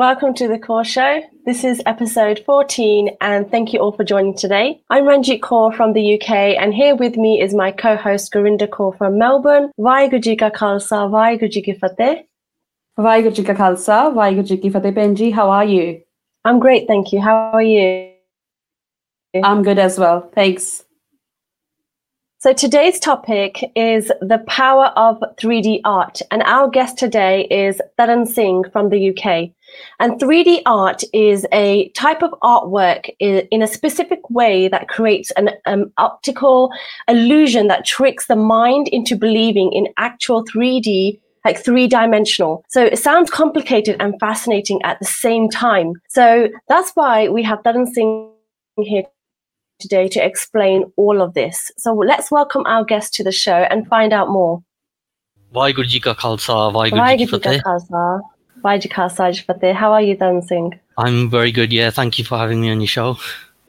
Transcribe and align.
Welcome 0.00 0.32
to 0.36 0.48
the 0.48 0.58
Kaur 0.58 0.82
Show. 0.82 1.20
This 1.44 1.62
is 1.62 1.82
episode 1.84 2.42
14, 2.46 3.18
and 3.20 3.50
thank 3.50 3.74
you 3.74 3.80
all 3.80 3.92
for 3.92 4.02
joining 4.02 4.34
today. 4.34 4.80
I'm 4.88 5.04
Ranjit 5.04 5.42
Kaur 5.42 5.76
from 5.76 5.92
the 5.92 6.14
UK, 6.14 6.30
and 6.58 6.72
here 6.72 6.96
with 6.96 7.18
me 7.18 7.38
is 7.38 7.52
my 7.52 7.70
co 7.70 7.96
host 7.96 8.32
Gurinder 8.32 8.66
Kaur 8.66 8.96
from 8.96 9.18
Melbourne. 9.18 9.70
Vaheguru 9.78 10.22
Ji 10.22 10.36
Ka 10.36 10.48
Khalsa, 10.48 11.50
Ji 11.50 11.60
Ki 11.60 11.74
Fateh. 11.74 12.22
Vaheguru 12.98 13.34
Ji 13.34 13.44
Ka 13.44 13.52
Khalsa, 13.52 14.14
Vaheguru 14.14 14.46
Ji 14.46 14.56
Ki 14.56 14.70
Fateh. 14.70 14.90
Benji, 14.90 15.30
how 15.34 15.50
are 15.50 15.66
you? 15.66 16.00
I'm 16.46 16.60
great, 16.60 16.88
thank 16.88 17.12
you. 17.12 17.20
How 17.20 17.50
are 17.52 17.62
you? 17.62 18.14
I'm 19.44 19.62
good 19.62 19.78
as 19.78 19.98
well. 19.98 20.30
Thanks. 20.34 20.82
So 22.42 22.54
today's 22.54 22.98
topic 22.98 23.70
is 23.76 24.10
the 24.22 24.42
power 24.46 24.86
of 24.96 25.22
3D 25.38 25.82
art, 25.84 26.22
and 26.30 26.42
our 26.44 26.70
guest 26.70 26.96
today 26.96 27.46
is 27.50 27.82
Taran 27.98 28.26
Singh 28.26 28.64
from 28.72 28.88
the 28.88 29.10
UK. 29.10 29.50
And 29.98 30.18
3D 30.18 30.62
art 30.64 31.02
is 31.12 31.44
a 31.52 31.90
type 31.90 32.22
of 32.22 32.30
artwork 32.42 33.10
in, 33.18 33.60
a 33.62 33.66
specific 33.66 34.20
way 34.30 34.68
that 34.68 34.88
creates 34.88 35.30
an 35.32 35.50
um, 35.66 35.92
optical 35.98 36.72
illusion 37.08 37.66
that 37.66 37.84
tricks 37.84 38.26
the 38.26 38.36
mind 38.36 38.88
into 38.88 39.16
believing 39.16 39.70
in 39.74 39.88
actual 39.98 40.42
3D 40.46 41.20
like 41.44 41.62
three 41.62 41.86
dimensional. 41.86 42.64
So 42.70 42.86
it 42.86 42.98
sounds 42.98 43.30
complicated 43.30 43.96
and 44.00 44.18
fascinating 44.18 44.80
at 44.82 44.98
the 44.98 45.04
same 45.04 45.50
time. 45.50 45.92
So 46.08 46.48
that's 46.68 46.92
why 46.94 47.28
we 47.28 47.42
have 47.42 47.62
Taran 47.62 47.86
Singh 47.86 48.32
here 48.78 49.04
today 49.80 50.08
to 50.08 50.24
explain 50.24 50.92
all 50.96 51.20
of 51.20 51.34
this. 51.34 51.72
So 51.76 51.94
let's 51.94 52.30
welcome 52.30 52.64
our 52.66 52.84
guest 52.84 53.14
to 53.14 53.24
the 53.24 53.32
show 53.32 53.66
and 53.70 53.86
find 53.88 54.12
out 54.12 54.28
more. 54.28 54.62
Vaheguru 55.54 55.86
Ji 55.86 56.00
Ka 56.00 56.14
Khalsa, 56.14 56.72
Vaheguru 56.72 57.18
Ji 57.18 57.26
Ki 57.26 57.26
Fateh. 57.26 57.60
Fateh. 59.46 59.72
How 59.72 59.92
are 59.92 60.02
you, 60.02 60.16
Taran 60.16 60.44
Singh? 60.46 60.78
I'm 60.98 61.30
very 61.30 61.50
good, 61.50 61.72
yeah. 61.72 61.90
Thank 61.90 62.18
you 62.18 62.24
for 62.24 62.38
having 62.38 62.60
me 62.60 62.70
on 62.70 62.80
your 62.80 62.88
show. 62.88 63.16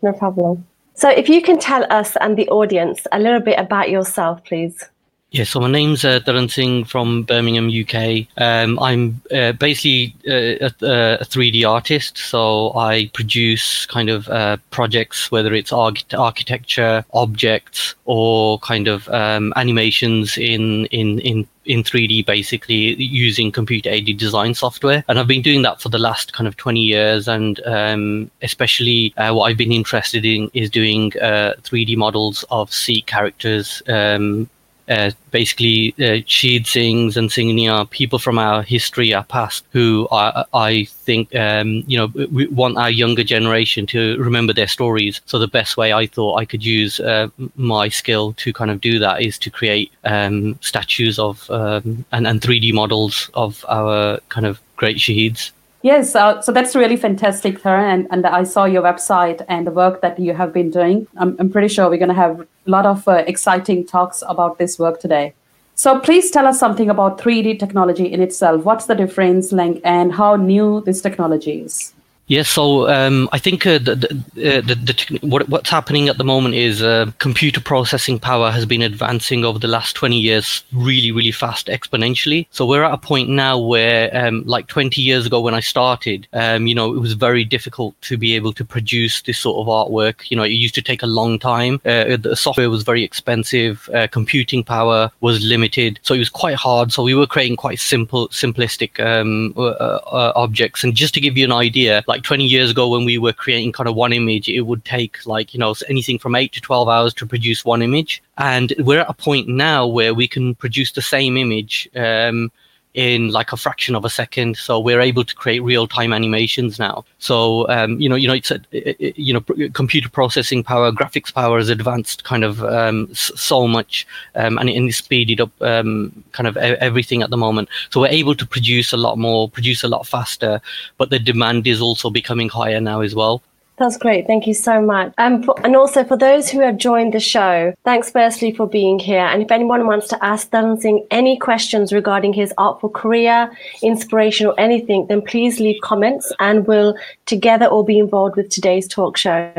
No 0.01 0.11
problem. 0.13 0.67
So 0.95 1.09
if 1.09 1.29
you 1.29 1.41
can 1.41 1.57
tell 1.57 1.85
us 1.89 2.17
and 2.17 2.37
the 2.37 2.47
audience 2.49 3.07
a 3.11 3.19
little 3.19 3.39
bit 3.39 3.57
about 3.57 3.89
yourself, 3.89 4.43
please. 4.43 4.89
Yeah, 5.31 5.45
so 5.45 5.61
my 5.61 5.71
name's 5.71 6.03
uh, 6.03 6.47
Singh 6.49 6.83
from 6.83 7.23
Birmingham, 7.23 7.69
UK. 7.69 8.27
Um, 8.35 8.77
I'm 8.79 9.21
uh, 9.33 9.53
basically 9.53 10.13
uh, 10.27 10.67
a, 10.67 11.19
a, 11.21 11.25
3D 11.25 11.65
artist, 11.65 12.17
so 12.17 12.75
I 12.75 13.09
produce 13.13 13.85
kind 13.85 14.09
of 14.09 14.27
uh, 14.27 14.57
projects, 14.71 15.31
whether 15.31 15.53
it's 15.53 15.71
arch- 15.71 16.13
architecture, 16.13 17.05
objects, 17.13 17.95
or 18.03 18.59
kind 18.59 18.89
of 18.89 19.07
um, 19.07 19.53
animations 19.55 20.37
in 20.37 20.87
in 20.87 21.19
in 21.19 21.47
in 21.63 21.81
3D 21.83 22.25
basically 22.25 22.95
using 22.95 23.53
computer 23.53 23.89
aided 23.89 24.17
design 24.17 24.53
software. 24.53 25.05
And 25.07 25.17
I've 25.17 25.27
been 25.27 25.41
doing 25.41 25.61
that 25.61 25.79
for 25.79 25.87
the 25.87 25.99
last 25.99 26.33
kind 26.33 26.47
of 26.47 26.57
20 26.57 26.81
years. 26.81 27.29
And 27.29 27.65
um, 27.65 28.31
especially 28.41 29.13
uh, 29.15 29.33
what 29.33 29.43
I've 29.43 29.57
been 29.57 29.71
interested 29.71 30.25
in 30.25 30.51
is 30.53 30.69
doing 30.69 31.13
uh, 31.21 31.53
3D 31.63 31.95
models 31.95 32.43
of 32.49 32.73
Sikh 32.73 33.05
characters, 33.05 33.81
um, 33.87 34.49
uh, 34.91 35.11
basically 35.31 35.95
uh, 35.97 36.19
Shaheed 36.27 36.65
Singhs 36.65 37.15
and 37.15 37.29
Singhniya, 37.29 37.89
people 37.89 38.19
from 38.19 38.37
our 38.37 38.61
history, 38.61 39.13
our 39.13 39.23
past, 39.23 39.63
who 39.71 40.07
I, 40.11 40.43
I 40.53 40.83
think, 40.83 41.33
um, 41.33 41.83
you 41.87 41.97
know, 41.97 42.07
we 42.29 42.47
want 42.47 42.77
our 42.77 42.91
younger 42.91 43.23
generation 43.23 43.85
to 43.87 44.17
remember 44.17 44.53
their 44.53 44.67
stories. 44.67 45.21
So 45.25 45.39
the 45.39 45.47
best 45.47 45.77
way 45.77 45.93
I 45.93 46.07
thought 46.07 46.35
I 46.35 46.45
could 46.45 46.63
use 46.65 46.99
uh, 46.99 47.29
my 47.55 47.87
skill 47.87 48.33
to 48.33 48.51
kind 48.51 48.69
of 48.69 48.81
do 48.81 48.99
that 48.99 49.21
is 49.21 49.37
to 49.39 49.49
create 49.49 49.91
um, 50.03 50.59
statues 50.61 51.17
of 51.17 51.49
um, 51.49 52.03
and, 52.11 52.27
and 52.27 52.41
3D 52.41 52.73
models 52.73 53.29
of 53.33 53.65
our 53.69 54.19
kind 54.27 54.45
of 54.45 54.59
great 54.75 54.97
Shaheeds. 54.97 55.51
Yes, 55.83 56.15
uh, 56.15 56.39
so 56.41 56.51
that's 56.51 56.75
really 56.75 56.95
fantastic, 56.95 57.61
Tara. 57.61 57.91
And, 57.91 58.07
and 58.11 58.25
I 58.25 58.43
saw 58.43 58.65
your 58.65 58.83
website 58.83 59.43
and 59.47 59.65
the 59.65 59.71
work 59.71 60.01
that 60.01 60.19
you 60.19 60.33
have 60.33 60.53
been 60.53 60.69
doing. 60.69 61.07
I'm, 61.17 61.35
I'm 61.39 61.49
pretty 61.49 61.69
sure 61.69 61.89
we're 61.89 61.97
going 61.97 62.09
to 62.09 62.15
have 62.15 62.41
a 62.41 62.47
lot 62.67 62.85
of 62.85 63.07
uh, 63.07 63.23
exciting 63.25 63.85
talks 63.85 64.23
about 64.27 64.59
this 64.59 64.77
work 64.77 64.99
today. 64.99 65.33
So 65.73 65.99
please 65.99 66.29
tell 66.29 66.45
us 66.45 66.59
something 66.59 66.91
about 66.91 67.17
3D 67.17 67.57
technology 67.57 68.05
in 68.05 68.21
itself. 68.21 68.63
What's 68.63 68.85
the 68.85 68.93
difference, 68.93 69.51
and 69.51 70.13
how 70.13 70.35
new 70.35 70.83
this 70.85 71.01
technology 71.01 71.61
is? 71.61 71.93
Yes, 72.31 72.47
so 72.47 72.87
um, 72.87 73.27
I 73.33 73.39
think 73.39 73.67
uh, 73.67 73.77
the, 73.77 73.93
the, 73.93 74.07
uh, 74.07 74.61
the, 74.61 74.75
the, 74.75 75.19
what, 75.21 75.49
what's 75.49 75.69
happening 75.69 76.07
at 76.07 76.17
the 76.17 76.23
moment 76.23 76.55
is 76.55 76.81
uh, 76.81 77.11
computer 77.17 77.59
processing 77.59 78.19
power 78.19 78.51
has 78.51 78.65
been 78.65 78.81
advancing 78.81 79.43
over 79.43 79.59
the 79.59 79.67
last 79.67 79.97
20 79.97 80.17
years 80.17 80.63
really, 80.71 81.11
really 81.11 81.33
fast, 81.33 81.67
exponentially. 81.67 82.47
So 82.51 82.65
we're 82.65 82.85
at 82.85 82.93
a 82.93 82.97
point 82.97 83.27
now 83.27 83.59
where, 83.59 84.09
um, 84.15 84.45
like 84.45 84.67
20 84.67 85.01
years 85.01 85.25
ago 85.25 85.41
when 85.41 85.53
I 85.53 85.59
started, 85.59 86.25
um, 86.31 86.67
you 86.67 86.73
know, 86.73 86.95
it 86.95 86.99
was 86.99 87.15
very 87.15 87.43
difficult 87.43 88.01
to 88.03 88.17
be 88.17 88.33
able 88.33 88.53
to 88.53 88.63
produce 88.63 89.23
this 89.23 89.37
sort 89.37 89.57
of 89.57 89.67
artwork. 89.67 90.31
You 90.31 90.37
know, 90.37 90.43
it 90.43 90.51
used 90.51 90.75
to 90.75 90.81
take 90.81 91.03
a 91.03 91.07
long 91.07 91.37
time. 91.37 91.81
Uh, 91.83 92.15
the 92.15 92.37
software 92.37 92.69
was 92.69 92.83
very 92.83 93.03
expensive. 93.03 93.89
Uh, 93.93 94.07
computing 94.07 94.63
power 94.63 95.11
was 95.19 95.43
limited, 95.43 95.99
so 96.01 96.13
it 96.13 96.19
was 96.19 96.29
quite 96.29 96.55
hard. 96.55 96.93
So 96.93 97.03
we 97.03 97.13
were 97.13 97.27
creating 97.27 97.57
quite 97.57 97.79
simple, 97.79 98.29
simplistic 98.29 99.05
um, 99.05 99.53
uh, 99.57 100.31
objects. 100.37 100.85
And 100.85 100.95
just 100.95 101.13
to 101.15 101.19
give 101.19 101.37
you 101.37 101.43
an 101.43 101.51
idea, 101.51 102.05
like 102.07 102.20
20 102.21 102.45
years 102.45 102.71
ago 102.71 102.87
when 102.87 103.05
we 103.05 103.17
were 103.17 103.33
creating 103.33 103.71
kind 103.71 103.89
of 103.89 103.95
one 103.95 104.13
image, 104.13 104.47
it 104.47 104.61
would 104.61 104.83
take 104.85 105.25
like, 105.25 105.53
you 105.53 105.59
know, 105.59 105.75
anything 105.89 106.19
from 106.19 106.35
eight 106.35 106.51
to 106.53 106.61
12 106.61 106.87
hours 106.87 107.13
to 107.15 107.25
produce 107.25 107.65
one 107.65 107.81
image. 107.81 108.21
And 108.37 108.73
we're 108.79 109.01
at 109.01 109.09
a 109.09 109.13
point 109.13 109.47
now 109.47 109.87
where 109.87 110.13
we 110.13 110.27
can 110.27 110.55
produce 110.55 110.91
the 110.91 111.01
same 111.01 111.37
image 111.37 111.89
um, 111.95 112.51
in 112.93 113.29
like 113.31 113.51
a 113.51 113.57
fraction 113.57 113.95
of 113.95 114.05
a 114.05 114.09
second. 114.09 114.57
So 114.57 114.79
we're 114.79 115.01
able 115.01 115.23
to 115.23 115.35
create 115.35 115.59
real 115.59 115.87
time 115.87 116.13
animations 116.13 116.79
now. 116.79 117.05
So 117.19 117.67
um, 117.69 117.99
you 117.99 118.09
know, 118.09 118.15
you 118.15 118.27
know, 118.27 118.33
it's 118.33 118.51
a, 118.51 118.59
it, 118.71 119.17
you 119.17 119.33
know, 119.33 119.69
computer 119.73 120.09
processing 120.09 120.63
power, 120.63 120.91
graphics 120.91 121.33
power 121.33 121.57
has 121.57 121.69
advanced 121.69 122.23
kind 122.23 122.43
of 122.43 122.63
um, 122.63 123.13
so 123.13 123.67
much, 123.67 124.07
um, 124.35 124.57
and, 124.57 124.69
and 124.69 124.89
it's 124.89 124.97
speeded 124.97 125.41
up 125.41 125.51
um, 125.61 126.23
kind 126.31 126.47
of 126.47 126.57
everything 126.57 127.21
at 127.21 127.29
the 127.29 127.37
moment. 127.37 127.69
So 127.89 128.01
we're 128.01 128.07
able 128.07 128.35
to 128.35 128.45
produce 128.45 128.93
a 128.93 128.97
lot 128.97 129.17
more, 129.17 129.49
produce 129.49 129.83
a 129.83 129.87
lot 129.87 130.07
faster, 130.07 130.61
but 130.97 131.09
the 131.09 131.19
demand 131.19 131.67
is 131.67 131.81
also 131.81 132.09
becoming 132.09 132.49
higher 132.49 132.81
now 132.81 133.01
as 133.01 133.15
well. 133.15 133.41
That's 133.81 133.97
great. 133.97 134.27
Thank 134.27 134.45
you 134.45 134.53
so 134.53 134.79
much. 134.79 135.11
Um, 135.17 135.41
for, 135.41 135.55
and 135.65 135.75
also 135.75 136.03
for 136.03 136.15
those 136.15 136.51
who 136.51 136.59
have 136.59 136.77
joined 136.77 137.15
the 137.15 137.19
show, 137.19 137.73
thanks 137.83 138.11
firstly 138.11 138.53
for 138.53 138.67
being 138.67 138.99
here. 138.99 139.25
And 139.25 139.41
if 139.41 139.49
anyone 139.49 139.87
wants 139.87 140.07
to 140.09 140.23
ask 140.23 140.51
Taran 140.51 140.79
Singh 140.79 141.03
any 141.09 141.35
questions 141.39 141.91
regarding 141.91 142.31
his 142.31 142.53
artful 142.59 142.89
career, 142.89 143.51
inspiration, 143.81 144.45
or 144.45 144.53
anything, 144.59 145.07
then 145.07 145.23
please 145.23 145.59
leave 145.59 145.81
comments 145.81 146.31
and 146.39 146.67
we'll 146.67 146.95
together 147.25 147.65
all 147.65 147.81
be 147.81 147.97
involved 147.97 148.35
with 148.35 148.49
today's 148.49 148.87
talk 148.87 149.17
show. 149.17 149.51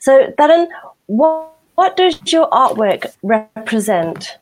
So, 0.00 0.34
Taran, 0.38 0.68
what, 1.06 1.50
what 1.76 1.96
does 1.96 2.20
your 2.30 2.50
artwork 2.50 3.06
represent? 3.22 4.36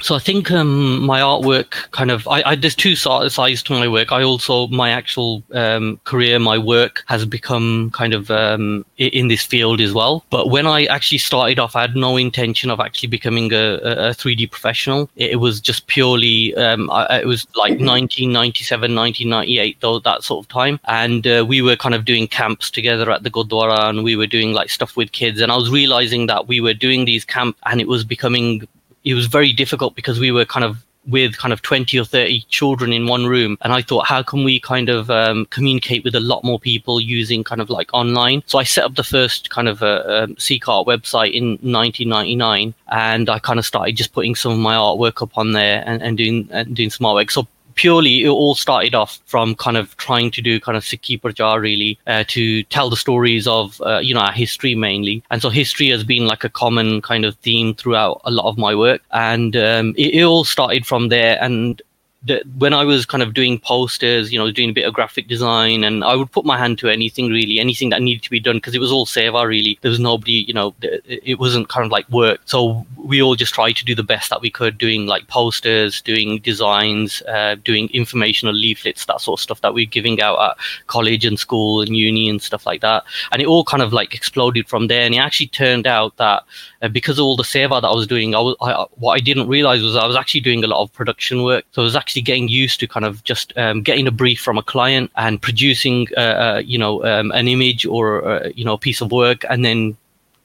So 0.00 0.14
I 0.14 0.18
think 0.18 0.50
um, 0.50 1.02
my 1.02 1.20
artwork 1.20 1.90
kind 1.90 2.10
of 2.10 2.26
I, 2.26 2.42
I, 2.46 2.54
there's 2.54 2.74
two 2.74 2.96
sides 2.96 3.62
to 3.64 3.72
my 3.72 3.88
work. 3.88 4.10
I 4.10 4.22
also 4.22 4.66
my 4.68 4.90
actual 4.90 5.42
um, 5.52 6.00
career, 6.04 6.38
my 6.38 6.56
work 6.56 7.04
has 7.06 7.26
become 7.26 7.90
kind 7.90 8.14
of 8.14 8.30
um, 8.30 8.84
in 8.96 9.28
this 9.28 9.42
field 9.42 9.80
as 9.80 9.92
well. 9.92 10.24
But 10.30 10.48
when 10.48 10.66
I 10.66 10.84
actually 10.86 11.18
started 11.18 11.58
off, 11.58 11.76
I 11.76 11.82
had 11.82 11.94
no 11.94 12.16
intention 12.16 12.70
of 12.70 12.80
actually 12.80 13.08
becoming 13.08 13.52
a, 13.52 13.74
a 13.82 14.10
3D 14.10 14.50
professional. 14.50 15.10
It, 15.16 15.42
was 15.42 15.60
just 15.60 15.88
purely 15.88 16.54
um, 16.54 16.88
I, 16.90 17.20
it 17.20 17.26
was 17.26 17.46
like 17.56 17.72
1997, 17.72 18.94
1998, 18.94 19.80
though 19.80 19.98
that 19.98 20.22
sort 20.22 20.44
of 20.44 20.48
time, 20.48 20.78
and 20.84 21.26
uh, 21.26 21.44
we 21.46 21.62
were 21.62 21.76
kind 21.76 21.94
of 21.94 22.04
doing 22.04 22.28
camps 22.28 22.70
together 22.70 23.10
at 23.10 23.24
the 23.24 23.30
Gurdwara, 23.30 23.88
and 23.88 24.04
we 24.04 24.16
were 24.16 24.28
doing 24.28 24.52
like 24.52 24.70
stuff 24.70 24.96
with 24.96 25.12
kids, 25.12 25.40
and 25.40 25.50
I 25.50 25.56
was 25.56 25.70
realizing 25.70 26.26
that 26.28 26.46
we 26.46 26.60
were 26.60 26.74
doing 26.74 27.04
these 27.04 27.24
camps, 27.24 27.58
and 27.66 27.80
it 27.80 27.88
was 27.88 28.04
becoming 28.04 28.66
it 29.04 29.14
was 29.14 29.26
very 29.26 29.52
difficult 29.52 29.94
because 29.94 30.18
we 30.20 30.30
were 30.30 30.44
kind 30.44 30.64
of 30.64 30.84
with 31.06 31.36
kind 31.36 31.52
of 31.52 31.62
20 31.62 31.98
or 31.98 32.04
30 32.04 32.42
children 32.48 32.92
in 32.92 33.06
one 33.06 33.26
room. 33.26 33.58
And 33.62 33.72
i 33.72 33.82
thought 33.82 34.06
how 34.06 34.22
can 34.22 34.44
we 34.44 34.60
kind 34.60 34.88
of 34.88 35.10
um, 35.10 35.46
communicate 35.46 36.04
with 36.04 36.14
a 36.14 36.20
lot 36.20 36.44
more 36.44 36.60
people 36.60 37.00
using 37.00 37.42
kind 37.42 37.60
of 37.60 37.70
like 37.70 37.90
online? 37.92 38.42
So 38.46 38.58
i 38.58 38.64
set 38.64 38.84
up 38.84 38.94
the 38.94 39.04
first 39.04 39.50
kind 39.50 39.68
of 39.68 39.82
uh, 39.82 40.04
um, 40.06 40.36
Sikh-Art 40.38 40.86
website 40.86 41.32
in 41.32 41.58
1999 41.60 42.74
and 42.88 43.28
i 43.28 43.38
kind 43.38 43.58
of 43.58 43.66
started 43.66 43.96
just 43.96 44.12
putting 44.12 44.34
some 44.34 44.52
of 44.52 44.58
my 44.58 44.74
artwork 44.74 45.22
up 45.22 45.36
on 45.36 45.52
there 45.52 45.82
and, 45.86 46.02
and 46.02 46.16
doing 46.16 46.48
and 46.52 46.74
doing 46.76 46.90
some 46.90 47.06
artwork. 47.06 47.30
So 47.30 47.46
purely 47.74 48.24
it 48.24 48.28
all 48.28 48.54
started 48.54 48.94
off 48.94 49.20
from 49.26 49.54
kind 49.54 49.76
of 49.76 49.96
trying 49.96 50.30
to 50.32 50.42
do 50.42 50.60
kind 50.60 50.76
of 50.76 50.84
Sikhi 50.84 51.20
Prachar 51.20 51.60
really 51.60 51.98
uh, 52.06 52.24
to 52.28 52.62
tell 52.64 52.90
the 52.90 52.96
stories 52.96 53.46
of 53.46 53.80
uh, 53.82 53.98
you 53.98 54.14
know 54.14 54.20
our 54.20 54.32
history 54.32 54.74
mainly. 54.74 55.22
And 55.30 55.42
so 55.42 55.50
history 55.50 55.88
has 55.88 56.04
been 56.04 56.26
like 56.26 56.44
a 56.44 56.48
common 56.48 57.02
kind 57.02 57.24
of 57.24 57.36
theme 57.36 57.74
throughout 57.74 58.20
a 58.24 58.30
lot 58.30 58.48
of 58.48 58.58
my 58.58 58.74
work. 58.74 59.02
And 59.12 59.56
um, 59.56 59.94
it, 59.96 60.14
it 60.14 60.22
all 60.22 60.44
started 60.44 60.86
from 60.86 61.08
there. 61.08 61.38
And 61.42 61.80
the, 62.24 62.42
when 62.56 62.72
I 62.72 62.84
was 62.84 63.04
kind 63.04 63.22
of 63.22 63.34
doing 63.34 63.58
posters, 63.58 64.32
you 64.32 64.38
know, 64.38 64.50
doing 64.52 64.70
a 64.70 64.72
bit 64.72 64.86
of 64.86 64.94
graphic 64.94 65.26
design, 65.26 65.82
and 65.82 66.04
I 66.04 66.14
would 66.14 66.30
put 66.30 66.44
my 66.44 66.56
hand 66.56 66.78
to 66.78 66.88
anything 66.88 67.30
really, 67.30 67.58
anything 67.58 67.90
that 67.90 68.00
needed 68.00 68.22
to 68.22 68.30
be 68.30 68.38
done 68.38 68.56
because 68.56 68.74
it 68.74 68.80
was 68.80 68.92
all 68.92 69.06
Seva 69.06 69.46
really. 69.46 69.78
There 69.80 69.90
was 69.90 69.98
nobody, 69.98 70.44
you 70.46 70.54
know, 70.54 70.74
it 70.80 71.38
wasn't 71.38 71.68
kind 71.68 71.84
of 71.84 71.90
like 71.90 72.08
work. 72.10 72.40
So 72.44 72.86
we 72.96 73.20
all 73.20 73.34
just 73.34 73.54
tried 73.54 73.72
to 73.72 73.84
do 73.84 73.94
the 73.94 74.04
best 74.04 74.30
that 74.30 74.40
we 74.40 74.50
could, 74.50 74.78
doing 74.78 75.06
like 75.06 75.26
posters, 75.26 76.00
doing 76.00 76.38
designs, 76.38 77.22
uh, 77.22 77.56
doing 77.64 77.88
informational 77.92 78.54
leaflets, 78.54 79.04
that 79.06 79.20
sort 79.20 79.40
of 79.40 79.42
stuff 79.42 79.60
that 79.62 79.74
we're 79.74 79.86
giving 79.86 80.20
out 80.20 80.40
at 80.40 80.56
college 80.86 81.24
and 81.24 81.38
school 81.38 81.80
and 81.80 81.96
uni 81.96 82.28
and 82.28 82.40
stuff 82.40 82.66
like 82.66 82.82
that. 82.82 83.02
And 83.32 83.42
it 83.42 83.48
all 83.48 83.64
kind 83.64 83.82
of 83.82 83.92
like 83.92 84.14
exploded 84.14 84.68
from 84.68 84.86
there. 84.86 85.02
And 85.02 85.14
it 85.14 85.18
actually 85.18 85.48
turned 85.48 85.86
out 85.86 86.16
that 86.18 86.44
uh, 86.82 86.88
because 86.88 87.18
of 87.18 87.24
all 87.24 87.36
the 87.36 87.42
Seva 87.42 87.80
that 87.80 87.88
I 87.88 87.94
was 87.94 88.06
doing, 88.06 88.34
I 88.34 88.40
was, 88.40 88.56
I, 88.60 88.84
what 88.96 89.12
I 89.12 89.20
didn't 89.20 89.48
realize 89.48 89.82
was 89.82 89.96
I 89.96 90.06
was 90.06 90.16
actually 90.16 90.40
doing 90.40 90.64
a 90.64 90.66
lot 90.66 90.82
of 90.82 90.92
production 90.92 91.42
work. 91.42 91.64
So 91.72 91.82
I 91.82 91.84
was 91.84 91.96
actually 91.96 92.22
getting 92.22 92.48
used 92.48 92.80
to 92.80 92.88
kind 92.88 93.06
of 93.06 93.22
just 93.24 93.56
um, 93.56 93.82
getting 93.82 94.06
a 94.06 94.10
brief 94.10 94.40
from 94.40 94.58
a 94.58 94.62
client 94.62 95.10
and 95.16 95.40
producing, 95.40 96.08
uh, 96.16 96.20
uh, 96.20 96.62
you 96.64 96.78
know, 96.78 97.04
um, 97.04 97.30
an 97.32 97.48
image 97.48 97.86
or, 97.86 98.26
uh, 98.26 98.48
you 98.54 98.64
know, 98.64 98.74
a 98.74 98.78
piece 98.78 99.00
of 99.00 99.12
work 99.12 99.44
and 99.48 99.64
then 99.64 99.96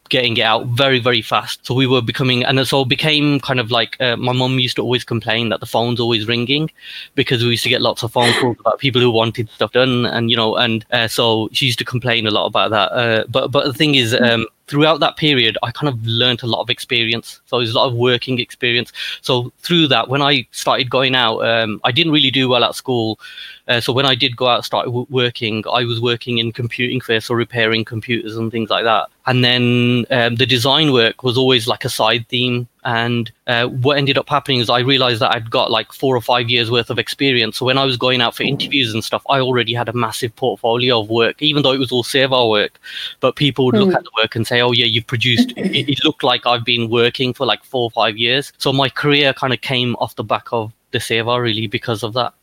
getting 0.10 0.38
it 0.38 0.42
out 0.42 0.66
very 0.68 1.00
very 1.00 1.22
fast 1.22 1.66
so 1.66 1.74
we 1.74 1.88
were 1.88 2.02
becoming 2.02 2.44
and 2.44 2.66
so 2.68 2.82
it 2.82 2.88
became 2.88 3.40
kind 3.40 3.60
of 3.60 3.72
like 3.72 3.96
uh, 4.00 4.16
my 4.18 4.34
mum 4.34 4.60
used 4.60 4.76
to 4.76 4.82
always 4.82 5.04
complain 5.04 5.50
that 5.50 5.60
the 5.60 5.66
phone's 5.66 6.00
always 6.00 6.28
ringing 6.28 6.70
because 7.16 7.44
we 7.44 7.52
used 7.52 7.64
to 7.64 7.70
get 7.70 7.82
lots 7.82 8.04
of 8.04 8.12
phone 8.12 8.34
calls 8.40 8.58
about 8.60 8.80
people 8.80 9.02
who 9.02 9.12
wanted 9.12 9.50
stuff 9.50 9.72
done 9.72 10.06
and 10.06 10.30
you 10.30 10.38
know 10.38 10.56
and 10.56 10.86
uh, 10.92 11.08
so 11.08 11.50
she 11.52 11.66
used 11.66 11.80
to 11.80 11.86
complain 11.86 12.28
a 12.28 12.32
lot 12.32 12.46
about 12.46 12.72
that 12.72 12.92
uh, 12.92 13.24
but 13.30 13.50
but 13.52 13.66
the 13.66 13.74
thing 13.74 13.96
is 13.96 14.14
um, 14.14 14.48
throughout 14.68 15.00
that 15.00 15.18
period, 15.18 15.58
I 15.64 15.72
kind 15.72 15.88
of 15.88 16.06
learned 16.06 16.44
a 16.44 16.48
lot 16.48 16.62
of 16.62 16.70
experience. 16.70 17.42
So 17.46 17.58
there's 17.58 17.72
a 17.74 17.78
lot 17.78 17.88
of 17.88 17.96
working 17.96 18.40
experience. 18.40 18.92
So 19.22 19.52
through 19.60 19.88
that, 19.88 20.10
when 20.10 20.22
I 20.22 20.46
started 20.52 20.90
going 20.90 21.16
out, 21.16 21.40
um, 21.40 21.82
I 21.84 21.92
didn't 21.92 22.14
really 22.14 22.32
do 22.32 22.50
well 22.50 22.64
at 22.64 22.76
school. 22.76 23.20
Uh, 23.68 23.82
so 23.82 23.94
when 23.94 24.06
I 24.06 24.16
did 24.16 24.36
go 24.36 24.48
out, 24.48 24.58
and 24.58 24.66
start 24.66 24.86
w- 24.86 25.08
working, 25.10 25.64
I 25.72 25.84
was 25.84 26.00
working 26.00 26.38
in 26.38 26.52
computing 26.52 27.02
first, 27.02 27.30
or 27.30 27.36
repairing 27.36 27.86
computers 27.86 28.38
and 28.38 28.52
things 28.52 28.70
like 28.70 28.84
that. 28.84 29.08
And 29.26 29.44
then 29.44 30.06
um, 30.10 30.36
the 30.36 30.46
design 30.46 30.94
work 30.94 31.24
was 31.24 31.38
always 31.38 31.68
like 31.68 31.84
a 31.84 31.90
side 31.90 32.28
theme 32.30 32.68
and 32.88 33.30
uh, 33.48 33.68
what 33.68 33.98
ended 33.98 34.18
up 34.18 34.30
happening 34.30 34.60
is 34.60 34.70
I 34.70 34.80
realized 34.80 35.20
that 35.20 35.36
I'd 35.36 35.52
got 35.52 35.70
like 35.70 35.92
four 35.92 36.16
or 36.16 36.22
five 36.22 36.50
years 36.50 36.72
worth 36.72 36.90
of 36.90 36.98
experience. 36.98 37.58
So 37.58 37.66
when 37.66 37.78
I 37.78 37.84
was 37.84 37.98
going 37.98 38.22
out 38.22 38.34
for 38.34 38.44
interviews 38.44 38.94
and 38.94 39.04
stuff, 39.04 39.24
I 39.30 39.42
already 39.42 39.74
had 39.74 39.90
a 39.90 39.94
massive 39.94 40.34
portfolio 40.38 41.02
of 41.02 41.10
work, 41.10 41.42
even 41.42 41.64
though 41.64 41.74
it 41.74 41.80
was 41.80 41.92
all 41.92 42.06
Seva 42.06 42.50
work. 42.50 42.80
But 43.20 43.36
people 43.36 43.66
would 43.66 43.76
look 43.76 43.90
mm. 43.90 43.96
at 43.96 44.06
the 44.06 44.12
work 44.16 44.38
and 44.38 44.48
say, 44.48 44.62
"Oh 44.62 44.72
yeah, 44.72 44.86
you've 44.86 45.06
produced." 45.06 45.52
it, 45.58 45.90
it 45.90 46.06
looked 46.06 46.24
like 46.24 46.46
I've 46.46 46.64
been 46.64 46.90
working 46.90 47.34
for 47.34 47.46
like 47.46 47.62
four 47.66 47.84
or 47.84 47.92
five 47.92 48.16
years. 48.16 48.54
So 48.58 48.72
my 48.72 48.88
career 48.88 49.34
kind 49.34 49.52
of 49.52 49.60
came 49.60 49.98
off 49.98 50.16
the 50.16 50.24
back 50.24 50.48
of 50.54 50.72
the 50.92 51.00
Seva 51.00 51.42
really 51.42 51.68
because 51.68 52.04
of 52.04 52.14
that. 52.14 52.34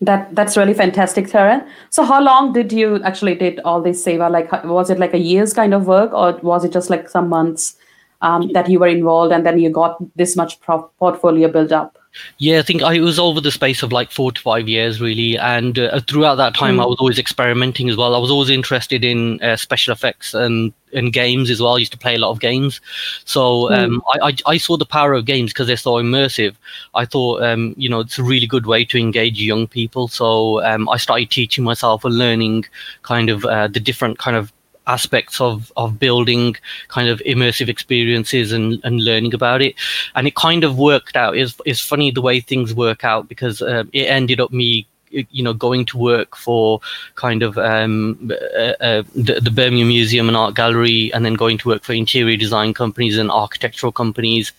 That 0.00 0.34
that's 0.34 0.56
really 0.56 0.74
fantastic, 0.74 1.26
Taran. 1.28 1.66
So 1.90 2.04
how 2.04 2.20
long 2.22 2.52
did 2.52 2.72
you 2.72 3.02
actually 3.04 3.36
did 3.36 3.60
all 3.60 3.80
this 3.80 4.04
Seva? 4.04 4.30
Like 4.30 4.50
was 4.64 4.90
it 4.90 4.98
like 4.98 5.14
a 5.14 5.18
year's 5.18 5.54
kind 5.54 5.72
of 5.72 5.86
work, 5.86 6.12
or 6.12 6.38
was 6.42 6.64
it 6.64 6.72
just 6.72 6.90
like 6.90 7.08
some 7.08 7.28
months? 7.28 7.76
Um, 8.24 8.50
that 8.52 8.68
you 8.68 8.80
were 8.80 8.88
involved 8.88 9.32
and 9.32 9.46
then 9.46 9.58
you 9.58 9.70
got 9.70 9.98
this 10.16 10.34
much 10.34 10.58
pro- 10.60 10.90
portfolio 10.98 11.48
built 11.48 11.72
up? 11.72 11.98
Yeah, 12.38 12.60
I 12.60 12.62
think 12.62 12.82
I 12.82 13.00
was 13.00 13.18
over 13.18 13.40
the 13.40 13.50
space 13.50 13.82
of 13.82 13.92
like 13.92 14.12
four 14.12 14.30
to 14.30 14.40
five 14.40 14.68
years, 14.68 15.00
really. 15.00 15.36
And 15.36 15.78
uh, 15.78 16.00
throughout 16.00 16.36
that 16.36 16.54
time, 16.54 16.76
mm. 16.76 16.82
I 16.82 16.86
was 16.86 16.98
always 17.00 17.18
experimenting 17.18 17.90
as 17.90 17.96
well. 17.96 18.14
I 18.14 18.18
was 18.18 18.30
always 18.30 18.50
interested 18.50 19.04
in 19.04 19.42
uh, 19.42 19.56
special 19.56 19.92
effects 19.92 20.32
and, 20.32 20.72
and 20.92 21.12
games 21.12 21.50
as 21.50 21.60
well. 21.60 21.74
I 21.74 21.78
used 21.78 21.90
to 21.90 21.98
play 21.98 22.14
a 22.14 22.18
lot 22.18 22.30
of 22.30 22.38
games. 22.38 22.80
So 23.24 23.64
mm. 23.64 23.76
um, 23.76 24.02
I, 24.14 24.28
I, 24.28 24.36
I, 24.46 24.58
saw 24.58 24.76
the 24.76 24.86
power 24.86 25.12
of 25.12 25.24
games 25.24 25.52
because 25.52 25.66
they're 25.66 25.76
so 25.76 25.94
immersive. 25.94 26.54
I 26.94 27.04
thought, 27.04 27.42
um, 27.42 27.74
you 27.76 27.88
know, 27.88 28.00
it's 28.00 28.18
a 28.18 28.22
really 28.22 28.46
good 28.46 28.66
way 28.66 28.84
to 28.84 28.98
engage 28.98 29.40
young 29.40 29.66
people. 29.66 30.06
So 30.06 30.64
um, 30.64 30.88
I 30.88 30.98
started 30.98 31.30
teaching 31.30 31.64
myself 31.64 32.04
and 32.04 32.16
learning 32.16 32.66
kind 33.02 33.28
of 33.28 33.44
uh, 33.44 33.66
the 33.66 33.80
different 33.80 34.18
kind 34.18 34.36
of 34.36 34.52
aspects 34.86 35.40
of 35.40 35.72
of 35.76 35.98
building 35.98 36.56
kind 36.88 37.08
of 37.08 37.20
immersive 37.20 37.68
experiences 37.68 38.52
and 38.52 38.80
and 38.84 39.02
learning 39.02 39.34
about 39.34 39.62
it. 39.62 39.74
And 40.14 40.26
it 40.26 40.34
kind 40.34 40.64
of 40.64 40.78
worked 40.78 41.16
out. 41.16 41.36
It's, 41.36 41.60
it's 41.64 41.80
funny 41.80 42.10
the 42.10 42.22
way 42.22 42.40
things 42.40 42.74
work 42.74 43.04
out 43.04 43.28
because 43.28 43.62
uh, 43.62 43.84
it 43.92 44.04
ended 44.04 44.40
up 44.40 44.52
me 44.52 44.86
you 45.30 45.42
know 45.42 45.54
going 45.54 45.86
to 45.86 45.98
work 45.98 46.36
for 46.36 46.80
kind 47.14 47.42
of 47.42 47.56
um, 47.58 48.30
uh, 48.56 48.74
uh, 48.80 49.02
the, 49.14 49.40
the, 49.40 49.50
Birmingham 49.50 49.88
Museum 49.88 50.28
and 50.28 50.36
Art 50.36 50.54
Gallery, 50.54 51.12
and 51.12 51.24
then 51.24 51.34
going 51.34 51.58
to 51.58 51.68
work 51.68 51.84
for 51.84 51.92
interior 51.92 52.36
design 52.36 52.74
companies 52.74 53.16
and 53.16 53.30
architectural 53.30 53.92
companies, 53.92 54.52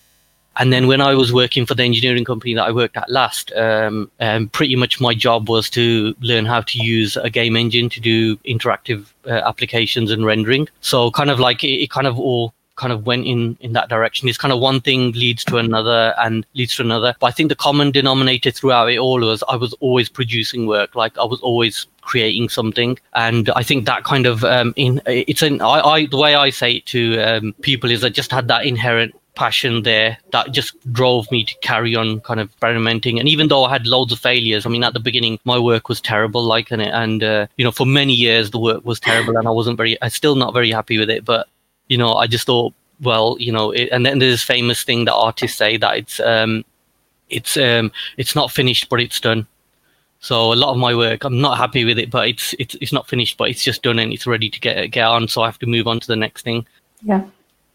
and 0.58 0.72
then 0.72 0.88
when 0.88 1.02
I 1.02 1.14
was 1.14 1.34
working 1.34 1.66
for 1.66 1.76
the 1.76 1.84
engineering 1.84 2.24
company 2.24 2.54
that 2.54 2.64
I 2.64 2.72
worked 2.72 2.98
at 2.98 3.10
last, 3.10 3.52
um, 3.54 4.10
um, 4.20 4.48
pretty 4.50 4.76
much 4.76 5.02
my 5.02 5.14
job 5.14 5.50
was 5.50 5.70
to 5.72 6.16
learn 6.22 6.46
how 6.46 6.62
to 6.62 6.80
use 6.80 7.18
a 7.18 7.30
game 7.30 7.56
engine 7.56 7.90
to 7.90 8.00
do 8.00 8.38
interactive 8.38 9.06
uh, 9.28 9.42
applications 9.46 10.12
and 10.12 10.26
rendering. 10.26 10.68
So 10.82 11.12
kind 11.12 11.30
of 11.30 11.40
like 11.40 11.64
it, 11.64 11.84
it 11.84 11.92
kind 11.92 12.08
of 12.08 12.20
all 12.20 12.54
kind 12.76 12.94
of 12.94 13.06
went 13.06 13.26
in 13.26 13.58
in 13.60 13.74
that 13.74 13.90
direction. 13.90 14.28
It's 14.28 14.38
kind 14.38 14.54
of 14.54 14.60
one 14.60 14.82
thing 14.82 15.12
leads 15.14 15.44
to 15.46 15.58
another 15.58 16.14
and 16.18 16.46
leads 16.54 16.76
to 16.76 16.84
another. 16.84 17.16
But 17.20 17.28
I 17.28 17.32
think 17.32 17.50
the 17.50 17.56
common 17.56 17.92
denominator 17.92 18.52
throughout 18.52 18.90
it 18.92 18.98
all 18.98 19.20
was 19.20 19.44
I 19.50 19.56
was 19.56 19.74
always 19.80 20.10
producing 20.10 20.68
work. 20.68 20.96
Like 20.96 21.18
I 21.18 21.26
was 21.26 21.42
always 21.42 21.88
creating 22.02 22.50
something, 22.50 23.00
and 23.14 23.50
I 23.56 23.64
think 23.64 23.86
that 23.86 24.04
kind 24.04 24.26
of 24.26 24.44
um, 24.44 24.74
in 24.76 25.02
it's 25.06 25.42
an 25.42 25.62
I, 25.62 25.80
I 25.82 26.06
the 26.06 26.18
way 26.18 26.36
I 26.36 26.50
say 26.50 26.74
it 26.74 26.86
to 26.88 27.20
um, 27.20 27.54
people 27.62 27.92
is 27.92 28.04
I 28.04 28.10
just 28.10 28.32
had 28.32 28.48
that 28.50 28.66
inherent 28.66 29.16
passion 29.36 29.84
there 29.84 30.18
that 30.32 30.52
just 30.52 30.74
drove 30.92 31.30
me 31.30 31.44
to 31.44 31.54
carry 31.62 31.96
on 31.96 32.22
kind 32.22 32.40
of 32.40 32.50
experimenting. 32.50 33.20
And 33.20 33.30
even 33.30 33.50
though 33.50 33.66
I 33.66 33.72
had 33.72 33.86
loads 33.86 34.12
of 34.12 34.20
failures, 34.20 34.66
I 34.66 34.70
mean, 34.70 34.84
at 34.84 34.94
the 34.94 35.00
beginning, 35.00 35.40
my 35.44 35.60
work 35.60 35.90
was 35.90 36.02
terrible, 36.02 36.44
like, 36.44 36.72
and, 36.72 36.82
and 36.82 37.24
uh, 37.24 37.48
you 37.58 37.66
know, 37.66 37.72
for 37.72 37.86
many 37.86 38.14
years, 38.14 38.52
the 38.52 38.60
work 38.60 38.86
was 38.86 39.00
terrible 39.00 39.38
and 39.38 39.48
I 39.48 39.52
wasn't 39.52 39.78
very, 39.78 40.02
I'm 40.02 40.10
still 40.10 40.36
not 40.36 40.54
very 40.54 40.72
happy 40.72 40.98
with 40.98 41.10
it. 41.10 41.26
But, 41.26 41.48
you 41.88 41.98
know, 41.98 42.14
I 42.14 42.28
just 42.28 42.46
thought, 42.46 42.74
well, 43.02 43.36
you 43.40 43.52
know, 43.52 43.72
it, 43.72 43.90
and 43.92 44.06
then 44.06 44.20
there's 44.20 44.34
this 44.34 44.44
famous 44.44 44.84
thing 44.84 45.06
that 45.06 45.14
artists 45.14 45.58
say 45.58 45.78
that 45.78 45.98
it's, 45.98 46.20
um, 46.20 46.64
it's, 47.30 47.58
um, 47.58 47.92
it's 48.18 48.36
not 48.36 48.52
finished, 48.52 48.90
but 48.90 49.00
it's 49.00 49.20
done. 49.20 49.48
So 50.26 50.52
a 50.52 50.56
lot 50.56 50.72
of 50.72 50.78
my 50.78 50.96
work, 50.96 51.24
I'm 51.24 51.40
not 51.40 51.58
happy 51.58 51.86
with 51.86 52.00
it, 52.00 52.10
but 52.10 52.28
it's 52.28 52.56
it's 52.58 52.74
it's 52.82 52.92
not 52.92 53.08
finished, 53.08 53.38
but 53.38 53.50
it's 53.50 53.64
just 53.64 53.84
done 53.84 54.00
and 54.00 54.12
it's 54.12 54.26
ready 54.26 54.50
to 54.50 54.60
get 54.60 54.90
get 54.90 55.06
on. 55.06 55.28
So 55.28 55.44
I 55.44 55.46
have 55.46 55.60
to 55.60 55.68
move 55.68 55.88
on 55.88 56.00
to 56.00 56.08
the 56.08 56.16
next 56.16 56.42
thing. 56.42 56.66
Yeah. 57.04 57.26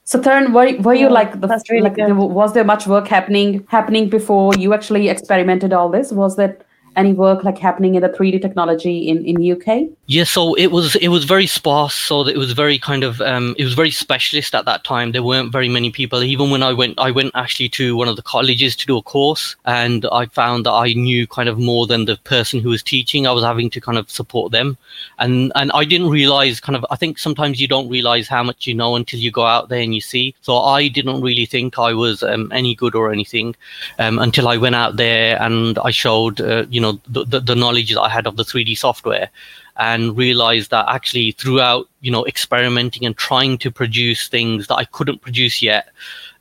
So 0.02 0.18
Taran, 0.18 0.52
were, 0.52 0.82
were 0.82 0.94
you 0.94 1.08
like 1.08 1.40
the 1.40 1.62
really 1.70 1.88
like, 1.88 1.96
was 1.96 2.52
there 2.52 2.64
much 2.64 2.88
work 2.88 3.06
happening 3.06 3.64
happening 3.68 4.08
before 4.08 4.52
you 4.56 4.74
actually 4.74 5.08
experimented 5.08 5.72
all 5.72 5.88
this? 5.88 6.10
Was 6.10 6.34
that 6.36 6.62
any 6.96 7.12
work 7.12 7.44
like 7.44 7.58
happening 7.58 7.94
in 7.94 8.02
the 8.02 8.08
3D 8.08 8.42
technology 8.42 9.08
in 9.08 9.24
in 9.24 9.36
UK? 9.52 9.88
Yeah, 10.10 10.24
so 10.24 10.54
it 10.54 10.72
was 10.72 10.96
it 10.96 11.06
was 11.06 11.22
very 11.22 11.46
sparse. 11.46 11.94
So 11.94 12.26
it 12.26 12.36
was 12.36 12.50
very 12.50 12.80
kind 12.80 13.04
of 13.04 13.20
um, 13.20 13.54
it 13.56 13.62
was 13.62 13.74
very 13.74 13.92
specialist 13.92 14.56
at 14.56 14.64
that 14.64 14.82
time. 14.82 15.12
There 15.12 15.22
weren't 15.22 15.52
very 15.52 15.68
many 15.68 15.92
people. 15.92 16.24
Even 16.24 16.50
when 16.50 16.64
I 16.64 16.72
went, 16.72 16.98
I 16.98 17.12
went 17.12 17.30
actually 17.36 17.68
to 17.78 17.94
one 17.94 18.08
of 18.08 18.16
the 18.16 18.22
colleges 18.22 18.74
to 18.74 18.86
do 18.88 18.96
a 18.96 19.02
course, 19.02 19.54
and 19.66 20.04
I 20.10 20.26
found 20.26 20.66
that 20.66 20.72
I 20.72 20.94
knew 20.94 21.28
kind 21.28 21.48
of 21.48 21.60
more 21.60 21.86
than 21.86 22.06
the 22.06 22.16
person 22.24 22.58
who 22.58 22.70
was 22.70 22.82
teaching. 22.82 23.28
I 23.28 23.30
was 23.30 23.44
having 23.44 23.70
to 23.70 23.80
kind 23.80 23.98
of 23.98 24.10
support 24.10 24.50
them, 24.50 24.76
and 25.20 25.52
and 25.54 25.70
I 25.74 25.84
didn't 25.84 26.10
realize 26.10 26.58
kind 26.58 26.74
of. 26.74 26.84
I 26.90 26.96
think 26.96 27.16
sometimes 27.16 27.60
you 27.60 27.68
don't 27.68 27.88
realize 27.88 28.26
how 28.26 28.42
much 28.42 28.66
you 28.66 28.74
know 28.74 28.96
until 28.96 29.20
you 29.20 29.30
go 29.30 29.44
out 29.44 29.68
there 29.68 29.80
and 29.80 29.94
you 29.94 30.00
see. 30.00 30.34
So 30.40 30.56
I 30.56 30.88
didn't 30.88 31.20
really 31.20 31.46
think 31.46 31.78
I 31.78 31.92
was 31.92 32.24
um, 32.24 32.50
any 32.50 32.74
good 32.74 32.96
or 32.96 33.12
anything 33.12 33.54
um, 34.00 34.18
until 34.18 34.48
I 34.48 34.56
went 34.56 34.74
out 34.74 34.96
there 34.96 35.40
and 35.40 35.78
I 35.78 35.92
showed 35.92 36.40
uh, 36.40 36.66
you 36.68 36.80
know 36.80 36.98
the, 37.06 37.24
the, 37.24 37.38
the 37.38 37.54
knowledge 37.54 37.94
that 37.94 38.00
I 38.00 38.08
had 38.08 38.26
of 38.26 38.34
the 38.34 38.42
3D 38.42 38.76
software 38.76 39.30
and 39.80 40.16
realized 40.16 40.70
that 40.70 40.84
actually 40.88 41.32
throughout 41.32 41.88
you 42.02 42.10
know 42.10 42.24
experimenting 42.26 43.04
and 43.04 43.16
trying 43.16 43.56
to 43.58 43.70
produce 43.70 44.28
things 44.28 44.66
that 44.68 44.76
I 44.76 44.84
couldn't 44.84 45.22
produce 45.22 45.62
yet 45.62 45.88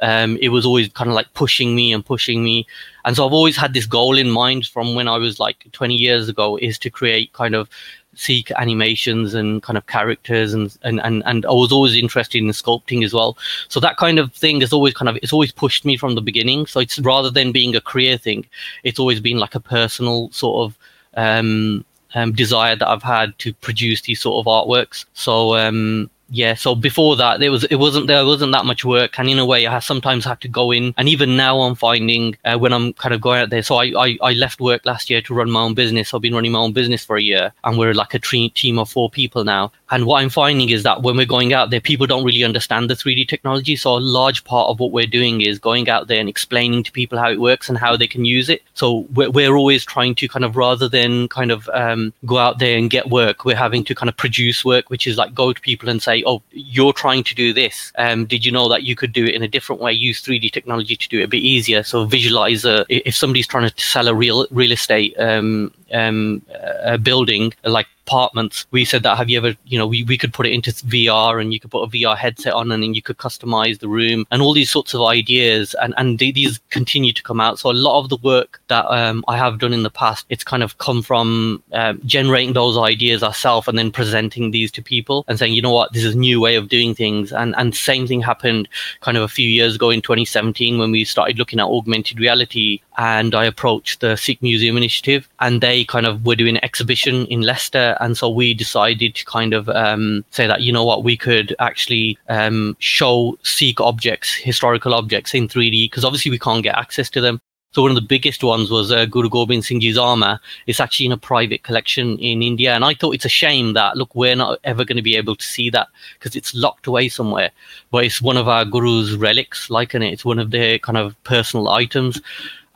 um, 0.01 0.38
it 0.41 0.50
was 0.50 0.65
always 0.65 0.89
kind 0.89 1.10
of 1.10 1.15
like 1.15 1.34
pushing 1.34 1.75
me 1.75 1.91
and 1.93 2.05
pushing 2.05 2.43
me 2.43 2.67
and 3.05 3.15
so 3.15 3.25
I've 3.25 3.34
always 3.34 3.55
had 3.55 3.74
this 3.74 3.86
goal 3.86 4.17
in 4.17 4.29
mind 4.29 4.67
from 4.67 4.93
when 4.93 5.08
I 5.08 5.17
was 5.17 5.39
like 5.39 5.65
20 5.72 5.96
years 5.96 6.29
ago 6.29 6.58
is 6.58 6.77
to 6.79 6.89
create 6.89 7.34
kind 7.34 7.55
of 7.55 7.69
Sikh 8.15 8.51
animations 8.58 9.34
and 9.34 9.63
kind 9.63 9.77
of 9.77 9.88
characters 9.88 10.53
and, 10.53 10.77
and 10.81 11.00
and 11.01 11.24
and 11.25 11.46
I 11.46 11.51
was 11.51 11.72
always 11.72 11.96
interested 11.96 12.39
in 12.39 12.50
sculpting 12.50 13.05
as 13.05 13.13
well. 13.13 13.38
So 13.69 13.79
that 13.79 13.96
kind 13.96 14.19
of 14.19 14.34
thing 14.34 14.62
is 14.62 14.74
always 14.74 14.93
kind 14.93 15.08
of 15.08 15.17
it's 15.17 15.31
always 15.31 15.53
pushed 15.53 15.86
me 15.86 15.96
from 15.96 16.15
the 16.15 16.22
beginning. 16.22 16.65
So 16.65 16.81
it's 16.81 17.00
rather 17.00 17.29
than 17.29 17.53
being 17.53 17.75
a 17.75 17.81
career 17.81 18.17
thing, 18.17 18.46
it's 18.84 19.00
always 19.00 19.22
been 19.22 19.38
like 19.38 19.55
a 19.55 19.60
personal 19.62 20.29
sort 20.31 20.65
of 20.65 20.77
um, 21.13 21.86
um, 22.16 22.32
desire 22.34 22.75
that 22.75 22.88
I've 22.88 23.04
had 23.04 23.38
to 23.39 23.54
produce 23.54 24.01
these 24.01 24.22
sort 24.22 24.46
of 24.46 24.50
artworks. 24.50 25.06
So 25.13 25.56
um, 25.56 26.10
yeah 26.32 26.54
so 26.54 26.75
before 26.75 27.16
that 27.16 27.39
there 27.39 27.51
was 27.51 27.63
it 27.66 27.75
wasn't 27.75 28.08
there 28.08 28.25
wasn't 28.25 28.51
that 28.51 28.66
much 28.66 28.86
work. 28.86 29.18
And 29.20 29.30
in 29.30 29.39
a 29.39 29.46
way 29.46 29.66
i 29.68 29.80
sometimes 29.80 30.25
had 30.25 30.42
to 30.42 30.48
go 30.48 30.72
in. 30.72 30.94
And 30.98 31.10
even 31.10 31.36
now 31.36 31.62
i'm 31.62 31.75
finding 31.75 32.36
uh, 32.46 32.58
when 32.58 32.74
i'm 32.74 32.94
kind 32.94 33.13
of 33.13 33.22
going 33.22 33.42
out 33.42 33.50
there 33.50 33.63
so 33.63 33.75
I, 33.75 33.92
I, 33.98 34.18
I 34.22 34.34
left 34.34 34.62
work 34.62 34.86
last 34.86 35.10
year 35.10 35.22
to 35.22 35.34
run 35.34 35.50
my 35.50 35.62
own 35.62 35.74
business. 35.74 36.13
I've 36.13 36.22
been 36.22 36.36
running 36.36 36.51
my 36.51 36.60
own 36.60 36.74
business 36.74 37.04
for 37.06 37.18
a 37.18 37.22
year. 37.22 37.51
And 37.63 37.78
we're 37.78 37.94
like 37.94 38.13
a 38.13 38.20
tre- 38.20 38.50
team 38.50 38.80
of 38.80 38.89
four 38.89 39.10
people 39.10 39.44
now 39.44 39.72
And 39.91 40.05
what 40.05 40.22
I'm 40.22 40.29
finding 40.29 40.69
is 40.69 40.84
that 40.84 41.01
when 41.01 41.17
we're 41.17 41.25
going 41.25 41.53
out 41.53 41.69
there, 41.69 41.81
people 41.81 42.05
don't 42.05 42.24
really 42.24 42.43
understand 42.43 42.89
the 42.89 42.93
3D 42.93 43.27
technology. 43.27 43.75
So 43.75 43.98
a 43.98 44.00
large 44.00 44.43
part 44.43 44.69
of 44.69 44.79
what 44.79 44.91
we're 44.91 45.08
doing 45.08 45.41
is 45.41 45.58
going 45.58 45.89
out 45.89 46.08
there 46.08 46.19
and 46.19 46.29
explaining 46.29 46.84
to 46.84 46.91
people 46.91 47.17
how 47.17 47.31
it 47.31 47.39
works 47.39 47.69
and 47.69 47.77
how 47.77 47.98
they 47.98 48.08
can 48.08 48.25
use 48.25 48.50
it. 48.50 48.62
So 48.74 49.08
we're, 49.13 49.31
we're 49.31 49.55
always 49.55 49.84
trying 49.84 50.15
to 50.15 50.27
kind 50.27 50.46
of 50.46 50.55
rather 50.55 50.88
than 50.88 51.27
kind 51.27 51.51
of 51.51 51.69
um, 51.74 52.13
go 52.25 52.38
out 52.38 52.60
there 52.60 52.77
and 52.77 52.89
get 52.89 53.10
work, 53.10 53.46
we're 53.46 53.55
having 53.55 53.84
to 53.86 53.96
kind 53.96 54.10
of 54.10 54.17
produce 54.17 54.63
work, 54.63 54.89
which 54.89 55.08
is 55.08 55.17
like 55.17 55.34
go 55.34 55.53
to 55.53 55.62
people 55.62 55.89
and 55.89 56.01
say, 56.01 56.24
"Oh, 56.25 56.41
you're 56.51 56.93
trying 56.93 57.24
to 57.24 57.36
do 57.36 57.53
this. 57.53 57.91
Um, 57.98 58.25
did 58.25 58.46
you 58.46 58.51
know 58.51 58.69
that 58.69 58.84
you 58.84 58.96
could 58.96 59.13
do 59.13 59.25
it 59.25 59.34
in 59.34 59.43
a 59.43 59.48
different 59.48 59.81
way? 59.81 59.93
Use 59.93 60.22
3D 60.22 60.51
technology 60.51 60.96
to 60.96 61.10
do 61.10 61.19
it 61.19 61.24
a 61.24 61.27
bit 61.27 61.41
easier." 61.41 61.84
So 61.84 62.05
visualize 62.05 62.65
if 62.65 63.15
somebody's 63.15 63.48
trying 63.48 63.69
to 63.69 63.81
sell 63.81 64.08
a 64.08 64.13
real 64.13 64.48
real 64.51 64.72
estate 64.72 65.15
um, 65.19 65.72
um, 65.91 66.41
a 66.84 66.98
building 66.98 67.53
like 67.63 67.88
apartments. 68.10 68.65
We 68.72 68.86
said 68.86 69.03
that 69.03 69.17
have 69.17 69.29
you 69.29 69.38
ever, 69.38 69.55
you 69.65 69.77
know, 69.77 69.86
we, 69.86 70.03
we 70.03 70.17
could 70.17 70.34
put 70.34 70.48
it 70.48 70.51
into 70.51 70.72
VR 70.72 71.39
and 71.39 71.53
you 71.53 71.60
could 71.60 71.69
put 71.69 71.84
a 71.84 71.88
VR 71.88 72.17
headset 72.17 72.53
on 72.53 72.72
and 72.72 72.81
then 72.81 72.96
you 72.96 73.03
could 73.03 73.17
customize 73.17 73.79
the 73.79 73.88
room 73.88 74.25
and 74.31 74.41
all 74.41 74.53
these 74.53 74.72
sorts 74.72 74.96
of 74.96 75.01
ideas. 75.03 75.75
And, 75.81 75.93
and 75.98 76.17
these 76.17 76.60
continue 76.72 77.13
to 77.13 77.22
come 77.22 77.39
out. 77.39 77.60
So 77.60 77.69
a 77.69 77.74
lot 77.88 78.00
of 78.00 78.10
the 78.10 78.17
work 78.17 78.62
that 78.67 78.86
um, 78.86 79.24
I 79.27 79.38
have 79.38 79.60
done 79.60 79.74
in 79.74 79.84
the 79.84 79.91
past, 79.91 80.25
it's 80.29 80.43
kind 80.43 80.63
of 80.63 80.77
come 80.79 81.03
from 81.03 81.62
um, 81.74 82.01
generating 82.05 82.53
those 82.53 82.77
ideas 82.77 83.22
ourselves 83.22 83.67
and 83.67 83.77
then 83.77 83.91
presenting 83.91 84.50
these 84.50 84.72
to 84.72 84.81
people 84.81 85.24
and 85.27 85.38
saying, 85.38 85.53
you 85.53 85.62
know 85.62 85.74
what, 85.74 85.93
this 85.93 86.03
is 86.03 86.15
a 86.15 86.17
new 86.17 86.41
way 86.41 86.55
of 86.55 86.67
doing 86.67 86.96
things. 86.96 87.31
And, 87.31 87.53
and 87.58 87.75
same 87.75 88.08
thing 88.08 88.22
happened 88.22 88.67
kind 89.01 89.17
of 89.17 89.24
a 89.24 89.27
few 89.27 89.48
years 89.48 89.75
ago 89.75 89.91
in 89.91 90.01
2017 90.01 90.79
when 90.79 90.91
we 90.91 91.03
started 91.05 91.38
looking 91.38 91.60
at 91.60 91.67
augmented 91.67 92.19
reality 92.19 92.81
and 92.98 93.34
I 93.34 93.46
approached 93.46 94.01
the 94.01 94.17
Sikh 94.17 94.41
Museum 94.41 94.75
Initiative 94.75 95.29
and 95.39 95.62
they 95.62 95.78
kind 95.86 96.05
of 96.05 96.25
were 96.25 96.36
doing 96.36 96.57
an 96.57 96.63
exhibition 96.63 97.25
in 97.27 97.41
Leicester 97.41 97.98
and 98.00 98.17
so 98.17 98.29
we 98.29 98.53
decided 98.53 99.15
to 99.15 99.25
kind 99.25 99.53
of 99.53 99.69
um, 99.69 100.24
say 100.31 100.48
that 100.48 100.62
you 100.62 100.71
know 100.71 100.86
what 100.86 101.03
we 101.03 101.17
could 101.17 101.55
actually 101.59 102.17
um, 102.29 102.75
show 102.79 103.38
Sikh 103.43 103.81
objects, 103.81 104.33
historical 104.33 104.93
objects 104.93 105.33
in 105.33 105.48
3D 105.48 105.86
because 105.86 106.05
obviously 106.05 106.31
we 106.31 106.39
can't 106.39 106.63
get 106.63 106.75
access 106.75 107.09
to 107.12 107.21
them. 107.21 107.41
So 107.71 107.83
one 107.83 107.91
of 107.91 107.95
the 107.95 108.01
biggest 108.01 108.43
ones 108.43 108.71
was 108.71 108.91
uh, 108.91 109.05
Guru 109.05 109.29
Gobind 109.29 109.63
Singh 109.63 109.79
Ji's 109.79 109.98
armor. 109.98 110.39
It's 110.65 110.79
actually 110.79 111.05
in 111.05 111.12
a 111.12 111.17
private 111.17 111.62
collection 111.62 112.17
in 112.17 112.41
India, 112.41 112.74
and 112.74 112.83
I 112.83 112.95
thought 112.95 113.13
it's 113.13 113.25
a 113.25 113.29
shame 113.29 113.74
that 113.74 113.95
look 113.95 114.15
we're 114.15 114.36
not 114.36 114.57
ever 114.63 114.83
going 114.83 114.95
to 114.95 115.03
be 115.03 115.15
able 115.15 115.36
to 115.36 115.45
see 115.45 115.69
that 115.69 115.88
because 116.17 116.36
it's 116.36 116.55
locked 116.55 116.88
away 116.88 117.09
somewhere. 117.09 117.51
But 117.91 118.05
it's 118.05 118.24
one 118.24 118.38
of 118.38 118.48
our 118.48 118.65
Guru's 118.65 119.15
relics, 119.15 119.69
like 119.69 119.93
it. 119.93 120.01
It's 120.01 120.25
one 120.25 120.39
of 120.39 120.50
their 120.50 120.79
kind 120.79 120.98
of 120.98 121.15
personal 121.24 121.69
items. 121.69 122.19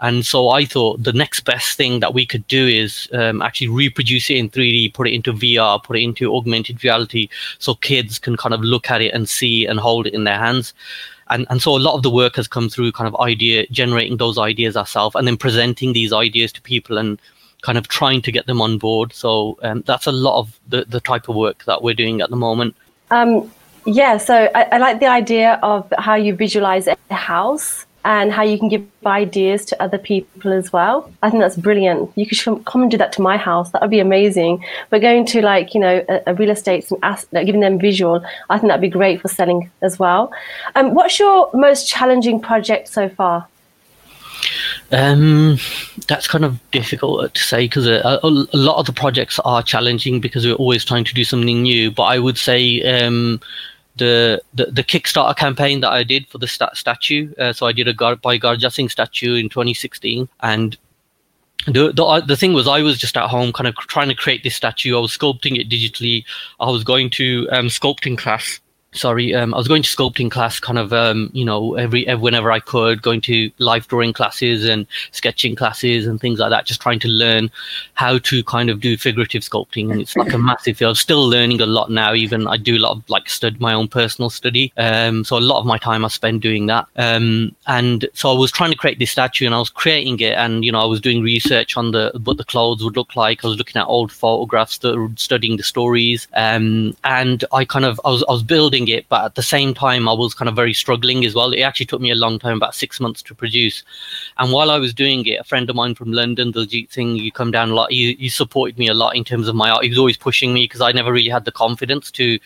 And 0.03 0.25
so 0.25 0.49
I 0.49 0.65
thought 0.65 1.01
the 1.01 1.13
next 1.13 1.45
best 1.45 1.77
thing 1.77 2.01
that 2.01 2.13
we 2.13 2.25
could 2.25 2.45
do 2.49 2.67
is 2.67 3.07
um, 3.13 3.41
actually 3.41 3.69
reproduce 3.69 4.29
it 4.29 4.35
in 4.35 4.49
3D, 4.49 4.93
put 4.93 5.07
it 5.07 5.13
into 5.13 5.31
VR, 5.31 5.81
put 5.81 5.97
it 5.97 6.01
into 6.01 6.35
augmented 6.35 6.83
reality, 6.83 7.29
so 7.57 7.75
kids 7.75 8.19
can 8.19 8.35
kind 8.35 8.53
of 8.53 8.59
look 8.59 8.91
at 8.91 9.01
it 9.01 9.13
and 9.13 9.29
see 9.29 9.65
and 9.65 9.79
hold 9.79 10.05
it 10.05 10.13
in 10.13 10.25
their 10.25 10.37
hands. 10.37 10.73
And, 11.29 11.47
and 11.49 11.61
so 11.61 11.77
a 11.77 11.79
lot 11.79 11.95
of 11.95 12.03
the 12.03 12.09
work 12.09 12.35
has 12.35 12.49
come 12.49 12.67
through 12.67 12.91
kind 12.91 13.07
of 13.07 13.19
idea 13.21 13.65
generating 13.67 14.17
those 14.17 14.37
ideas 14.37 14.75
ourselves 14.75 15.15
and 15.15 15.25
then 15.25 15.37
presenting 15.37 15.93
these 15.93 16.11
ideas 16.11 16.51
to 16.51 16.61
people 16.61 16.97
and 16.97 17.17
kind 17.61 17.77
of 17.77 17.87
trying 17.87 18.21
to 18.23 18.31
get 18.31 18.45
them 18.45 18.61
on 18.61 18.77
board. 18.77 19.13
So 19.13 19.57
um, 19.63 19.83
that's 19.87 20.05
a 20.05 20.11
lot 20.11 20.37
of 20.37 20.59
the, 20.67 20.83
the 20.83 20.99
type 20.99 21.29
of 21.29 21.37
work 21.37 21.63
that 21.63 21.81
we're 21.81 21.93
doing 21.93 22.19
at 22.19 22.29
the 22.29 22.35
moment. 22.35 22.75
Um, 23.09 23.49
yeah, 23.85 24.17
so 24.17 24.49
I, 24.53 24.63
I 24.73 24.77
like 24.79 24.99
the 24.99 25.07
idea 25.07 25.59
of 25.63 25.91
how 25.97 26.15
you 26.15 26.35
visualize 26.35 26.87
a 26.87 26.97
house 27.09 27.85
and 28.05 28.31
how 28.31 28.43
you 28.43 28.57
can 28.59 28.69
give 28.69 28.85
ideas 29.05 29.65
to 29.65 29.81
other 29.81 29.97
people 29.97 30.51
as 30.53 30.73
well. 30.73 31.11
I 31.21 31.29
think 31.29 31.41
that's 31.41 31.55
brilliant. 31.57 32.11
You 32.15 32.25
could 32.25 32.65
come 32.65 32.81
and 32.81 32.91
do 32.91 32.97
that 32.97 33.13
to 33.13 33.21
my 33.21 33.37
house. 33.37 33.71
That 33.71 33.81
would 33.81 33.91
be 33.91 33.99
amazing. 33.99 34.63
But 34.89 35.01
going 35.01 35.25
to 35.27 35.41
like 35.41 35.73
you 35.73 35.79
know 35.79 36.03
a, 36.09 36.21
a 36.27 36.33
real 36.33 36.49
estate 36.49 36.89
and 36.91 36.99
ask, 37.03 37.27
like, 37.31 37.45
giving 37.45 37.61
them 37.61 37.79
visual, 37.79 38.23
I 38.49 38.57
think 38.57 38.69
that'd 38.69 38.81
be 38.81 38.89
great 38.89 39.21
for 39.21 39.27
selling 39.27 39.71
as 39.81 39.99
well. 39.99 40.33
Um, 40.75 40.93
what's 40.93 41.19
your 41.19 41.49
most 41.53 41.87
challenging 41.87 42.39
project 42.39 42.89
so 42.89 43.09
far? 43.09 43.47
Um, 44.91 45.57
that's 46.07 46.27
kind 46.27 46.45
of 46.45 46.59
difficult 46.71 47.33
to 47.33 47.41
say 47.41 47.65
because 47.65 47.87
a, 47.87 48.01
a, 48.03 48.19
a, 48.23 48.57
lot 48.57 48.77
of 48.77 48.85
the 48.85 48.93
projects 48.93 49.39
are 49.39 49.63
challenging 49.63 50.19
because 50.19 50.45
we're 50.45 50.55
always 50.55 50.85
trying 50.85 51.03
to 51.05 51.13
do 51.13 51.23
something 51.23 51.63
new. 51.63 51.89
But 51.89 52.03
I 52.03 52.19
would 52.19 52.37
say 52.37 52.81
um, 52.81 53.41
the, 53.95 54.41
the, 54.53 54.65
the 54.65 54.83
Kickstarter 54.83 55.35
campaign 55.35 55.81
that 55.81 55.91
I 55.91 56.03
did 56.03 56.27
for 56.27 56.37
the 56.37 56.47
st- 56.47 56.75
statue. 56.75 57.33
Uh, 57.37 57.53
so 57.53 57.65
I 57.65 57.71
did 57.71 57.87
a 57.87 57.93
Gar- 57.93 58.15
Bhai 58.15 58.39
Garja 58.39 58.71
Singh 58.71 58.89
statue 58.89 59.35
in 59.35 59.49
2016, 59.49 60.27
and 60.41 60.77
the, 61.67 61.93
the 61.93 62.23
the 62.27 62.35
thing 62.35 62.53
was 62.53 62.67
I 62.67 62.81
was 62.81 62.97
just 62.97 63.15
at 63.15 63.29
home, 63.29 63.53
kind 63.53 63.67
of 63.67 63.75
trying 63.75 64.09
to 64.09 64.15
create 64.15 64.43
this 64.43 64.55
statue. 64.55 64.97
I 64.97 64.99
was 64.99 65.15
sculpting 65.15 65.57
it 65.57 65.69
digitally. 65.69 66.25
I 66.59 66.69
was 66.69 66.83
going 66.83 67.09
to 67.11 67.47
um, 67.51 67.67
sculpting 67.67 68.17
class 68.17 68.59
sorry, 68.93 69.33
um, 69.33 69.53
I 69.53 69.57
was 69.57 69.67
going 69.67 69.83
to 69.83 69.89
sculpting 69.89 70.31
class 70.31 70.59
kind 70.59 70.77
of, 70.77 70.93
um, 70.93 71.29
you 71.33 71.45
know, 71.45 71.75
every, 71.75 72.07
every, 72.07 72.21
whenever 72.21 72.51
I 72.51 72.59
could, 72.59 73.01
going 73.01 73.21
to 73.21 73.51
life 73.59 73.87
drawing 73.87 74.13
classes 74.13 74.65
and 74.65 74.87
sketching 75.11 75.55
classes 75.55 76.07
and 76.07 76.19
things 76.19 76.39
like 76.39 76.49
that, 76.51 76.65
just 76.65 76.81
trying 76.81 76.99
to 76.99 77.07
learn 77.07 77.51
how 77.93 78.17
to 78.19 78.43
kind 78.43 78.69
of 78.69 78.79
do 78.79 78.97
figurative 78.97 79.41
sculpting. 79.41 79.91
And 79.91 80.01
it's 80.01 80.15
like 80.15 80.33
a 80.33 80.37
massive 80.37 80.77
field. 80.77 80.89
I'm 80.89 80.95
still 80.95 81.27
learning 81.27 81.61
a 81.61 81.65
lot 81.65 81.91
now. 81.91 82.13
Even 82.13 82.47
I 82.47 82.57
do 82.57 82.77
a 82.77 82.79
lot 82.79 82.97
of 82.97 83.09
like 83.09 83.29
stud 83.29 83.59
my 83.59 83.73
own 83.73 83.87
personal 83.87 84.29
study. 84.29 84.71
Um, 84.77 85.23
so 85.23 85.37
a 85.37 85.39
lot 85.39 85.59
of 85.59 85.65
my 85.65 85.77
time 85.77 86.05
I 86.05 86.07
spend 86.07 86.41
doing 86.41 86.67
that. 86.67 86.87
Um, 86.95 87.55
and 87.67 88.07
so 88.13 88.31
I 88.33 88.37
was 88.37 88.51
trying 88.51 88.71
to 88.71 88.77
create 88.77 88.99
this 88.99 89.11
statue 89.11 89.45
and 89.45 89.55
I 89.55 89.59
was 89.59 89.69
creating 89.69 90.19
it 90.19 90.33
and, 90.33 90.63
you 90.63 90.71
know, 90.71 90.79
I 90.79 90.85
was 90.85 91.01
doing 91.01 91.23
research 91.23 91.77
on 91.77 91.91
the, 91.91 92.11
what 92.23 92.37
the 92.37 92.43
clothes 92.43 92.83
would 92.83 92.95
look 92.95 93.15
like. 93.15 93.43
I 93.43 93.47
was 93.47 93.57
looking 93.57 93.79
at 93.79 93.87
old 93.87 94.11
photographs, 94.11 94.79
studying 95.15 95.57
the 95.57 95.63
stories. 95.63 96.27
Um, 96.33 96.95
and 97.03 97.43
I 97.51 97.65
kind 97.65 97.85
of, 97.85 97.99
I 98.05 98.09
was, 98.09 98.23
I 98.27 98.31
was 98.31 98.43
building 98.43 98.82
it, 98.87 99.07
but 99.09 99.25
at 99.25 99.35
the 99.35 99.43
same 99.43 99.73
time, 99.73 100.07
I 100.07 100.13
was 100.13 100.33
kind 100.33 100.49
of 100.49 100.55
very 100.55 100.73
struggling 100.73 101.25
as 101.25 101.35
well. 101.35 101.53
It 101.53 101.61
actually 101.61 101.85
took 101.87 102.01
me 102.01 102.11
a 102.11 102.15
long 102.15 102.39
time, 102.39 102.57
about 102.57 102.75
six 102.75 102.99
months 102.99 103.21
to 103.23 103.35
produce. 103.35 103.83
And 104.37 104.51
while 104.51 104.71
I 104.71 104.77
was 104.77 104.93
doing 104.93 105.25
it, 105.25 105.39
a 105.39 105.43
friend 105.43 105.69
of 105.69 105.75
mine 105.75 105.95
from 105.95 106.11
London, 106.11 106.51
Diljit 106.51 106.91
Singh, 106.91 107.15
you 107.15 107.31
come 107.31 107.51
down 107.51 107.69
a 107.69 107.73
lot. 107.73 107.91
He, 107.91 108.15
he 108.15 108.29
supported 108.29 108.77
me 108.77 108.87
a 108.87 108.93
lot 108.93 109.15
in 109.15 109.23
terms 109.23 109.47
of 109.47 109.55
my 109.55 109.69
art. 109.69 109.83
He 109.83 109.89
was 109.89 109.99
always 109.99 110.17
pushing 110.17 110.53
me 110.53 110.65
because 110.65 110.81
I 110.81 110.91
never 110.91 111.11
really 111.11 111.29
had 111.29 111.45
the 111.45 111.51
confidence 111.51 112.11
to 112.11 112.39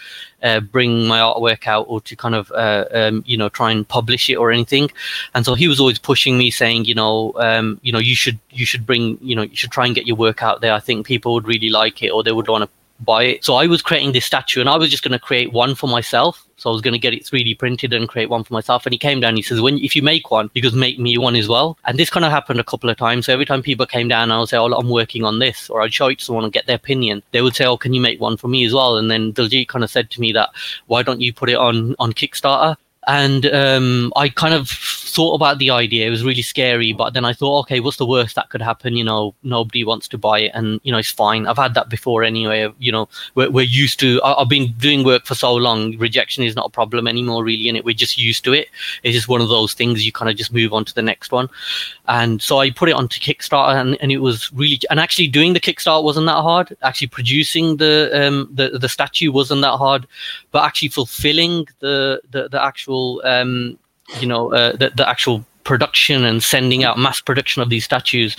uh, 0.43 0.59
bring 0.59 1.07
my 1.07 1.19
artwork 1.19 1.67
out 1.67 1.85
or 1.89 2.01
to 2.01 2.15
kind 2.15 2.35
of 2.35 2.51
uh, 2.51 2.85
um, 2.93 3.23
you 3.25 3.37
know 3.37 3.49
try 3.49 3.71
and 3.71 3.87
publish 3.87 4.29
it 4.29 4.35
or 4.35 4.51
anything. 4.51 4.89
And 5.33 5.45
so 5.45 5.53
he 5.55 5.67
was 5.67 5.79
always 5.79 5.99
pushing 5.99 6.37
me, 6.37 6.51
saying, 6.51 6.85
you 6.85 6.95
know, 6.95 7.33
um, 7.37 7.79
you 7.81 7.91
know, 7.91 7.99
you 7.99 8.15
should 8.15 8.39
you 8.51 8.65
should 8.65 8.85
bring, 8.85 9.17
you 9.21 9.35
know, 9.35 9.43
you 9.43 9.55
should 9.55 9.71
try 9.71 9.85
and 9.85 9.95
get 9.95 10.07
your 10.07 10.15
work 10.15 10.43
out 10.43 10.61
there. 10.61 10.73
I 10.73 10.79
think 10.79 11.05
people 11.05 11.33
would 11.33 11.47
really 11.47 11.69
like 11.69 12.03
it, 12.03 12.09
or 12.09 12.23
they 12.23 12.31
would 12.31 12.47
want 12.47 12.63
to 12.63 12.69
buy 13.01 13.23
it. 13.23 13.45
So 13.45 13.55
I 13.55 13.67
was 13.67 13.81
creating 13.81 14.11
this 14.11 14.25
statue 14.25 14.59
and 14.59 14.69
I 14.69 14.77
was 14.77 14.89
just 14.89 15.03
going 15.03 15.11
to 15.11 15.19
create 15.19 15.53
one 15.53 15.75
for 15.75 15.87
myself. 15.87 16.43
So 16.57 16.69
I 16.69 16.73
was 16.73 16.81
going 16.81 16.93
to 16.93 16.99
get 16.99 17.13
it 17.13 17.23
3D 17.23 17.59
printed 17.59 17.93
and 17.93 18.09
create 18.09 18.29
one 18.29 18.43
for 18.43 18.53
myself. 18.53 18.85
And 18.85 18.93
he 18.93 18.97
came 18.97 19.19
down, 19.19 19.35
he 19.35 19.43
says, 19.43 19.61
when, 19.61 19.77
if 19.77 19.95
you 19.95 20.01
make 20.01 20.31
one, 20.31 20.49
you 20.55 20.61
could 20.61 20.73
make 20.73 20.97
me 20.97 21.17
one 21.17 21.35
as 21.35 21.47
well. 21.47 21.77
And 21.85 21.99
this 21.99 22.09
kind 22.09 22.25
of 22.25 22.31
happened 22.31 22.59
a 22.59 22.63
couple 22.63 22.89
of 22.89 22.97
times. 22.97 23.27
So 23.27 23.33
every 23.33 23.45
time 23.45 23.61
people 23.61 23.85
came 23.85 24.07
down, 24.07 24.31
I 24.31 24.39
would 24.39 24.49
say, 24.49 24.57
oh, 24.57 24.73
I'm 24.73 24.89
working 24.89 25.23
on 25.23 25.37
this, 25.37 25.69
or 25.69 25.81
I'd 25.81 25.93
show 25.93 26.07
it 26.07 26.19
to 26.19 26.25
someone 26.25 26.45
and 26.45 26.53
get 26.53 26.65
their 26.65 26.75
opinion. 26.75 27.21
They 27.31 27.41
would 27.41 27.55
say, 27.55 27.65
oh, 27.65 27.77
can 27.77 27.93
you 27.93 28.01
make 28.01 28.19
one 28.19 28.37
for 28.37 28.47
me 28.47 28.65
as 28.65 28.73
well? 28.73 28.97
And 28.97 29.11
then 29.11 29.33
Diljit 29.33 29.67
kind 29.67 29.83
of 29.83 29.91
said 29.91 30.09
to 30.11 30.21
me 30.21 30.31
that, 30.31 30.49
why 30.87 31.03
don't 31.03 31.21
you 31.21 31.31
put 31.31 31.49
it 31.49 31.57
on, 31.57 31.95
on 31.99 32.13
Kickstarter? 32.13 32.75
and 33.07 33.45
um, 33.47 34.11
I 34.17 34.29
kind 34.29 34.53
of 34.53 34.67
thought 35.17 35.33
about 35.33 35.57
the 35.57 35.71
idea. 35.71 36.05
It 36.07 36.11
was 36.11 36.23
really 36.23 36.43
scary, 36.43 36.93
but 36.93 37.13
then 37.13 37.25
I 37.25 37.33
thought, 37.33 37.61
okay, 37.61 37.79
what's 37.79 37.97
the 37.97 38.05
worst 38.05 38.35
that 38.35 38.49
could 38.49 38.61
happen? 38.61 38.95
You 38.95 39.03
know, 39.03 39.33
nobody 39.43 39.83
wants 39.83 40.07
to 40.09 40.17
buy 40.17 40.39
it, 40.39 40.51
and 40.53 40.79
you 40.83 40.91
know, 40.91 40.99
it's 40.99 41.11
fine. 41.11 41.47
I've 41.47 41.57
had 41.57 41.73
that 41.73 41.89
before 41.89 42.23
anyway. 42.23 42.71
You 42.77 42.91
know, 42.91 43.09
we're, 43.35 43.49
we're 43.49 43.65
used 43.85 43.99
to. 44.01 44.21
I, 44.23 44.39
have 44.39 44.49
been 44.49 44.73
doing 44.77 45.03
work 45.03 45.25
for 45.25 45.35
so 45.35 45.53
long. 45.53 45.97
Rejection 45.97 46.43
is 46.43 46.55
not 46.55 46.67
a 46.67 46.69
problem 46.69 47.07
anymore, 47.07 47.43
really, 47.43 47.67
and 47.67 47.77
it 47.77 47.83
we're 47.85 47.95
just 47.95 48.17
used 48.17 48.43
to 48.45 48.53
it. 48.53 48.69
It's 49.03 49.15
just 49.15 49.27
one 49.27 49.41
of 49.41 49.49
those 49.49 49.73
things. 49.73 50.05
You 50.05 50.11
kind 50.11 50.29
of 50.29 50.37
just 50.37 50.53
move 50.53 50.71
on 50.73 50.85
to 50.85 50.93
the 50.95 51.01
next 51.01 51.31
one. 51.31 51.49
And 52.07 52.41
so 52.41 52.59
I 52.59 52.69
put 52.69 52.89
it 52.89 52.95
onto 52.95 53.19
Kickstarter, 53.19 53.79
and, 53.81 53.97
and 54.01 54.11
it 54.11 54.19
was 54.19 54.51
really. 54.53 54.79
And 54.89 54.99
actually, 54.99 55.27
doing 55.27 55.53
the 55.53 55.59
Kickstarter 55.59 56.03
wasn't 56.03 56.27
that 56.27 56.41
hard. 56.41 56.75
Actually, 56.83 57.07
producing 57.07 57.77
the 57.77 58.09
um, 58.13 58.49
the 58.53 58.77
the 58.77 58.89
statue 58.89 59.31
wasn't 59.31 59.61
that 59.61 59.77
hard, 59.77 60.07
but 60.51 60.63
actually 60.63 60.89
fulfilling 60.89 61.67
the 61.79 62.21
the, 62.31 62.49
the 62.49 62.63
actual 62.63 62.87
actual 62.87 63.21
um, 63.25 63.77
you 64.19 64.27
know 64.27 64.53
uh, 64.53 64.75
the, 64.75 64.91
the 64.95 65.07
actual 65.07 65.45
production 65.67 66.23
and 66.23 66.41
sending 66.41 66.85
out 66.85 66.97
mass 66.97 67.19
production 67.19 67.61
of 67.61 67.69
these 67.69 67.83
statues 67.83 68.37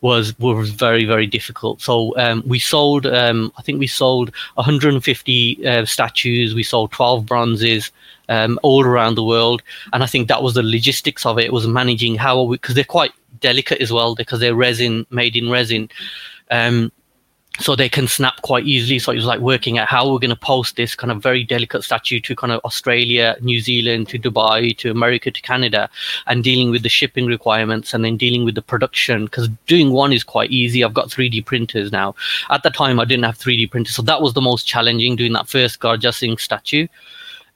was 0.00 0.38
was 0.38 0.70
very 0.70 1.04
very 1.04 1.26
difficult. 1.26 1.80
So 1.80 2.16
um, 2.16 2.42
we 2.46 2.60
sold, 2.60 3.04
um, 3.04 3.52
I 3.58 3.62
think 3.62 3.80
we 3.80 3.88
sold 3.88 4.30
150 4.54 5.66
uh, 5.66 5.84
statues. 5.84 6.54
We 6.54 6.62
sold 6.62 6.92
12 6.92 7.26
bronzes 7.26 7.90
um, 8.28 8.60
all 8.62 8.84
around 8.84 9.16
the 9.16 9.24
world, 9.24 9.60
and 9.92 10.04
I 10.04 10.06
think 10.06 10.28
that 10.28 10.42
was 10.42 10.54
the 10.54 10.62
logistics 10.62 11.26
of 11.26 11.38
it. 11.38 11.52
Was 11.52 11.66
managing 11.66 12.14
how 12.14 12.46
because 12.46 12.76
they're 12.76 12.84
quite 12.84 13.12
delicate 13.40 13.80
as 13.80 13.92
well 13.92 14.14
because 14.14 14.38
they're 14.38 14.54
resin 14.54 15.04
made 15.10 15.34
in 15.34 15.50
resin. 15.50 15.90
Um, 16.50 16.92
so 17.58 17.74
they 17.74 17.88
can 17.88 18.06
snap 18.06 18.40
quite 18.42 18.64
easily. 18.64 18.98
So 18.98 19.12
it 19.12 19.16
was 19.16 19.24
like 19.24 19.40
working 19.40 19.78
out 19.78 19.88
how 19.88 20.10
we're 20.10 20.18
going 20.18 20.30
to 20.30 20.36
post 20.36 20.76
this 20.76 20.94
kind 20.94 21.10
of 21.10 21.22
very 21.22 21.42
delicate 21.42 21.82
statue 21.82 22.20
to 22.20 22.36
kind 22.36 22.52
of 22.52 22.60
Australia, 22.64 23.36
New 23.40 23.60
Zealand, 23.60 24.08
to 24.08 24.18
Dubai, 24.18 24.76
to 24.78 24.90
America, 24.90 25.30
to 25.30 25.42
Canada, 25.42 25.90
and 26.26 26.44
dealing 26.44 26.70
with 26.70 26.82
the 26.82 26.88
shipping 26.88 27.26
requirements 27.26 27.92
and 27.92 28.04
then 28.04 28.16
dealing 28.16 28.44
with 28.44 28.54
the 28.54 28.62
production. 28.62 29.24
Because 29.24 29.48
doing 29.66 29.90
one 29.90 30.12
is 30.12 30.22
quite 30.22 30.50
easy. 30.50 30.84
I've 30.84 30.94
got 30.94 31.08
3D 31.08 31.44
printers 31.44 31.90
now. 31.90 32.14
At 32.50 32.62
the 32.62 32.70
time, 32.70 33.00
I 33.00 33.04
didn't 33.04 33.24
have 33.24 33.38
3D 33.38 33.70
printers, 33.70 33.94
so 33.94 34.02
that 34.02 34.22
was 34.22 34.34
the 34.34 34.40
most 34.40 34.66
challenging 34.66 35.16
doing 35.16 35.32
that 35.32 35.48
first 35.48 35.80
Garjasingh 35.80 36.40
statue. 36.40 36.86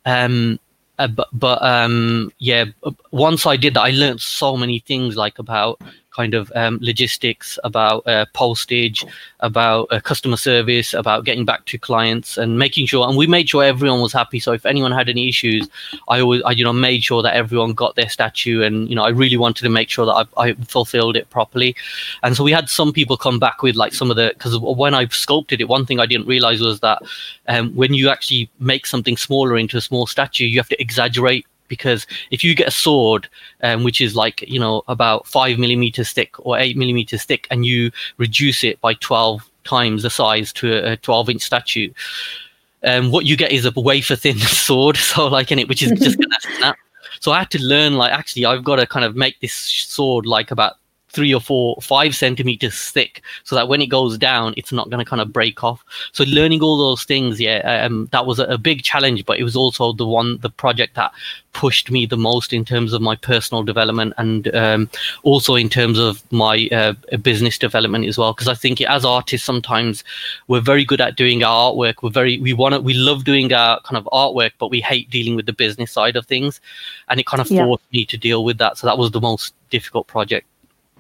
Um, 0.04 0.59
uh, 0.99 1.06
but 1.09 1.28
but 1.32 1.62
um, 1.62 2.32
yeah, 2.38 2.66
once 3.12 3.47
I 3.47 3.56
did 3.56 3.75
that, 3.75 3.82
I 3.82 3.90
learned 3.90 4.21
so 4.21 4.56
many 4.56 4.80
things 4.80 5.16
like 5.16 5.38
about 5.38 5.80
kind 6.14 6.35
of 6.35 6.52
um, 6.54 6.78
logistics, 6.81 7.59
about 7.64 8.07
uh, 8.07 8.26
postage, 8.33 9.04
about 9.40 9.88
uh, 9.90 10.00
customer 10.00 10.37
service, 10.37 10.95
about 10.95 11.25
getting 11.25 11.45
back 11.45 11.64
to 11.66 11.78
clients 11.78 12.37
and 12.37 12.59
making 12.59 12.87
sure. 12.87 13.07
And 13.09 13.16
we 13.16 13.26
made 13.26 13.49
sure 13.49 13.64
everyone 13.64 14.00
was 14.00 14.12
happy. 14.12 14.38
So 14.38 14.52
if 14.52 14.66
anyone 14.66 14.92
had 14.92 15.09
any 15.09 15.28
issues, 15.28 15.69
I 16.09 16.21
always, 16.21 16.42
I, 16.42 16.52
you 16.52 16.64
know, 16.64 16.73
made 16.73 17.02
sure 17.02 17.23
that 17.23 17.35
everyone 17.35 17.73
got 17.73 17.97
their 17.97 18.09
statue. 18.09 18.62
And 18.62 18.88
you 18.88 18.97
know, 18.97 19.04
I 19.04 19.11
really 19.11 19.37
wanted 19.37 19.62
to 19.62 19.71
make 19.71 19.88
sure 19.88 20.07
that 20.07 20.28
I, 20.37 20.42
I 20.42 20.52
fulfilled 20.54 21.16
it 21.16 21.28
properly. 21.31 21.75
And 22.23 22.37
so 22.37 22.45
we 22.45 22.52
had 22.52 22.69
some 22.69 22.92
people 22.92 23.16
come 23.16 23.38
back 23.38 23.62
with 23.62 23.76
like 23.76 23.95
some 23.95 24.11
of 24.11 24.16
the 24.16 24.33
because 24.35 24.59
when 24.59 24.95
I 24.95 25.07
sculpted 25.09 25.61
it, 25.61 25.69
one 25.69 25.87
thing 25.87 26.00
I 26.00 26.07
didn't 26.07 26.26
realize 26.26 26.61
was 26.61 26.81
that 26.81 27.02
um, 27.49 27.75
when 27.75 27.95
you 27.95 28.09
actually 28.09 28.50
make 28.59 28.87
something 28.87 29.16
smaller 29.16 29.57
into 29.57 29.76
a 29.76 29.81
small 29.81 30.07
statue, 30.07 30.45
you 30.45 30.59
have 30.59 30.69
to 30.69 30.81
exaggerate 30.81 31.47
because 31.73 32.07
if 32.31 32.45
you 32.45 32.55
get 32.55 32.69
a 32.69 32.71
sword 32.85 33.26
um, 33.62 33.83
which 33.83 33.99
is 33.99 34.14
like 34.14 34.43
you 34.43 34.61
know 34.61 34.83
about 34.88 35.26
five 35.26 35.59
millimeters 35.59 36.12
thick 36.12 36.35
or 36.41 36.59
eight 36.59 36.76
millimeters 36.76 37.25
thick 37.25 37.47
and 37.50 37.64
you 37.64 37.91
reduce 38.19 38.62
it 38.62 38.79
by 38.83 38.93
12 38.93 39.50
times 39.64 40.02
the 40.02 40.11
size 40.11 40.52
to 40.52 40.67
a 40.93 40.99
12 40.99 41.31
inch 41.31 41.41
statue 41.41 41.91
um, 42.85 43.11
what 43.11 43.25
you 43.25 43.38
get 43.38 43.52
is 43.52 43.64
a 43.64 43.73
wafer 43.75 44.17
thin 44.17 44.37
sword 44.67 44.99
so 44.99 45.29
like 45.29 45.50
in 45.50 45.59
it 45.59 45.67
which 45.67 45.83
is 45.83 45.93
just 45.93 46.19
gonna 46.19 46.37
snap. 46.59 46.76
So 47.21 47.33
i 47.33 47.38
had 47.38 47.50
to 47.52 47.62
learn 47.62 47.95
like 47.95 48.12
actually 48.12 48.45
i've 48.45 48.64
got 48.64 48.76
to 48.76 48.87
kind 48.87 49.07
of 49.07 49.17
make 49.17 49.41
this 49.41 49.55
sword 49.55 50.26
like 50.26 50.50
about 50.50 50.75
three 51.12 51.33
or 51.35 51.40
four, 51.40 51.76
five 51.83 52.14
centimeters 52.14 52.90
thick, 52.90 53.23
so 53.45 53.54
that 53.54 53.69
when 53.69 53.83
it 53.83 53.87
goes 53.87 54.16
down, 54.16 54.54
it's 54.57 54.73
not 54.73 54.90
going 54.90 55.04
to 55.04 55.09
kind 55.09 55.21
of 55.21 55.33
break 55.33 55.62
off. 55.62 55.85
So 56.12 56.25
learning 56.25 56.62
all 56.62 56.78
those 56.78 57.04
things, 57.04 57.40
yeah, 57.40 57.85
um, 57.85 58.09
that 58.12 58.26
was 58.26 58.38
a, 58.38 58.45
a, 58.45 58.59
big 58.59 58.83
challenge, 58.83 59.26
but 59.26 59.38
it 59.38 59.45
was 59.45 59.57
also 59.57 59.92
the 59.92 60.07
one, 60.07 60.38
the 60.38 60.50
project 60.50 60.95
that 60.95 61.12
pushed 61.52 61.90
me 61.90 62.07
the 62.07 62.16
most 62.16 62.52
in 62.52 62.64
terms 62.64 62.92
of 62.92 63.02
my 63.02 63.14
personal 63.14 63.62
development 63.62 64.14
and 64.16 64.54
um, 64.54 64.88
also 65.23 65.54
in 65.54 65.69
terms 65.69 65.99
of 65.99 66.23
my 66.33 66.69
uh, 66.73 66.95
business 67.19 67.59
development 67.59 68.07
as 68.07 68.16
well. 68.16 68.33
Because 68.33 68.49
I 68.49 68.54
think 68.54 68.81
as 68.81 69.04
artists, 69.04 69.47
sometimes 69.47 70.04
we're 70.49 70.61
very 70.61 70.85
good 70.85 71.00
at 71.00 71.16
doing 71.16 71.42
our 71.42 71.73
artwork. 71.73 71.97
We're 72.02 72.11
very, 72.11 72.38
we 72.38 72.52
want 72.52 72.75
to, 72.75 72.81
we 72.81 72.95
love 72.95 73.25
doing 73.25 73.52
our 73.52 73.81
kind 73.83 73.99
of 73.99 74.09
artwork, 74.12 74.52
but 74.59 74.71
we 74.71 74.81
hate 74.81 75.11
dealing 75.11 75.37
with 75.37 75.47
the 75.47 75.52
business 75.52 75.92
side 75.92 76.16
of 76.16 76.26
things, 76.26 76.61
and 77.09 77.21
it 77.21 77.26
kind 77.26 77.40
of 77.40 77.50
yeah. 77.50 77.64
forced 77.64 77.92
me 77.92 78.07
to 78.07 78.16
deal 78.16 78.45
with 78.45 78.59
that. 78.59 78.78
So 78.78 78.87
that 78.87 78.97
was 78.97 79.11
the 79.11 79.21
most 79.21 79.54
difficult 79.71 80.07
project. 80.07 80.47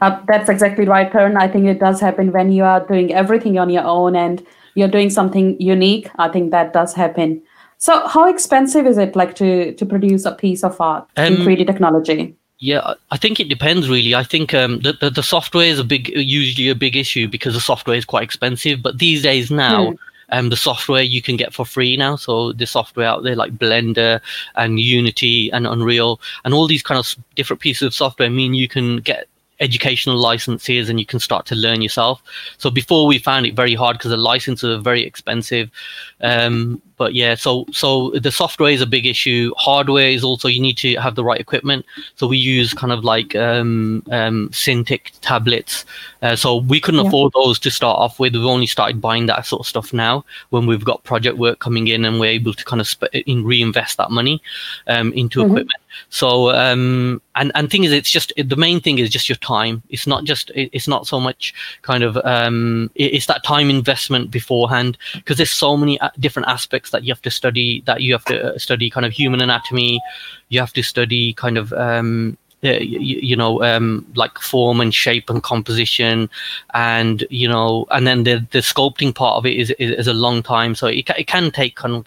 Uh, 0.02 0.20
that's 0.26 0.48
exactly 0.48 0.84
right, 0.84 1.12
Karan. 1.12 1.36
I 1.36 1.46
think 1.46 1.66
it 1.66 1.78
does 1.78 2.00
happen 2.00 2.32
when 2.32 2.50
you 2.50 2.64
are 2.64 2.84
doing 2.84 3.14
everything 3.14 3.56
on 3.56 3.70
your 3.70 3.84
own 3.84 4.16
and 4.16 4.44
you're 4.74 4.88
doing 4.88 5.10
something 5.10 5.58
unique. 5.60 6.10
I 6.18 6.28
think 6.28 6.50
that 6.50 6.72
does 6.72 6.92
happen. 6.92 7.40
So, 7.78 8.08
how 8.08 8.28
expensive 8.28 8.84
is 8.84 8.98
it 8.98 9.14
like 9.14 9.36
to 9.36 9.72
to 9.74 9.86
produce 9.86 10.24
a 10.24 10.32
piece 10.32 10.64
of 10.64 10.80
art 10.80 11.08
um, 11.16 11.34
in 11.34 11.36
3D 11.42 11.66
technology? 11.68 12.34
Yeah, 12.58 12.94
I 13.12 13.16
think 13.16 13.38
it 13.38 13.48
depends 13.48 13.88
really. 13.88 14.12
I 14.14 14.24
think 14.24 14.54
um, 14.54 14.80
the, 14.80 14.92
the, 14.92 15.10
the 15.10 15.22
software 15.22 15.66
is 15.66 15.78
a 15.78 15.84
big, 15.84 16.08
usually 16.08 16.68
a 16.68 16.74
big 16.74 16.96
issue 16.96 17.28
because 17.28 17.54
the 17.54 17.60
software 17.60 17.96
is 17.96 18.04
quite 18.04 18.24
expensive. 18.24 18.82
But 18.82 18.98
these 18.98 19.22
days 19.22 19.50
now, 19.50 19.90
hmm. 19.90 19.96
um, 20.30 20.48
the 20.48 20.56
software 20.56 21.02
you 21.02 21.22
can 21.22 21.36
get 21.36 21.52
for 21.52 21.64
free 21.64 21.96
now. 21.96 22.16
So 22.16 22.52
the 22.52 22.66
software 22.66 23.06
out 23.06 23.22
there 23.22 23.36
like 23.36 23.56
Blender 23.56 24.20
and 24.54 24.78
Unity 24.78 25.50
and 25.52 25.66
Unreal 25.66 26.20
and 26.44 26.54
all 26.54 26.68
these 26.68 26.82
kind 26.82 26.98
of 26.98 27.16
different 27.36 27.62
pieces 27.62 27.82
of 27.82 27.94
software 27.94 28.30
mean 28.30 28.54
you 28.54 28.68
can 28.68 28.98
get 28.98 29.26
educational 29.62 30.16
licenses 30.16 30.90
and 30.90 30.98
you 30.98 31.06
can 31.06 31.20
start 31.20 31.46
to 31.46 31.54
learn 31.54 31.80
yourself. 31.80 32.22
So 32.58 32.70
before 32.70 33.06
we 33.06 33.18
found 33.18 33.46
it 33.46 33.54
very 33.54 33.74
hard 33.74 33.96
because 33.96 34.10
the 34.10 34.16
licenses 34.16 34.68
are 34.68 34.82
very 34.82 35.04
expensive. 35.04 35.70
Um, 36.22 36.80
but 37.02 37.14
yeah, 37.14 37.34
so 37.34 37.66
so 37.72 38.10
the 38.10 38.30
software 38.30 38.70
is 38.70 38.80
a 38.80 38.86
big 38.86 39.06
issue. 39.06 39.52
Hardware 39.56 40.08
is 40.08 40.22
also 40.22 40.46
you 40.46 40.60
need 40.60 40.78
to 40.78 40.94
have 40.96 41.16
the 41.16 41.24
right 41.24 41.40
equipment. 41.40 41.84
So 42.14 42.28
we 42.28 42.36
use 42.36 42.72
kind 42.72 42.92
of 42.92 43.02
like 43.02 43.34
um, 43.34 44.04
um, 44.10 44.48
Cintiq 44.50 45.10
tablets. 45.20 45.84
Uh, 46.22 46.36
so 46.36 46.58
we 46.58 46.80
couldn't 46.80 47.00
yeah. 47.00 47.08
afford 47.08 47.32
those 47.32 47.58
to 47.58 47.70
start 47.72 47.98
off 47.98 48.20
with. 48.20 48.34
We've 48.34 48.44
only 48.44 48.68
started 48.68 49.00
buying 49.00 49.26
that 49.26 49.46
sort 49.46 49.60
of 49.60 49.66
stuff 49.66 49.92
now 49.92 50.24
when 50.50 50.66
we've 50.66 50.84
got 50.84 51.02
project 51.02 51.38
work 51.38 51.58
coming 51.58 51.88
in 51.88 52.04
and 52.04 52.20
we're 52.20 52.30
able 52.30 52.54
to 52.54 52.64
kind 52.64 52.80
of 52.80 52.86
sp- 52.86 53.10
in 53.26 53.44
reinvest 53.44 53.96
that 53.96 54.12
money 54.12 54.40
um, 54.86 55.12
into 55.14 55.40
mm-hmm. 55.40 55.50
equipment. 55.50 55.82
So 56.10 56.50
um, 56.50 57.20
and 57.34 57.50
and 57.54 57.70
thing 57.70 57.84
is, 57.84 57.92
it's 57.92 58.10
just 58.10 58.32
the 58.36 58.56
main 58.56 58.80
thing 58.80 58.98
is 58.98 59.10
just 59.10 59.28
your 59.28 59.36
time. 59.36 59.82
It's 59.90 60.06
not 60.06 60.22
just 60.24 60.50
it's 60.54 60.88
not 60.88 61.06
so 61.06 61.18
much 61.18 61.52
kind 61.82 62.04
of 62.04 62.16
um, 62.18 62.90
it's 62.94 63.26
that 63.26 63.42
time 63.44 63.70
investment 63.70 64.30
beforehand 64.30 64.96
because 65.14 65.36
there's 65.36 65.50
so 65.50 65.76
many 65.76 65.98
different 66.18 66.48
aspects 66.48 66.90
that 66.90 67.04
you 67.04 67.12
have 67.12 67.22
to 67.22 67.30
study. 67.30 67.82
That 67.86 68.02
you 68.02 68.12
have 68.12 68.24
to 68.26 68.54
uh, 68.54 68.58
study 68.58 68.90
kind 68.90 69.06
of 69.06 69.12
human 69.12 69.40
anatomy. 69.40 70.00
You 70.48 70.60
have 70.60 70.72
to 70.74 70.82
study 70.82 71.32
kind 71.34 71.58
of 71.58 71.72
um, 71.72 72.36
uh, 72.64 72.78
you, 72.78 73.18
you, 73.20 73.36
know 73.36 73.62
um, 73.62 74.06
like 74.14 74.38
form 74.38 74.80
and 74.80 74.94
shape 74.94 75.28
and 75.28 75.42
composition 75.42 76.30
and 76.74 77.26
you 77.28 77.48
know 77.48 77.86
and 77.90 78.06
then 78.06 78.22
the 78.22 78.46
the 78.52 78.60
sculpting 78.60 79.12
part 79.12 79.36
of 79.36 79.44
it 79.46 79.56
is 79.56 79.70
is, 79.80 79.90
is 79.90 80.06
a 80.06 80.14
long 80.14 80.44
time 80.44 80.74
so 80.74 80.86
it, 80.86 81.10
it 81.18 81.26
can 81.26 81.50
take 81.50 81.74
kind 81.74 81.94
of 81.94 82.02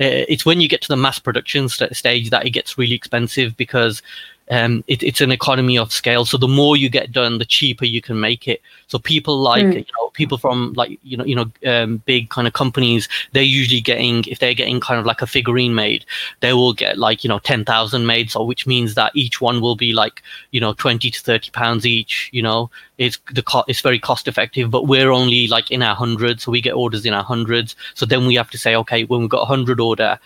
uh, 0.00 0.26
it's 0.28 0.44
when 0.44 0.60
you 0.60 0.68
get 0.68 0.82
to 0.82 0.88
the 0.88 0.96
mass 0.96 1.20
production 1.20 1.68
st- 1.68 1.94
stage 1.94 2.30
that 2.30 2.44
it 2.44 2.50
gets 2.50 2.76
really 2.76 2.94
expensive 2.94 3.56
because 3.56 4.02
um, 4.50 4.82
it, 4.88 5.02
it's 5.02 5.20
an 5.20 5.30
economy 5.30 5.78
of 5.78 5.92
scale. 5.92 6.24
So 6.24 6.36
the 6.36 6.48
more 6.48 6.76
you 6.76 6.88
get 6.88 7.12
done, 7.12 7.38
the 7.38 7.44
cheaper 7.44 7.84
you 7.84 8.02
can 8.02 8.18
make 8.18 8.48
it. 8.48 8.60
So 8.90 8.98
people 8.98 9.38
like 9.38 9.62
mm. 9.62 9.74
you 9.74 9.92
know 9.96 10.10
people 10.14 10.36
from 10.36 10.72
like 10.74 10.98
you 11.04 11.16
know 11.16 11.24
you 11.24 11.36
know 11.36 11.50
um, 11.64 11.98
big 12.06 12.28
kind 12.28 12.46
of 12.48 12.52
companies, 12.52 13.08
they're 13.32 13.42
usually 13.42 13.80
getting 13.80 14.24
if 14.24 14.40
they're 14.40 14.52
getting 14.52 14.80
kind 14.80 14.98
of 14.98 15.06
like 15.06 15.22
a 15.22 15.26
figurine 15.26 15.74
made, 15.76 16.04
they 16.40 16.52
will 16.52 16.72
get 16.72 16.98
like 16.98 17.22
you 17.22 17.28
know 17.28 17.38
ten 17.38 17.64
thousand 17.64 18.06
made. 18.06 18.30
So 18.32 18.42
which 18.44 18.66
means 18.66 18.96
that 18.96 19.12
each 19.14 19.40
one 19.40 19.60
will 19.60 19.76
be 19.76 19.92
like 19.92 20.22
you 20.50 20.60
know 20.60 20.72
twenty 20.72 21.08
to 21.10 21.20
thirty 21.20 21.52
pounds 21.52 21.86
each. 21.86 22.30
You 22.32 22.42
know, 22.42 22.68
it's 22.98 23.18
the 23.32 23.42
co- 23.42 23.64
it's 23.68 23.80
very 23.80 24.00
cost 24.00 24.26
effective, 24.26 24.70
but 24.70 24.88
we're 24.88 25.12
only 25.12 25.46
like 25.46 25.70
in 25.70 25.82
our 25.82 25.94
hundreds, 25.94 26.42
so 26.42 26.50
we 26.50 26.60
get 26.60 26.74
orders 26.74 27.06
in 27.06 27.14
our 27.14 27.24
hundreds. 27.24 27.76
So 27.94 28.04
then 28.04 28.26
we 28.26 28.34
have 28.34 28.50
to 28.50 28.58
say, 28.58 28.74
okay, 28.74 29.04
when 29.04 29.20
we've 29.20 29.30
got 29.30 29.42
a 29.42 29.46
hundred 29.46 29.78
order, 29.78 30.18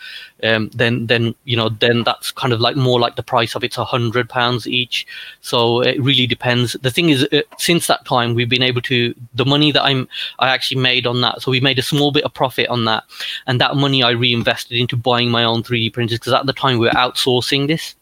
um, 0.42 0.70
then 0.74 1.06
then 1.06 1.34
you 1.44 1.56
know 1.56 1.68
then 1.68 2.02
that's 2.02 2.32
kind 2.32 2.52
of 2.54 2.60
like 2.60 2.76
more 2.76 2.98
like 2.98 3.16
the 3.16 3.22
price 3.22 3.54
of 3.54 3.62
it's 3.62 3.76
a 3.76 3.84
hundred 3.84 4.30
pounds 4.30 4.66
each. 4.66 5.06
So 5.42 5.82
it 5.82 6.00
really 6.02 6.26
depends. 6.26 6.72
The 6.80 6.90
thing 6.90 7.10
is, 7.10 7.24
uh, 7.30 7.42
since 7.58 7.86
that 7.88 8.04
time, 8.06 8.34
we've 8.34 8.48
been 8.54 8.62
able 8.62 8.82
to 8.82 9.14
the 9.34 9.44
money 9.44 9.72
that 9.72 9.82
I'm 9.82 10.08
I 10.38 10.48
actually 10.48 10.80
made 10.80 11.06
on 11.06 11.20
that. 11.22 11.42
So 11.42 11.50
we 11.50 11.60
made 11.60 11.78
a 11.78 11.82
small 11.82 12.12
bit 12.12 12.24
of 12.24 12.32
profit 12.34 12.68
on 12.68 12.84
that, 12.84 13.04
and 13.46 13.60
that 13.60 13.76
money 13.76 14.02
I 14.02 14.10
reinvested 14.10 14.78
into 14.78 14.96
buying 14.96 15.30
my 15.30 15.44
own 15.44 15.62
3D 15.62 15.92
printers 15.92 16.18
because 16.18 16.32
at 16.32 16.46
the 16.46 16.52
time 16.52 16.78
we 16.78 16.86
were 16.86 16.92
outsourcing 16.92 17.66
this. 17.66 17.94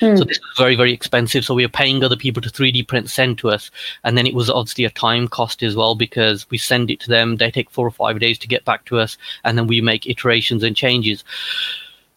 Hmm. 0.00 0.16
So 0.16 0.24
this 0.24 0.40
was 0.40 0.56
very, 0.56 0.76
very 0.76 0.92
expensive. 0.92 1.44
So 1.44 1.54
we 1.54 1.64
were 1.64 1.78
paying 1.82 2.02
other 2.02 2.16
people 2.16 2.40
to 2.42 2.48
3D 2.48 2.88
print 2.88 3.10
send 3.10 3.38
to 3.38 3.50
us. 3.50 3.70
And 4.02 4.16
then 4.16 4.26
it 4.26 4.34
was 4.34 4.48
obviously 4.48 4.86
a 4.86 4.90
time 4.90 5.28
cost 5.28 5.62
as 5.62 5.76
well 5.76 5.94
because 5.94 6.48
we 6.48 6.56
send 6.56 6.90
it 6.90 7.00
to 7.00 7.10
them. 7.10 7.36
They 7.36 7.50
take 7.50 7.70
four 7.70 7.86
or 7.86 7.90
five 7.90 8.18
days 8.18 8.38
to 8.38 8.48
get 8.48 8.64
back 8.64 8.86
to 8.86 8.98
us. 8.98 9.18
And 9.44 9.58
then 9.58 9.66
we 9.66 9.82
make 9.82 10.06
iterations 10.06 10.62
and 10.62 10.74
changes. 10.74 11.22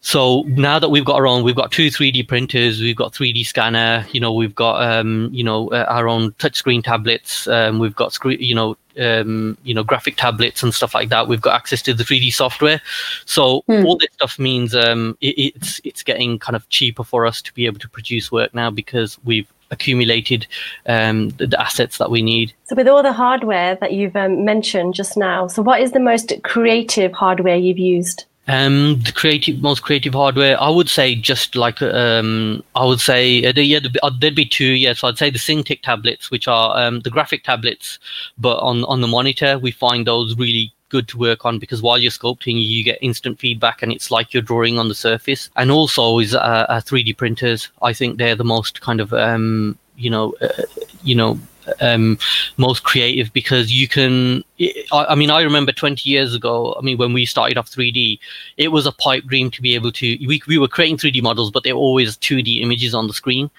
So 0.04 0.42
now 0.42 0.78
that 0.78 0.90
we've 0.90 1.04
got 1.04 1.16
our 1.16 1.26
own, 1.26 1.44
we've 1.44 1.56
got 1.56 1.72
two 1.72 1.86
3D 1.86 2.28
printers, 2.28 2.78
we've 2.78 2.94
got 2.94 3.14
3D 3.14 3.46
scanner, 3.46 4.06
you 4.12 4.20
know, 4.20 4.34
we've 4.34 4.54
got, 4.54 4.82
um, 4.82 5.30
you 5.32 5.42
know, 5.42 5.68
uh, 5.70 5.86
our 5.88 6.08
own 6.08 6.32
touchscreen 6.32 6.84
tablets, 6.84 7.48
um, 7.48 7.78
we've 7.78 7.96
got 7.96 8.12
screen, 8.12 8.38
you 8.38 8.54
know, 8.54 8.76
um, 9.00 9.56
you 9.64 9.72
know, 9.72 9.82
graphic 9.82 10.18
tablets 10.18 10.62
and 10.62 10.74
stuff 10.74 10.94
like 10.94 11.08
that. 11.08 11.26
We've 11.26 11.40
got 11.40 11.54
access 11.54 11.80
to 11.82 11.94
the 11.94 12.04
3D 12.04 12.34
software. 12.34 12.82
So 13.24 13.62
hmm. 13.66 13.86
all 13.86 13.96
this 13.96 14.10
stuff 14.12 14.38
means 14.38 14.74
um, 14.74 15.16
it, 15.22 15.54
it's 15.56 15.80
it's 15.84 16.02
getting 16.02 16.38
kind 16.38 16.54
of 16.54 16.68
cheaper 16.68 17.02
for 17.02 17.24
us 17.24 17.40
to 17.40 17.54
be 17.54 17.64
able 17.64 17.78
to 17.78 17.88
produce 17.88 18.30
work 18.30 18.54
now 18.54 18.70
because 18.70 19.18
we've 19.24 19.50
accumulated 19.70 20.46
um, 20.84 21.30
the, 21.30 21.46
the, 21.46 21.58
assets 21.58 21.96
that 21.96 22.10
we 22.10 22.20
need. 22.20 22.52
So, 22.64 22.76
with 22.76 22.88
all 22.88 23.02
the 23.02 23.14
hardware 23.14 23.76
that 23.76 23.94
you've 23.94 24.14
um, 24.16 24.44
mentioned 24.44 24.92
just 24.92 25.16
now, 25.16 25.46
so 25.46 25.62
what 25.62 25.80
is 25.80 25.92
the 25.92 25.98
most 25.98 26.30
creative 26.42 27.14
hardware 27.14 27.56
you've 27.56 27.78
used? 27.78 28.26
Um, 28.46 29.00
the 29.00 29.12
creative, 29.12 29.62
most 29.62 29.82
creative 29.82 30.12
hardware, 30.12 30.60
I 30.60 30.68
would 30.68 30.90
say 30.90 31.14
just 31.14 31.56
like 31.56 31.80
um, 31.80 32.62
I 32.74 32.84
would 32.84 33.00
say 33.00 33.44
uh, 33.44 33.52
yeah, 33.56 33.80
uh, 34.02 34.10
there'd 34.20 34.34
be 34.34 34.44
two. 34.44 34.72
Yes, 34.72 35.02
I'd 35.02 35.16
say 35.16 35.30
the 35.30 35.38
Cintiq 35.38 35.80
tablets, 35.82 36.30
which 36.30 36.46
are 36.46 36.76
um, 36.76 37.00
the 37.00 37.10
graphic 37.10 37.44
tablets, 37.44 37.98
but 38.36 38.58
on 38.58 38.84
on 38.84 39.00
the 39.00 39.08
monitor, 39.08 39.58
we 39.58 39.70
find 39.70 40.06
those 40.06 40.36
really 40.36 40.72
good 40.90 41.08
to 41.08 41.18
work 41.18 41.44
on 41.44 41.58
because 41.58 41.82
while 41.82 41.98
you're 41.98 42.10
sculpting, 42.10 42.62
you 42.62 42.84
get 42.84 42.98
instant 43.00 43.38
feedback 43.40 43.82
and 43.82 43.90
it's 43.90 44.10
like 44.10 44.32
you're 44.32 44.42
drawing 44.42 44.78
on 44.78 44.88
the 44.88 44.94
surface. 44.94 45.50
And 45.56 45.70
also 45.70 46.18
is 46.20 46.34
uh, 46.34 46.66
3D 46.68 47.12
uh, 47.12 47.16
printers. 47.16 47.68
I 47.82 47.92
think 47.92 48.18
they're 48.18 48.36
the 48.36 48.44
most 48.44 48.80
kind 48.80 49.00
of 49.00 49.12
um, 49.12 49.76
you 49.96 50.10
know, 50.10 50.34
uh, 50.40 50.62
you 51.02 51.14
know, 51.14 51.38
um, 51.80 52.18
most 52.56 52.84
creative 52.84 53.32
because 53.32 53.72
you 53.72 53.88
can. 53.88 54.44
I, 54.92 55.06
I, 55.10 55.14
mean, 55.14 55.30
I 55.30 55.42
remember 55.42 55.72
20 55.72 56.08
years 56.08 56.34
ago. 56.34 56.74
I 56.78 56.82
mean, 56.82 56.98
when 56.98 57.12
we 57.12 57.26
started 57.26 57.58
off 57.58 57.70
3D, 57.70 58.18
it 58.56 58.68
was 58.68 58.86
a 58.86 58.92
pipe 58.92 59.24
dream 59.24 59.50
to 59.50 59.62
be 59.62 59.74
able 59.74 59.92
to. 59.92 60.26
We 60.26 60.42
we 60.46 60.58
were 60.58 60.68
creating 60.68 60.98
3D 60.98 61.22
models, 61.22 61.50
but 61.50 61.64
they 61.64 61.72
were 61.72 61.78
always 61.78 62.16
2D 62.16 62.62
images 62.62 62.94
on 62.94 63.06
the 63.06 63.14
screen 63.14 63.50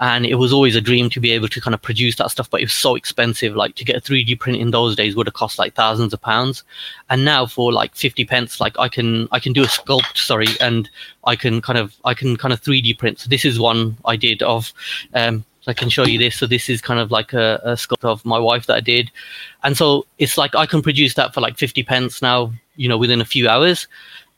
and 0.00 0.24
it 0.24 0.36
was 0.36 0.52
always 0.52 0.74
a 0.74 0.80
dream 0.80 1.10
to 1.10 1.20
be 1.20 1.30
able 1.30 1.48
to 1.48 1.60
kind 1.60 1.74
of 1.74 1.82
produce 1.82 2.16
that 2.16 2.30
stuff 2.30 2.48
but 2.50 2.60
it 2.60 2.64
was 2.64 2.72
so 2.72 2.96
expensive 2.96 3.54
like 3.54 3.74
to 3.74 3.84
get 3.84 3.96
a 3.96 4.00
3d 4.00 4.38
print 4.40 4.58
in 4.58 4.70
those 4.70 4.96
days 4.96 5.14
would 5.14 5.26
have 5.26 5.34
cost 5.34 5.58
like 5.58 5.74
thousands 5.74 6.12
of 6.12 6.20
pounds 6.20 6.64
and 7.10 7.24
now 7.24 7.46
for 7.46 7.72
like 7.72 7.94
50 7.94 8.24
pence 8.24 8.60
like 8.60 8.76
i 8.78 8.88
can 8.88 9.28
i 9.30 9.38
can 9.38 9.52
do 9.52 9.62
a 9.62 9.66
sculpt 9.66 10.16
sorry 10.16 10.48
and 10.60 10.90
i 11.24 11.36
can 11.36 11.60
kind 11.60 11.78
of 11.78 11.94
i 12.04 12.14
can 12.14 12.36
kind 12.36 12.52
of 12.52 12.60
3d 12.62 12.98
print 12.98 13.20
so 13.20 13.28
this 13.28 13.44
is 13.44 13.60
one 13.60 13.96
i 14.04 14.16
did 14.16 14.42
of 14.42 14.72
um 15.14 15.44
I 15.66 15.72
can 15.74 15.88
show 15.88 16.04
you 16.04 16.18
this. 16.18 16.36
So 16.36 16.46
this 16.46 16.68
is 16.68 16.80
kind 16.80 17.00
of 17.00 17.10
like 17.10 17.32
a, 17.32 17.60
a 17.64 17.72
sculpt 17.72 18.04
of 18.04 18.24
my 18.24 18.38
wife 18.38 18.66
that 18.66 18.76
I 18.76 18.80
did, 18.80 19.10
and 19.62 19.76
so 19.76 20.06
it's 20.18 20.38
like 20.38 20.54
I 20.54 20.66
can 20.66 20.82
produce 20.82 21.14
that 21.14 21.34
for 21.34 21.40
like 21.40 21.58
fifty 21.58 21.82
pence 21.82 22.22
now, 22.22 22.52
you 22.76 22.88
know, 22.88 22.98
within 22.98 23.20
a 23.20 23.24
few 23.24 23.48
hours, 23.48 23.86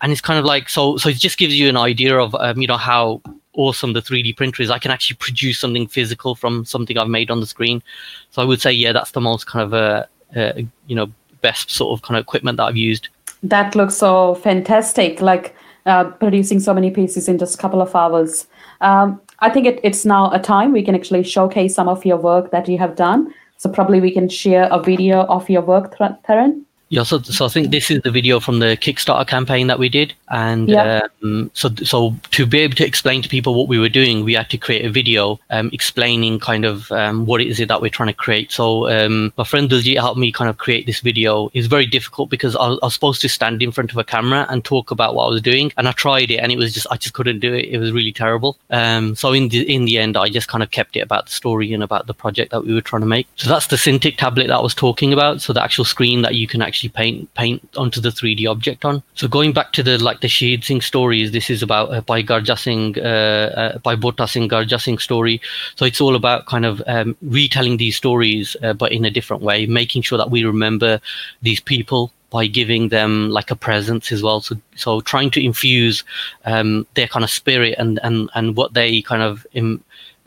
and 0.01 0.13
it's 0.13 0.21
kind 0.21 0.39
of 0.39 0.45
like 0.45 0.69
so. 0.69 0.97
So 0.97 1.09
it 1.09 1.17
just 1.17 1.39
gives 1.39 1.55
you 1.55 1.69
an 1.69 1.77
idea 1.77 2.19
of 2.19 2.35
um, 2.35 2.61
you 2.61 2.67
know 2.67 2.77
how 2.77 3.23
awesome 3.55 3.93
the 3.93 4.01
3D 4.01 4.37
printer 4.37 4.63
is. 4.63 4.71
I 4.71 4.79
can 4.79 4.91
actually 4.91 5.17
produce 5.17 5.59
something 5.59 5.87
physical 5.87 6.35
from 6.35 6.65
something 6.65 6.99
I've 6.99 7.09
made 7.09 7.31
on 7.31 7.41
the 7.41 7.47
screen. 7.47 7.83
So 8.31 8.43
I 8.43 8.45
would 8.45 8.61
say, 8.61 8.73
yeah, 8.73 8.93
that's 8.93 9.11
the 9.11 9.21
most 9.21 9.47
kind 9.47 9.65
of 9.65 9.75
uh, 9.75 10.07
uh, 10.35 10.63
you 10.87 10.97
know 10.97 11.13
best 11.41 11.71
sort 11.71 11.97
of 11.97 12.03
kind 12.03 12.17
of 12.17 12.23
equipment 12.23 12.57
that 12.57 12.65
I've 12.65 12.77
used. 12.77 13.09
That 13.43 13.75
looks 13.75 13.97
so 13.97 14.37
fantastic, 14.37 15.21
like 15.21 15.55
uh, 15.87 16.05
producing 16.05 16.61
so 16.61 16.73
many 16.73 16.91
pieces 16.91 17.29
in 17.29 17.39
just 17.39 17.57
a 17.57 17.59
couple 17.59 17.83
of 17.83 17.95
hours. 17.95 18.47
Um, 18.81 19.21
I 19.42 19.50
think 19.50 19.66
it, 19.66 19.81
it's 19.83 20.05
now 20.05 20.31
a 20.31 20.38
time 20.38 20.70
we 20.72 20.85
can 20.85 20.94
actually 20.94 21.24
showcase 21.24 21.74
some 21.74 21.88
of 21.88 22.07
your 22.07 22.16
work 22.16 22.52
that 22.52 22.68
you 22.68 22.78
have 22.78 22.94
done. 22.94 23.35
So 23.59 23.68
probably 23.68 24.00
we 24.00 24.12
can 24.12 24.28
share 24.28 24.68
a 24.70 24.81
video 24.81 25.22
of 25.22 25.50
your 25.50 25.62
work, 25.62 25.96
Theron. 25.96 26.64
Yeah, 26.92 27.05
so, 27.05 27.22
so 27.22 27.46
I 27.46 27.48
think 27.48 27.70
this 27.70 27.90
is 27.90 28.02
the 28.02 28.11
video 28.11 28.38
from 28.38 28.59
the 28.59 28.76
Kickstarter 28.76 29.26
campaign 29.26 29.66
that 29.68 29.78
we 29.78 29.88
did, 29.88 30.12
and 30.28 30.68
yeah. 30.68 31.09
um, 31.22 31.50
so 31.55 31.70
so 31.83 32.14
to 32.33 32.44
be 32.44 32.59
able 32.59 32.74
to 32.74 32.87
explain 32.87 33.22
to 33.22 33.31
people 33.31 33.55
what 33.55 33.66
we 33.66 33.78
were 33.78 33.88
doing, 33.88 34.24
we 34.24 34.35
had 34.35 34.50
to 34.50 34.59
create 34.59 34.85
a 34.85 34.90
video 34.90 35.40
um, 35.48 35.70
explaining 35.72 36.38
kind 36.38 36.66
of 36.66 36.92
um, 36.92 37.24
what 37.24 37.40
it 37.40 37.46
is 37.46 37.66
that 37.66 37.81
we're 37.81 37.88
trying 37.88 38.11
to 38.11 38.12
create. 38.12 38.52
So 38.52 38.90
um, 38.90 39.33
my 39.38 39.44
friend 39.44 39.70
Diljit 39.70 39.98
helped 39.98 40.18
me 40.18 40.31
kind 40.31 40.50
of 40.50 40.59
create 40.59 40.85
this 40.85 41.00
video. 41.00 41.50
It's 41.55 41.66
very 41.66 41.87
difficult 41.87 42.28
because 42.28 42.55
I, 42.57 42.66
I, 42.66 42.78
was 42.83 42.92
supposed 42.92 43.22
to 43.22 43.28
stand 43.31 43.62
in 43.62 43.72
front 43.72 43.90
of 43.90 43.96
a 43.96 44.05
camera 44.05 44.44
and 44.50 44.62
talk 44.62 44.90
about 44.90 45.14
what 45.14 45.24
I 45.24 45.31
was 45.31 45.40
doing, 45.40 45.72
and 45.78 45.88
I 45.88 45.92
tried 45.92 46.31
it, 46.31 46.40
and 46.40 46.52
it 46.52 46.59
was 46.59 46.74
just 46.74 46.87
I 46.90 46.98
just 46.98 47.14
couldn't 47.14 47.40
do 47.40 47.55
it. 47.55 47.70
It 47.70 47.78
was 47.78 47.92
really 47.92 48.12
terrible. 48.12 48.59
Um, 48.68 49.16
so 49.16 49.33
in 49.33 49.48
the 49.48 49.62
in 49.74 49.87
the 49.87 49.96
end, 49.96 50.18
I 50.18 50.28
just 50.28 50.48
kind 50.48 50.62
of 50.62 50.70
kept 50.70 50.94
it 50.96 51.00
about 51.00 51.24
the 51.24 51.33
story 51.33 51.72
and 51.72 51.83
about 51.83 52.07
the 52.07 52.12
project 52.12 52.50
that 52.50 52.66
we 52.66 52.74
were 52.74 52.83
trying 52.83 53.00
to 53.00 53.07
make. 53.07 53.28
So 53.37 53.48
that's 53.48 53.68
the 53.68 53.76
Cintiq 53.76 54.18
tablet 54.18 54.48
that 54.48 54.59
I 54.59 54.61
was 54.61 54.74
talking 54.74 55.14
about. 55.14 55.40
So 55.40 55.55
the 55.55 55.62
actual 55.62 55.87
screen 55.87 56.20
that 56.20 56.35
you 56.35 56.46
can 56.46 56.61
actually 56.61 56.82
actually 56.83 56.88
paint 56.90 57.35
paint 57.35 57.77
onto 57.77 58.01
the 58.01 58.09
3D 58.09 58.51
object 58.51 58.85
on. 58.85 59.03
So 59.14 59.29
going 59.29 59.53
back 59.53 59.73
to 59.73 59.83
the 59.83 59.99
like 59.99 60.21
the 60.21 60.29
Shahid 60.29 60.64
Singh 60.64 60.81
stories, 60.81 61.33
this 61.33 61.51
is 61.51 61.62
about 61.62 61.92
uh, 61.92 62.01
Bhai 62.01 62.23
Garja 62.23 62.59
Singh, 62.59 62.99
uh, 62.99 63.73
uh, 63.75 63.79
Bhai 63.79 63.97
Bota 63.97 64.27
Singh 64.27 64.49
Garja 64.49 64.81
Singh 64.81 64.99
story. 64.99 65.40
So 65.77 65.85
it's 65.85 66.01
all 66.01 66.16
about 66.16 66.47
kind 66.47 66.64
of 66.64 66.83
um, 66.87 67.16
retelling 67.23 67.77
these 67.77 67.97
stories, 67.97 68.57
uh, 68.62 68.73
but 68.73 68.92
in 68.92 69.05
a 69.05 69.11
different 69.11 69.42
way, 69.42 69.66
making 69.66 70.03
sure 70.03 70.18
that 70.18 70.31
we 70.31 70.45
remember 70.45 71.01
these 71.42 71.61
people 71.61 72.12
by 72.31 72.47
giving 72.47 72.88
them 72.88 73.29
like 73.29 73.51
a 73.51 73.57
presence 73.57 74.11
as 74.11 74.23
well. 74.23 74.40
So, 74.40 74.57
so 74.75 75.03
trying 75.03 75.31
to 75.33 75.45
infuse 75.45 76.03
um, 76.47 76.87
their 76.95 77.07
kind 77.07 77.25
of 77.25 77.31
spirit 77.31 77.77
and 77.79 78.01
and 78.03 78.31
and 78.35 78.57
what 78.57 78.75
they 78.75 79.03
kind 79.03 79.23
of 79.23 79.47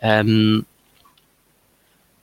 um, 0.02 0.66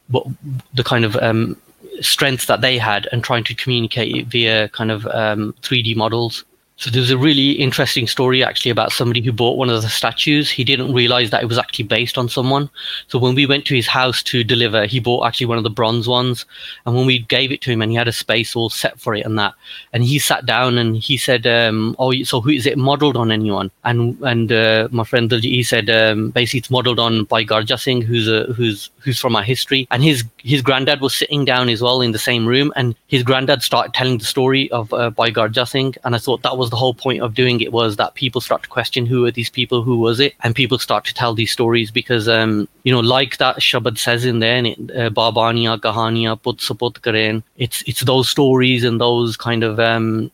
what 0.09 0.27
the 0.75 0.85
kind 0.85 1.05
of 1.05 1.17
um, 1.17 1.57
strengths 2.03 2.47
that 2.47 2.61
they 2.61 2.79
had 2.79 3.09
and 3.13 3.23
trying 3.23 3.45
to 3.45 3.55
communicate 3.55 4.27
via 4.27 4.69
kind 4.69 4.91
of 4.91 5.07
um, 5.07 5.55
3D 5.63 5.97
models. 5.97 6.45
So 6.83 6.91
there's 6.91 7.13
a 7.13 7.17
really 7.17 7.53
interesting 7.53 8.09
story 8.09 8.43
actually 8.43 8.73
about 8.73 8.91
somebody 8.91 9.21
who 9.21 9.31
bought 9.31 9.57
one 9.57 9.71
of 9.71 9.83
the 9.83 9.89
statues. 9.89 10.51
He 10.51 10.65
didn't 10.65 10.93
realize 10.93 11.31
that 11.31 11.41
it 11.41 11.47
was 11.47 11.57
actually 11.57 11.85
based 11.85 12.19
on 12.19 12.29
someone. 12.29 12.69
So 13.07 13.21
when 13.21 13.37
we 13.37 13.47
went 13.47 13.67
to 13.67 13.77
his 13.77 13.87
house 13.87 14.21
to 14.25 14.43
deliver, 14.43 14.85
he 14.87 14.99
bought 14.99 15.25
actually 15.25 15.47
one 15.47 15.59
of 15.59 15.63
the 15.63 15.71
bronze 15.71 16.09
ones. 16.09 16.45
And 16.85 16.97
when 16.97 17.07
we 17.07 17.21
gave 17.21 17.53
it 17.53 17.61
to 17.61 17.71
him 17.71 17.83
and 17.83 17.93
he 17.93 17.97
had 17.97 18.09
a 18.09 18.13
space 18.13 18.57
all 18.57 18.69
set 18.69 18.99
for 18.99 19.15
it 19.15 19.25
and 19.25 19.39
that, 19.39 19.55
and 19.93 20.03
he 20.03 20.19
sat 20.19 20.45
down 20.45 20.77
and 20.77 20.97
he 20.97 21.17
said, 21.17 21.47
um, 21.47 21.95
"Oh, 22.01 22.13
so 22.25 22.41
who 22.41 22.51
is 22.51 22.67
it 22.67 22.77
modeled 22.77 23.17
on 23.17 23.31
anyone?" 23.31 23.71
And 23.85 24.21
and 24.23 24.51
uh, 24.51 24.89
my 24.91 25.05
friend 25.05 25.31
he 25.31 25.63
said, 25.63 25.89
um, 25.89 26.31
basically 26.31 26.59
it's 26.59 26.71
modeled 26.71 26.99
on 26.99 27.27
Bhai 27.27 27.47
Garja 27.47 27.79
Singh, 27.79 28.03
who's 28.03 28.27
a, 28.27 28.53
who's 28.55 28.91
who's 28.99 29.21
from 29.21 29.37
our 29.37 29.45
history, 29.45 29.87
and 29.93 30.03
his 30.03 30.25
his 30.39 30.63
granddad 30.63 31.01
was 31.01 31.17
sitting 31.17 31.45
down 31.45 31.69
as 31.69 31.81
well 31.81 32.01
in 32.01 32.11
the 32.11 32.19
same 32.19 32.45
room, 32.45 32.73
and 32.75 32.97
his 33.07 33.23
granddad 33.23 33.63
started 33.63 33.95
telling 33.95 34.19
the 34.19 34.25
story 34.25 34.69
of 34.73 34.93
uh, 34.93 35.11
Bhai 35.11 35.31
Garja 35.31 35.69
Singh, 35.69 35.95
and 36.03 36.17
I 36.17 36.19
thought 36.19 36.43
that 36.43 36.59
was 36.59 36.72
the 36.73 36.77
whole 36.77 36.95
point 36.95 37.21
of 37.23 37.35
doing 37.35 37.61
it 37.61 37.71
was 37.71 37.97
that 37.97 38.15
people 38.15 38.41
start 38.41 38.63
to 38.63 38.69
question 38.69 39.05
who 39.05 39.27
are 39.27 39.31
these 39.31 39.51
people, 39.51 39.83
who 39.83 39.99
was 39.99 40.19
it, 40.21 40.35
and 40.43 40.55
people 40.55 40.79
start 40.79 41.05
to 41.05 41.13
tell 41.13 41.35
these 41.35 41.53
stories 41.53 41.91
because 41.91 42.29
um, 42.29 42.67
you 42.83 42.93
know, 42.93 43.01
like 43.01 43.37
that 43.37 43.57
Shabad 43.57 43.99
says 43.99 44.25
in 44.25 44.39
there, 44.39 44.59
uh, 44.59 45.11
Babaniya, 45.19 46.43
Put 46.43 46.57
Saput 46.57 47.03
Karen, 47.03 47.43
it's 47.59 47.83
it's 47.87 48.01
those 48.01 48.31
stories 48.31 48.85
and 48.85 48.99
those 48.99 49.37
kind 49.37 49.63
of 49.63 49.79
um, 49.79 50.31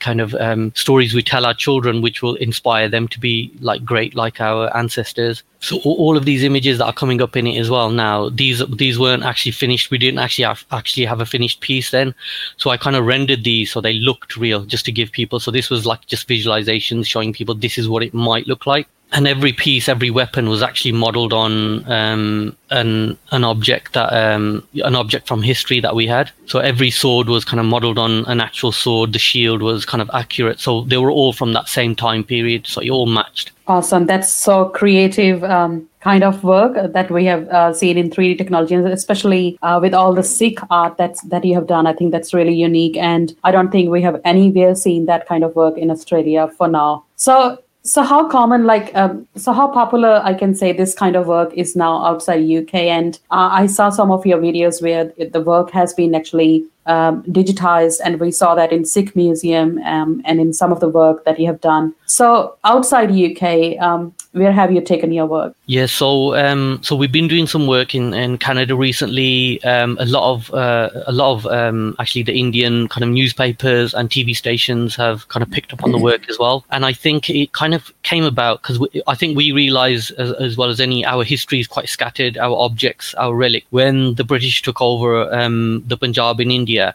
kind 0.00 0.20
of 0.20 0.34
um, 0.36 0.72
stories 0.74 1.14
we 1.14 1.22
tell 1.22 1.44
our 1.44 1.54
children, 1.54 2.02
which 2.02 2.22
will 2.22 2.36
inspire 2.36 2.88
them 2.88 3.08
to 3.08 3.20
be 3.20 3.52
like 3.60 3.84
great, 3.84 4.14
like 4.14 4.40
our 4.40 4.74
ancestors. 4.76 5.42
So 5.60 5.78
all 5.84 6.16
of 6.16 6.24
these 6.24 6.44
images 6.44 6.78
that 6.78 6.86
are 6.86 6.92
coming 6.92 7.20
up 7.20 7.36
in 7.36 7.46
it 7.46 7.58
as 7.58 7.68
well 7.68 7.90
now, 7.90 8.28
these 8.28 8.64
these 8.68 8.98
weren't 8.98 9.24
actually 9.24 9.52
finished. 9.52 9.90
We 9.90 9.98
didn't 9.98 10.20
actually 10.20 10.44
have, 10.44 10.64
actually 10.70 11.06
have 11.06 11.20
a 11.20 11.26
finished 11.26 11.60
piece 11.60 11.90
then, 11.90 12.14
so 12.56 12.70
I 12.70 12.76
kind 12.76 12.96
of 12.96 13.06
rendered 13.06 13.44
these 13.44 13.72
so 13.72 13.80
they 13.80 13.94
looked 13.94 14.36
real, 14.36 14.64
just 14.64 14.84
to 14.84 14.92
give 14.92 15.10
people. 15.10 15.40
So 15.40 15.50
this 15.50 15.70
was 15.70 15.84
like 15.84 16.06
just 16.06 16.28
visualizations 16.28 17.06
showing 17.06 17.32
people 17.32 17.54
this 17.54 17.78
is 17.78 17.88
what 17.88 18.02
it 18.02 18.14
might 18.14 18.46
look 18.46 18.66
like 18.66 18.88
and 19.12 19.26
every 19.26 19.52
piece, 19.52 19.88
every 19.88 20.10
weapon 20.10 20.48
was 20.48 20.62
actually 20.62 20.92
modeled 20.92 21.32
on 21.32 21.90
um, 21.90 22.56
an 22.70 23.16
an 23.30 23.44
object 23.44 23.94
that 23.94 24.12
um, 24.12 24.66
an 24.74 24.94
object 24.94 25.26
from 25.26 25.42
history 25.42 25.80
that 25.80 25.94
we 25.94 26.06
had. 26.06 26.30
So 26.46 26.58
every 26.58 26.90
sword 26.90 27.28
was 27.28 27.44
kind 27.44 27.60
of 27.60 27.66
modeled 27.66 27.98
on 27.98 28.26
an 28.26 28.40
actual 28.40 28.72
sword. 28.72 29.12
The 29.12 29.18
shield 29.18 29.62
was 29.62 29.86
kind 29.86 30.02
of 30.02 30.10
accurate. 30.12 30.60
So 30.60 30.82
they 30.82 30.98
were 30.98 31.10
all 31.10 31.32
from 31.32 31.52
that 31.54 31.68
same 31.68 31.96
time 31.96 32.22
period. 32.22 32.66
So 32.66 32.82
it 32.82 32.90
all 32.90 33.06
matched. 33.06 33.52
Awesome! 33.66 34.06
That's 34.06 34.32
so 34.32 34.66
creative. 34.70 35.44
Um, 35.44 35.88
kind 36.00 36.22
of 36.22 36.44
work 36.44 36.92
that 36.92 37.10
we 37.10 37.24
have 37.24 37.48
uh, 37.48 37.72
seen 37.72 37.98
in 37.98 38.08
3D 38.08 38.38
technology, 38.38 38.74
especially 38.76 39.58
uh, 39.62 39.78
with 39.82 39.92
all 39.92 40.14
the 40.14 40.22
Sikh 40.22 40.58
art 40.70 40.96
that's 40.96 41.20
that 41.22 41.44
you 41.44 41.54
have 41.54 41.66
done. 41.66 41.86
I 41.86 41.92
think 41.92 42.12
that's 42.12 42.32
really 42.32 42.54
unique, 42.54 42.96
and 42.96 43.34
I 43.44 43.52
don't 43.52 43.70
think 43.70 43.90
we 43.90 44.02
have 44.02 44.20
anywhere 44.24 44.74
seen 44.74 45.06
that 45.06 45.26
kind 45.26 45.44
of 45.44 45.54
work 45.56 45.76
in 45.76 45.90
Australia 45.90 46.48
for 46.56 46.68
now. 46.68 47.04
So 47.16 47.58
so 47.88 48.02
how 48.02 48.28
common 48.28 48.64
like 48.64 48.94
um, 48.94 49.26
so 49.34 49.52
how 49.52 49.66
popular 49.66 50.20
i 50.24 50.32
can 50.34 50.54
say 50.54 50.72
this 50.72 50.94
kind 50.94 51.16
of 51.16 51.26
work 51.26 51.52
is 51.54 51.74
now 51.74 52.04
outside 52.04 52.50
uk 52.58 52.74
and 52.74 53.18
uh, 53.30 53.48
i 53.60 53.66
saw 53.66 53.88
some 53.88 54.10
of 54.10 54.26
your 54.26 54.38
videos 54.38 54.82
where 54.82 55.12
the 55.36 55.40
work 55.40 55.70
has 55.70 55.94
been 55.94 56.14
actually 56.14 56.66
um, 56.88 57.22
digitized, 57.24 58.00
and 58.02 58.18
we 58.18 58.30
saw 58.30 58.54
that 58.54 58.72
in 58.72 58.84
Sikh 58.84 59.14
Museum 59.14 59.78
um, 59.84 60.22
and 60.24 60.40
in 60.40 60.54
some 60.54 60.72
of 60.72 60.80
the 60.80 60.88
work 60.88 61.24
that 61.26 61.38
you 61.38 61.46
have 61.46 61.60
done. 61.60 61.94
So 62.06 62.56
outside 62.64 63.10
UK, 63.10 63.78
um, 63.78 64.14
where 64.32 64.52
have 64.52 64.72
you 64.72 64.80
taken 64.80 65.12
your 65.12 65.26
work? 65.26 65.54
Yeah, 65.66 65.86
so 65.86 66.36
um, 66.36 66.80
so 66.82 66.94
we've 66.94 67.12
been 67.12 67.28
doing 67.28 67.46
some 67.46 67.66
work 67.66 67.94
in, 67.94 68.12
in 68.14 68.38
Canada 68.38 68.76
recently. 68.76 69.62
Um, 69.64 69.96
a 70.00 70.04
lot 70.04 70.32
of 70.32 70.52
uh, 70.54 70.90
a 71.06 71.12
lot 71.12 71.32
of 71.32 71.46
um, 71.46 71.96
actually 71.98 72.22
the 72.24 72.38
Indian 72.38 72.88
kind 72.88 73.04
of 73.04 73.10
newspapers 73.10 73.94
and 73.94 74.10
TV 74.10 74.36
stations 74.36 74.94
have 74.96 75.28
kind 75.28 75.42
of 75.42 75.50
picked 75.50 75.72
up 75.72 75.82
on 75.82 75.92
the 75.92 75.98
work 75.98 76.28
as 76.28 76.38
well. 76.38 76.64
And 76.70 76.84
I 76.84 76.92
think 76.92 77.30
it 77.30 77.52
kind 77.52 77.74
of 77.74 77.92
came 78.02 78.24
about 78.24 78.62
because 78.62 78.86
I 79.06 79.14
think 79.14 79.36
we 79.36 79.52
realize 79.52 80.10
as, 80.12 80.32
as, 80.32 80.56
well 80.56 80.68
as 80.68 80.80
any 80.80 81.04
our 81.04 81.24
history 81.24 81.60
is 81.60 81.66
quite 81.66 81.88
scattered. 81.88 82.36
Our 82.36 82.56
objects, 82.56 83.14
our 83.14 83.34
relic. 83.34 83.64
When 83.70 84.14
the 84.14 84.24
British 84.24 84.62
took 84.62 84.80
over 84.80 85.24
the 85.24 85.96
Punjab 85.96 86.40
in 86.40 86.50
India 86.50 86.94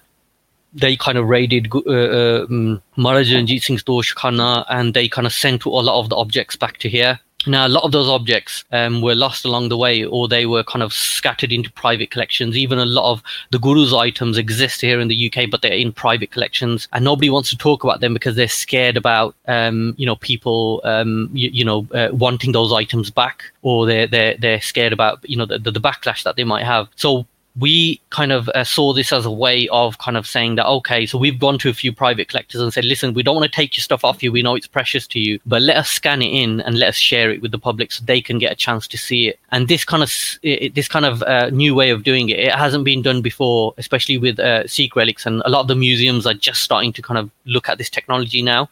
they 0.73 0.95
kind 0.95 1.17
of 1.17 1.27
raided 1.27 1.71
uh, 1.73 1.89
uh, 1.89 2.45
um, 2.49 2.81
Maharaja 2.97 3.35
Ranjit 3.35 3.61
Singh's 3.61 3.83
Toshakhana 3.83 4.65
and 4.69 4.93
they 4.93 5.07
kind 5.07 5.27
of 5.27 5.33
sent 5.33 5.65
a 5.65 5.69
lot 5.69 5.99
of 5.99 6.09
the 6.09 6.15
objects 6.15 6.55
back 6.55 6.77
to 6.79 6.89
here. 6.89 7.19
Now, 7.45 7.67
a 7.67 7.69
lot 7.69 7.83
of 7.83 7.91
those 7.91 8.07
objects 8.07 8.63
um, 8.71 9.01
were 9.01 9.15
lost 9.15 9.43
along 9.43 9.69
the 9.69 9.77
way, 9.77 10.05
or 10.05 10.27
they 10.27 10.45
were 10.45 10.63
kind 10.63 10.81
of 10.81 10.93
scattered 10.93 11.51
into 11.51 11.69
private 11.73 12.09
collections. 12.09 12.55
Even 12.55 12.79
a 12.79 12.85
lot 12.85 13.11
of 13.11 13.21
the 13.51 13.59
Guru's 13.59 13.93
items 13.93 14.37
exist 14.37 14.79
here 14.79 14.99
in 14.99 15.09
the 15.09 15.29
UK, 15.29 15.49
but 15.49 15.61
they're 15.61 15.73
in 15.73 15.91
private 15.91 16.31
collections, 16.31 16.87
and 16.93 17.03
nobody 17.03 17.29
wants 17.29 17.49
to 17.49 17.57
talk 17.57 17.83
about 17.83 17.99
them 17.99 18.13
because 18.13 18.37
they're 18.37 18.47
scared 18.47 18.95
about, 18.95 19.35
um, 19.47 19.93
you 19.97 20.05
know, 20.05 20.15
people, 20.15 20.79
um, 20.85 21.29
you, 21.33 21.49
you, 21.49 21.65
know, 21.65 21.85
uh, 21.93 22.09
wanting 22.13 22.53
those 22.53 22.71
items 22.71 23.09
back, 23.09 23.43
or 23.61 23.85
they're 23.85 24.07
they're 24.07 24.37
they're 24.37 24.61
scared 24.61 24.93
about, 24.93 25.19
you 25.29 25.35
know, 25.35 25.45
the, 25.45 25.59
the 25.59 25.81
backlash 25.81 26.23
that 26.23 26.37
they 26.37 26.45
might 26.45 26.63
have. 26.63 26.87
So 26.95 27.25
we 27.59 28.01
kind 28.09 28.31
of 28.31 28.49
uh, 28.49 28.63
saw 28.63 28.93
this 28.93 29.13
as 29.13 29.25
a 29.25 29.31
way 29.31 29.67
of 29.69 29.99
kind 29.99 30.17
of 30.17 30.25
saying 30.25 30.55
that 30.55 30.65
okay 30.65 31.05
so 31.05 31.17
we've 31.17 31.39
gone 31.39 31.59
to 31.59 31.69
a 31.69 31.73
few 31.73 31.93
private 31.93 32.27
collectors 32.27 32.59
and 32.59 32.73
said 32.73 32.83
listen 32.83 33.13
we 33.13 33.21
don't 33.21 33.35
want 33.35 33.49
to 33.49 33.55
take 33.55 33.77
your 33.77 33.83
stuff 33.83 34.03
off 34.03 34.23
you. 34.23 34.31
We 34.31 34.41
know 34.41 34.55
it's 34.55 34.67
precious 34.67 35.05
to 35.07 35.19
you 35.19 35.39
but 35.45 35.61
let 35.61 35.77
us 35.77 35.89
scan 35.89 36.21
it 36.21 36.33
in 36.33 36.61
and 36.61 36.79
let 36.79 36.89
us 36.89 36.95
share 36.95 37.31
it 37.31 37.41
with 37.41 37.51
the 37.51 37.59
public 37.59 37.91
so 37.91 38.03
they 38.03 38.21
can 38.21 38.39
get 38.39 38.51
a 38.51 38.55
chance 38.55 38.87
to 38.87 38.97
see 38.97 39.29
it. 39.29 39.39
And 39.51 39.67
this 39.67 39.85
kind 39.85 40.01
of 40.01 40.11
it, 40.41 40.73
this 40.73 40.87
kind 40.87 41.05
of 41.05 41.21
uh, 41.23 41.49
new 41.51 41.75
way 41.75 41.91
of 41.91 42.03
doing 42.03 42.29
it 42.29 42.39
it 42.39 42.53
hasn't 42.53 42.85
been 42.85 43.01
done 43.01 43.21
before 43.21 43.73
especially 43.77 44.17
with 44.17 44.39
uh, 44.39 44.67
Sikh 44.67 44.95
relics 44.95 45.25
and 45.25 45.41
a 45.45 45.49
lot 45.49 45.61
of 45.61 45.67
the 45.67 45.75
museums 45.75 46.25
are 46.25 46.33
just 46.33 46.61
starting 46.61 46.91
to 46.93 47.01
kind 47.01 47.17
of 47.19 47.29
look 47.45 47.69
at 47.69 47.77
this 47.77 47.89
technology 47.89 48.41
now 48.41 48.69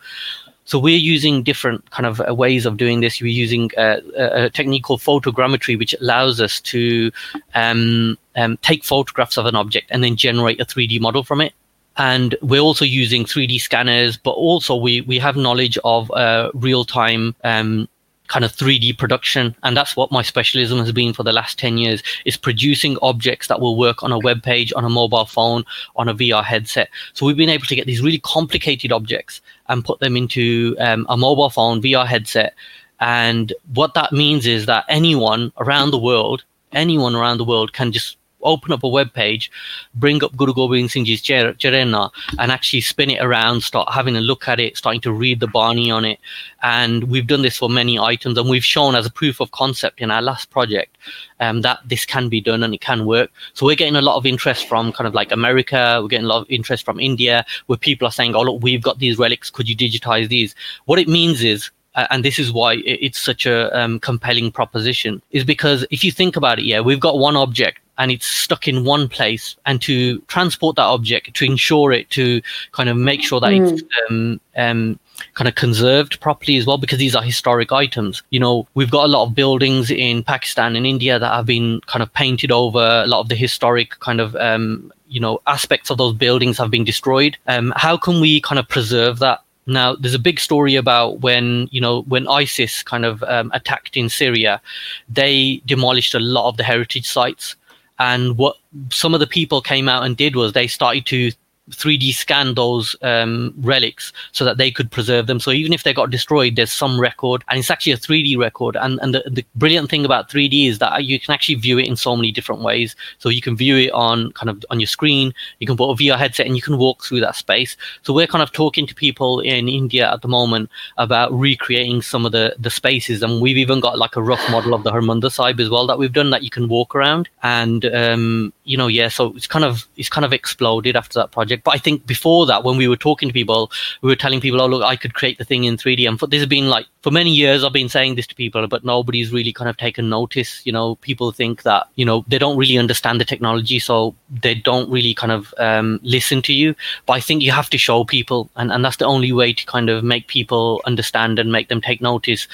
so 0.66 0.80
we're 0.80 0.98
using 0.98 1.44
different 1.44 1.90
kind 1.92 2.06
of 2.06 2.22
uh, 2.22 2.34
ways 2.34 2.66
of 2.66 2.78
doing 2.78 3.02
this. 3.02 3.22
We're 3.22 3.28
using 3.28 3.72
uh, 3.78 3.98
a 4.16 4.50
technique 4.50 4.84
called 4.84 5.02
photogrammetry, 5.02 5.78
which 5.78 5.94
allows 6.00 6.40
us 6.40 6.62
to 6.62 7.12
um, 7.56 8.18
um, 8.36 8.58
take 8.62 8.84
photographs 8.84 9.38
of 9.38 9.46
an 9.46 9.56
object 9.56 9.88
and 9.90 10.04
then 10.04 10.16
generate 10.16 10.62
a 10.62 10.66
3D 10.66 11.00
model 11.02 11.24
from 11.24 11.42
it. 11.42 11.54
And 11.98 12.36
we're 12.42 12.62
also 12.62 12.86
using 12.86 13.26
3D 13.26 13.60
scanners, 13.60 14.18
but 14.18 14.32
also 14.32 14.76
we 14.76 15.02
we 15.02 15.20
have 15.20 15.36
knowledge 15.36 15.78
of 15.84 16.10
uh, 16.12 16.50
real 16.54 16.86
time 16.86 17.36
um, 17.44 17.90
kind 18.32 18.46
of 18.46 18.54
3D 18.54 18.98
production. 18.98 19.54
And 19.62 19.76
that's 19.76 19.98
what 19.98 20.12
my 20.12 20.22
specialism 20.22 20.80
has 20.80 20.94
been 20.94 21.14
for 21.14 21.24
the 21.24 21.34
last 21.34 21.60
10 21.60 21.78
years 21.78 22.02
is 22.24 22.38
producing 22.38 22.98
objects 23.02 23.48
that 23.48 23.60
will 23.60 23.78
work 23.78 24.04
on 24.04 24.14
a 24.14 24.20
web 24.20 24.42
page, 24.42 24.72
on 24.74 24.86
a 24.86 24.90
mobile 24.90 25.26
phone, 25.26 25.66
on 25.98 26.08
a 26.08 26.16
VR 26.16 26.44
headset. 26.44 26.90
So 27.12 27.26
we've 27.26 27.36
been 27.36 27.50
able 27.50 27.66
to 27.66 27.76
get 27.76 27.88
these 27.88 28.02
really 28.02 28.20
complicated 28.20 28.94
objects 28.94 29.42
and 29.68 29.84
put 29.84 30.00
them 30.00 30.16
into 30.16 30.78
um, 30.80 31.06
a 31.10 31.18
mobile 31.18 31.50
phone, 31.50 31.82
VR 31.82 32.06
headset. 32.06 32.56
And 33.02 33.52
what 33.74 33.96
that 33.96 34.14
means 34.14 34.48
is 34.48 34.66
that 34.66 34.86
anyone 34.88 35.52
around 35.58 35.92
the 35.92 36.00
world, 36.00 36.46
anyone 36.72 37.16
around 37.16 37.38
the 37.38 37.46
world 37.46 37.74
can 37.74 37.92
just 37.92 38.16
open 38.44 38.72
up 38.72 38.84
a 38.84 38.88
web 38.88 39.14
page, 39.14 39.52
bring 39.96 40.24
up 40.24 40.36
Guru 40.36 40.54
Gobind 40.54 40.92
Singh 40.92 41.06
Ji's 41.06 41.22
Charena 41.22 42.10
and 42.40 42.52
actually 42.52 42.82
spin 42.82 43.10
it 43.10 43.22
around, 43.22 43.62
start 43.62 43.92
having 43.92 44.16
a 44.16 44.22
look 44.22 44.48
at 44.48 44.60
it, 44.60 44.78
starting 44.78 45.02
to 45.02 45.12
read 45.12 45.40
the 45.40 45.48
Bani 45.48 45.92
on 45.92 46.06
it. 46.06 46.20
And 46.64 47.06
we've 47.06 47.28
done 47.28 47.42
this 47.42 47.58
for 47.58 47.70
many 47.70 47.98
items 48.00 48.38
and 48.38 48.50
we've 48.50 48.66
shown 48.66 48.96
as 48.96 49.06
a 49.06 49.12
proof 49.12 49.40
of 49.40 49.52
concept 49.52 50.00
in 50.00 50.12
our 50.12 50.22
last 50.22 50.50
project 50.50 50.98
um, 51.40 51.62
that 51.62 51.80
this 51.86 52.06
can 52.06 52.30
be 52.30 52.42
done 52.42 52.64
and 52.64 52.74
it 52.74 52.82
can 52.82 53.06
work. 53.06 53.32
So 53.54 53.66
we're 53.66 53.76
getting 53.76 53.96
a 53.96 54.02
lot 54.02 54.18
of 54.18 54.26
interest 54.26 54.68
from 54.68 54.92
kind 54.92 55.08
of 55.08 55.14
like 55.14 55.32
America, 55.32 56.00
we're 56.02 56.08
getting 56.08 56.26
a 56.26 56.30
lot 56.30 56.42
of 56.42 56.50
interest 56.50 56.86
from 56.86 57.00
India 57.00 57.46
where 57.68 57.78
people 57.78 58.08
are 58.08 58.12
saying, 58.12 58.36
oh, 58.36 58.42
look, 58.42 58.62
we've 58.62 58.84
got 58.84 59.00
these 59.00 59.18
relics, 59.18 59.50
could 59.50 59.68
you 59.68 59.76
digitize 59.76 60.30
these? 60.30 60.56
What 60.86 61.00
it 61.00 61.08
means 61.08 61.44
is 61.44 61.72
and 61.96 62.24
this 62.24 62.40
is 62.40 62.52
why 62.52 62.76
it's 62.86 63.22
such 63.22 63.46
a 63.46 63.78
um, 63.78 64.00
compelling 64.00 64.52
proposition 64.52 65.22
is 65.32 65.44
because 65.44 65.86
if 65.92 66.04
you 66.04 66.12
think 66.12 66.36
about 66.36 66.60
it 66.60 66.66
yeah 66.66 66.80
we've 66.80 67.00
got 67.00 67.18
one 67.18 67.36
object 67.36 67.80
and 68.02 68.12
it's 68.12 68.26
stuck 68.26 68.68
in 68.68 68.84
one 68.84 69.08
place 69.08 69.56
and 69.68 69.80
to 69.80 70.20
transport 70.22 70.76
that 70.76 70.86
object 70.86 71.36
to 71.36 71.46
ensure 71.46 71.92
it 71.92 72.10
to 72.10 72.42
kind 72.72 72.90
of 72.90 72.98
make 72.98 73.22
sure 73.22 73.40
that 73.40 73.52
mm. 73.52 73.72
it's 73.72 73.84
um, 74.10 74.42
um, 74.58 75.00
kind 75.36 75.48
of 75.48 75.54
conserved 75.54 76.20
properly 76.20 76.58
as 76.58 76.66
well 76.66 76.80
because 76.80 76.98
these 76.98 77.16
are 77.16 77.22
historic 77.22 77.72
items. 77.72 78.24
You 78.32 78.40
know 78.40 78.68
we've 78.74 78.90
got 78.90 79.06
a 79.06 79.08
lot 79.08 79.28
of 79.28 79.36
buildings 79.36 79.92
in 79.92 80.24
pakistan 80.24 80.76
and 80.76 80.88
india 80.88 81.20
that 81.20 81.32
have 81.32 81.46
been 81.46 81.80
kind 81.82 82.02
of 82.02 82.12
painted 82.14 82.52
over. 82.52 83.04
A 83.06 83.08
lot 83.08 83.20
of 83.20 83.30
the 83.30 83.36
historic 83.36 83.92
kind 84.00 84.20
of 84.20 84.36
um, 84.38 84.92
you 85.08 85.20
know 85.20 85.40
aspects 85.46 85.92
of 85.92 86.00
those 86.00 86.16
buildings 86.16 86.58
have 86.58 86.72
been 86.72 86.84
destroyed. 86.84 87.38
Um, 87.48 87.72
how 87.76 87.98
can 87.98 88.20
we 88.20 88.42
kind 88.42 88.58
of 88.58 88.68
preserve 88.68 89.20
that? 89.20 89.44
Now, 89.68 89.96
there's 89.96 90.16
a 90.16 90.20
big 90.20 90.40
story 90.40 90.76
about 90.76 91.20
when 91.22 91.70
you 91.72 91.80
know 91.80 92.02
when 92.04 92.28
ISIS 92.28 92.82
kind 92.82 93.06
of 93.06 93.22
um, 93.24 93.52
attacked 93.54 93.96
in 93.96 94.10
Syria, 94.10 94.60
they 95.08 95.62
demolished 95.68 96.16
a 96.16 96.20
lot 96.20 96.50
of 96.50 96.58
the 96.58 96.64
heritage 96.64 97.08
sites, 97.08 97.56
and 98.02 98.36
what 98.38 98.58
some 98.90 99.14
of 99.14 99.20
the 99.20 99.28
people 99.28 99.62
came 99.62 99.88
out 99.88 100.04
and 100.04 100.18
did 100.18 100.36
was 100.36 100.54
they 100.54 100.66
started 100.66 101.06
to 101.06 101.32
3D 101.72 102.14
scan 102.14 102.54
those 102.56 102.96
um, 103.02 103.54
relics 103.58 104.14
so 104.32 104.46
that 104.46 104.58
they 104.58 104.72
could 104.72 104.92
preserve 104.92 105.28
them. 105.28 105.40
So 105.40 105.52
even 105.52 105.74
if 105.74 105.84
they 105.84 105.94
got 105.94 106.10
destroyed, 106.10 106.56
there's 106.56 106.72
some 106.72 107.00
record, 107.00 107.44
and 107.48 107.60
it's 107.60 107.72
actually 107.72 107.94
a 107.94 107.98
3D 107.98 108.38
record. 108.38 108.76
And 108.76 109.00
and 109.02 109.16
the, 109.16 109.24
the 109.30 109.46
brilliant 109.56 109.90
thing 109.90 110.06
about 110.06 110.30
3D 110.30 110.68
is 110.68 110.80
that 110.80 111.06
you 111.06 111.20
can 111.20 111.34
actually 111.34 111.56
view 111.56 111.80
it 111.80 111.88
in 111.88 111.96
so 111.96 112.16
many 112.16 112.32
different 112.32 112.62
ways. 112.62 112.96
So 113.20 113.30
you 113.30 113.42
can 113.42 113.56
view 113.56 113.78
it 113.78 113.92
on 113.92 114.32
kind 114.34 114.50
of 114.50 114.64
on 114.70 114.80
your 114.80 114.88
screen. 114.88 115.34
You 115.60 115.68
can 115.68 115.78
put 115.78 115.90
a 115.90 115.96
VR 115.96 116.18
headset 116.18 116.46
and 116.46 116.56
you 116.56 116.62
can 116.62 116.78
walk 116.78 117.04
through 117.04 117.22
that 117.22 117.36
space. 117.36 117.78
So 118.04 118.14
we're 118.14 118.28
kind 118.28 118.44
of 118.44 118.52
talking 118.52 118.86
to 118.88 118.96
people 118.96 119.40
in 119.40 119.70
India 119.70 120.12
at 120.12 120.22
the 120.22 120.28
moment 120.28 120.70
about 120.98 121.34
recreating 121.34 122.02
some 122.02 122.26
of 122.26 122.32
the 122.32 122.56
the 122.60 122.70
spaces, 122.70 123.24
and 123.24 123.42
we've 123.42 123.58
even 123.58 123.80
got 123.80 123.98
like 123.98 124.16
a 124.16 124.24
rough 124.24 124.44
model 124.52 124.74
of 124.74 124.84
the 124.84 124.92
Harmandir 124.92 125.32
Sahib 125.32 125.60
as 125.60 125.70
well 125.70 125.88
that 125.88 125.98
we've 125.98 126.14
done 126.14 126.30
that 126.32 126.44
you 126.44 126.50
can 126.50 126.68
walk 126.68 126.96
around. 126.96 127.30
And 127.44 127.86
um, 127.86 128.54
you 128.64 128.78
know, 128.78 128.88
yeah, 128.88 129.08
so 129.10 129.34
it's 129.36 129.48
kind 129.48 129.66
of 129.66 129.88
it's 129.98 130.10
kind 130.10 130.26
of 130.26 130.34
exploded 130.34 130.96
after 130.96 131.20
that 131.20 131.32
project 131.32 131.61
But 131.64 131.76
I 131.76 131.78
think 131.78 132.06
before 132.06 132.46
that, 132.46 132.64
when 132.64 132.78
we 132.78 132.88
were 132.88 132.98
talking 132.98 133.30
to 133.30 133.34
people, 133.34 133.72
we 134.02 134.10
were 134.10 134.16
telling 134.16 134.42
people, 134.42 134.62
"Oh, 134.62 134.68
look, 134.68 134.84
I 134.84 134.96
could 134.96 135.14
create 135.14 135.38
the 135.38 135.46
thing 135.46 135.64
in 135.64 135.78
3D." 135.78 136.08
And 136.08 136.20
this 136.20 136.40
has 136.40 136.48
been 136.48 136.70
like 136.70 136.88
for 137.02 137.10
many 137.10 137.32
years, 137.32 137.64
I've 137.64 137.74
been 137.74 137.90
saying 137.90 138.16
this 138.16 138.28
to 138.28 138.36
people, 138.36 138.68
but 138.68 138.86
nobody's 138.86 139.32
really 139.32 139.52
kind 139.52 139.70
of 139.70 139.76
taken 139.78 140.08
notice. 140.08 140.64
You 140.66 140.72
know, 140.72 140.96
people 140.96 141.32
think 141.32 141.64
that 141.64 141.88
you 141.96 142.06
know 142.06 142.24
they 142.28 142.38
don't 142.38 142.58
really 142.58 142.78
understand 142.78 143.20
the 143.20 143.26
technology, 143.26 143.80
so 143.80 144.14
they 144.30 144.54
don't 144.54 144.90
really 144.90 145.16
kind 145.16 145.32
of 145.32 145.54
um, 145.58 146.00
listen 146.04 146.44
to 146.44 146.54
you. 146.54 146.76
But 147.08 147.14
I 147.14 147.20
think 147.20 147.42
you 147.42 147.52
have 147.52 147.72
to 147.72 147.78
show 147.78 148.04
people, 148.04 148.52
and 148.56 148.72
and 148.72 148.86
that's 148.86 148.98
the 148.98 149.06
only 149.06 149.32
way 149.32 149.52
to 149.52 149.66
kind 149.66 149.90
of 149.90 150.04
make 150.04 150.28
people 150.28 150.82
understand 150.86 151.40
and 151.40 151.52
make 151.52 151.70
them 151.70 151.82
take 151.82 152.02
notice, 152.02 152.48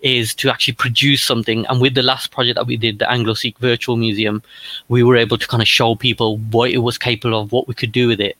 is 0.00 0.34
to 0.36 0.48
actually 0.48 0.74
produce 0.74 1.22
something. 1.22 1.66
And 1.66 1.80
with 1.80 1.94
the 1.94 2.02
last 2.02 2.30
project 2.30 2.56
that 2.56 2.66
we 2.66 2.78
did, 2.78 3.00
the 3.00 3.10
Anglo 3.10 3.34
Sikh 3.34 3.58
Virtual 3.58 3.98
Museum, 3.98 4.42
we 4.88 5.02
were 5.02 5.16
able 5.16 5.36
to 5.36 5.46
kind 5.46 5.62
of 5.62 5.68
show 5.68 5.94
people 5.94 6.38
what 6.50 6.70
it 6.70 6.78
was 6.78 6.96
capable 6.96 7.38
of, 7.38 7.52
what 7.52 7.68
we 7.68 7.74
could 7.74 7.92
do 7.92 8.08
with 8.08 8.20
it 8.20 8.36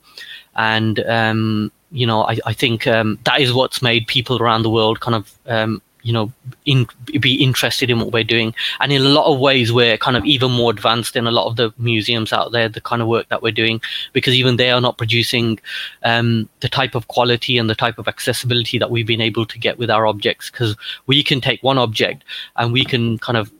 and 0.55 0.99
um, 1.07 1.71
you 1.91 2.07
know 2.07 2.23
I, 2.23 2.37
I 2.45 2.53
think 2.53 2.87
um, 2.87 3.19
that 3.25 3.41
is 3.41 3.53
what's 3.53 3.81
made 3.81 4.07
people 4.07 4.41
around 4.41 4.63
the 4.63 4.69
world 4.69 4.99
kind 4.99 5.15
of 5.15 5.37
um, 5.47 5.81
you 6.03 6.13
know 6.13 6.31
in, 6.65 6.87
be 7.19 7.35
interested 7.35 7.89
in 7.89 7.99
what 7.99 8.11
we're 8.11 8.23
doing. 8.23 8.53
And 8.79 8.91
in 8.91 9.01
a 9.01 9.09
lot 9.09 9.31
of 9.31 9.39
ways 9.39 9.71
we're 9.71 9.97
kind 9.97 10.17
of 10.17 10.25
even 10.25 10.51
more 10.51 10.71
advanced 10.71 11.15
in 11.15 11.27
a 11.27 11.31
lot 11.31 11.47
of 11.47 11.55
the 11.55 11.73
museums 11.77 12.33
out 12.33 12.51
there 12.51 12.69
the 12.69 12.81
kind 12.81 13.01
of 13.01 13.07
work 13.07 13.29
that 13.29 13.41
we're 13.41 13.51
doing 13.51 13.81
because 14.13 14.33
even 14.33 14.57
they 14.57 14.71
are 14.71 14.81
not 14.81 14.97
producing 14.97 15.59
um, 16.03 16.49
the 16.59 16.69
type 16.69 16.95
of 16.95 17.07
quality 17.07 17.57
and 17.57 17.69
the 17.69 17.75
type 17.75 17.97
of 17.97 18.07
accessibility 18.07 18.77
that 18.77 18.91
we've 18.91 19.07
been 19.07 19.21
able 19.21 19.45
to 19.45 19.59
get 19.59 19.77
with 19.77 19.89
our 19.89 20.05
objects. 20.07 20.49
Because 20.49 20.75
we 21.07 21.23
can 21.23 21.41
take 21.41 21.61
one 21.63 21.77
object 21.77 22.23
and 22.55 22.73
we 22.73 22.83
can 22.83 23.17
kind 23.19 23.37
of 23.37 23.51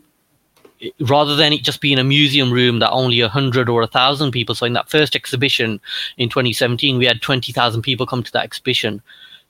rather 1.01 1.35
than 1.35 1.53
it 1.53 1.63
just 1.63 1.81
being 1.81 1.99
a 1.99 2.03
museum 2.03 2.51
room 2.51 2.79
that 2.79 2.91
only 2.91 3.19
a 3.21 3.29
hundred 3.29 3.69
or 3.69 3.81
a 3.81 3.87
thousand 3.87 4.31
people. 4.31 4.55
So 4.55 4.65
in 4.65 4.73
that 4.73 4.89
first 4.89 5.15
exhibition 5.15 5.79
in 6.17 6.29
2017, 6.29 6.97
we 6.97 7.05
had 7.05 7.21
20,000 7.21 7.81
people 7.81 8.05
come 8.05 8.23
to 8.23 8.31
that 8.31 8.43
exhibition, 8.43 9.01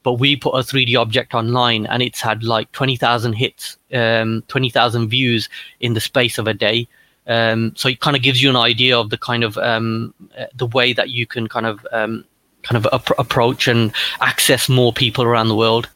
but 0.02 0.14
we 0.14 0.36
put 0.36 0.54
a 0.54 0.58
3D 0.58 0.98
object 0.98 1.34
online 1.34 1.86
and 1.86 2.02
it's 2.02 2.20
had 2.20 2.42
like 2.42 2.70
20,000 2.72 3.32
hits, 3.32 3.76
um, 3.92 4.42
20,000 4.48 5.08
views 5.08 5.48
in 5.80 5.94
the 5.94 6.00
space 6.00 6.38
of 6.38 6.46
a 6.46 6.54
day. 6.54 6.88
Um, 7.26 7.72
so 7.76 7.88
it 7.88 8.00
kind 8.00 8.16
of 8.16 8.22
gives 8.22 8.42
you 8.42 8.50
an 8.50 8.56
idea 8.56 8.98
of 8.98 9.10
the 9.10 9.18
kind 9.18 9.44
of 9.44 9.56
um, 9.58 10.12
uh, 10.36 10.46
the 10.54 10.66
way 10.66 10.92
that 10.92 11.10
you 11.10 11.26
can 11.26 11.48
kind 11.48 11.66
of 11.66 11.86
um, 11.92 12.24
kind 12.62 12.84
of 12.84 12.92
ap- 12.92 13.18
approach 13.18 13.68
and 13.68 13.92
access 14.20 14.68
more 14.68 14.92
people 14.92 15.24
around 15.24 15.48
the 15.48 15.54
world. 15.54 15.88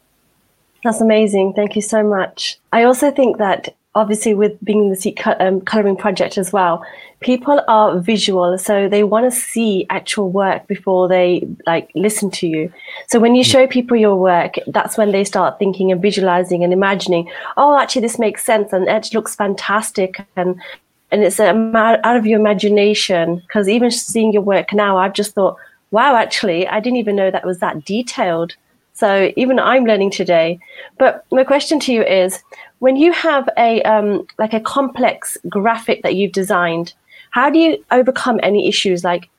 That's 0.83 1.01
amazing. 1.01 1.53
Thank 1.53 1.75
you 1.75 1.81
so 1.81 2.01
much. 2.01 2.57
I 2.71 2.83
also 2.83 3.11
think 3.11 3.39
that 3.39 3.75
obviously 3.97 4.33
with 4.33 4.53
being 4.63 4.85
in 4.85 4.89
the 4.89 4.95
Sikh 4.95 5.25
um, 5.27 5.61
coloring 5.61 5.97
project 5.97 6.37
as 6.37 6.53
well 6.53 6.85
people 7.19 7.61
are 7.67 7.99
visual 7.99 8.57
so 8.57 8.87
they 8.87 9.03
want 9.03 9.31
to 9.31 9.31
see 9.31 9.85
actual 9.89 10.29
work 10.29 10.67
before 10.67 11.07
they 11.07 11.47
like 11.65 11.89
listen 11.95 12.29
to 12.29 12.47
you. 12.47 12.71
So 13.07 13.19
when 13.19 13.33
you 13.33 13.43
mm. 13.43 13.51
show 13.51 13.65
people 13.65 13.97
your 13.97 14.15
work 14.15 14.55
that's 14.67 14.97
when 14.97 15.11
they 15.11 15.23
start 15.23 15.57
thinking 15.57 15.91
and 15.91 16.01
visualizing 16.01 16.63
and 16.63 16.71
imagining 16.71 17.29
oh 17.57 17.77
actually 17.79 18.01
this 18.01 18.19
makes 18.19 18.43
sense 18.43 18.71
and 18.71 18.87
it 18.87 19.13
looks 19.13 19.35
fantastic 19.35 20.25
and 20.35 20.61
and 21.09 21.23
it's 21.23 21.39
um, 21.39 21.73
out 21.75 22.17
of 22.17 22.27
your 22.27 22.37
imagination. 22.37 23.37
Because 23.37 23.69
even 23.69 23.89
seeing 23.91 24.31
your 24.33 24.43
work 24.43 24.73
now 24.73 24.97
i've 24.97 25.13
just 25.13 25.33
thought 25.33 25.57
wow 25.89 26.15
actually 26.15 26.67
i 26.67 26.79
didn't 26.79 26.97
even 26.97 27.15
know 27.15 27.31
that 27.31 27.45
was 27.45 27.59
that 27.59 27.83
detailed. 27.83 28.55
So 28.93 29.31
even 29.35 29.59
i'm 29.59 29.85
learning 29.85 30.11
today. 30.11 30.59
But 30.99 31.25
my 31.31 31.43
question 31.43 31.79
to 31.81 31.93
you 31.93 32.03
is 32.03 32.43
when 32.79 32.95
you 32.95 33.11
have 33.11 33.49
a 33.57 33.81
um, 33.83 34.27
like 34.37 34.53
a 34.53 34.59
complex 34.59 35.37
graphic 35.49 36.03
that 36.03 36.15
you've 36.15 36.31
designed, 36.31 36.93
how 37.31 37.49
do 37.49 37.59
you 37.59 37.83
overcome 37.91 38.39
any 38.43 38.67
issues? 38.67 39.03
Like, 39.03 39.29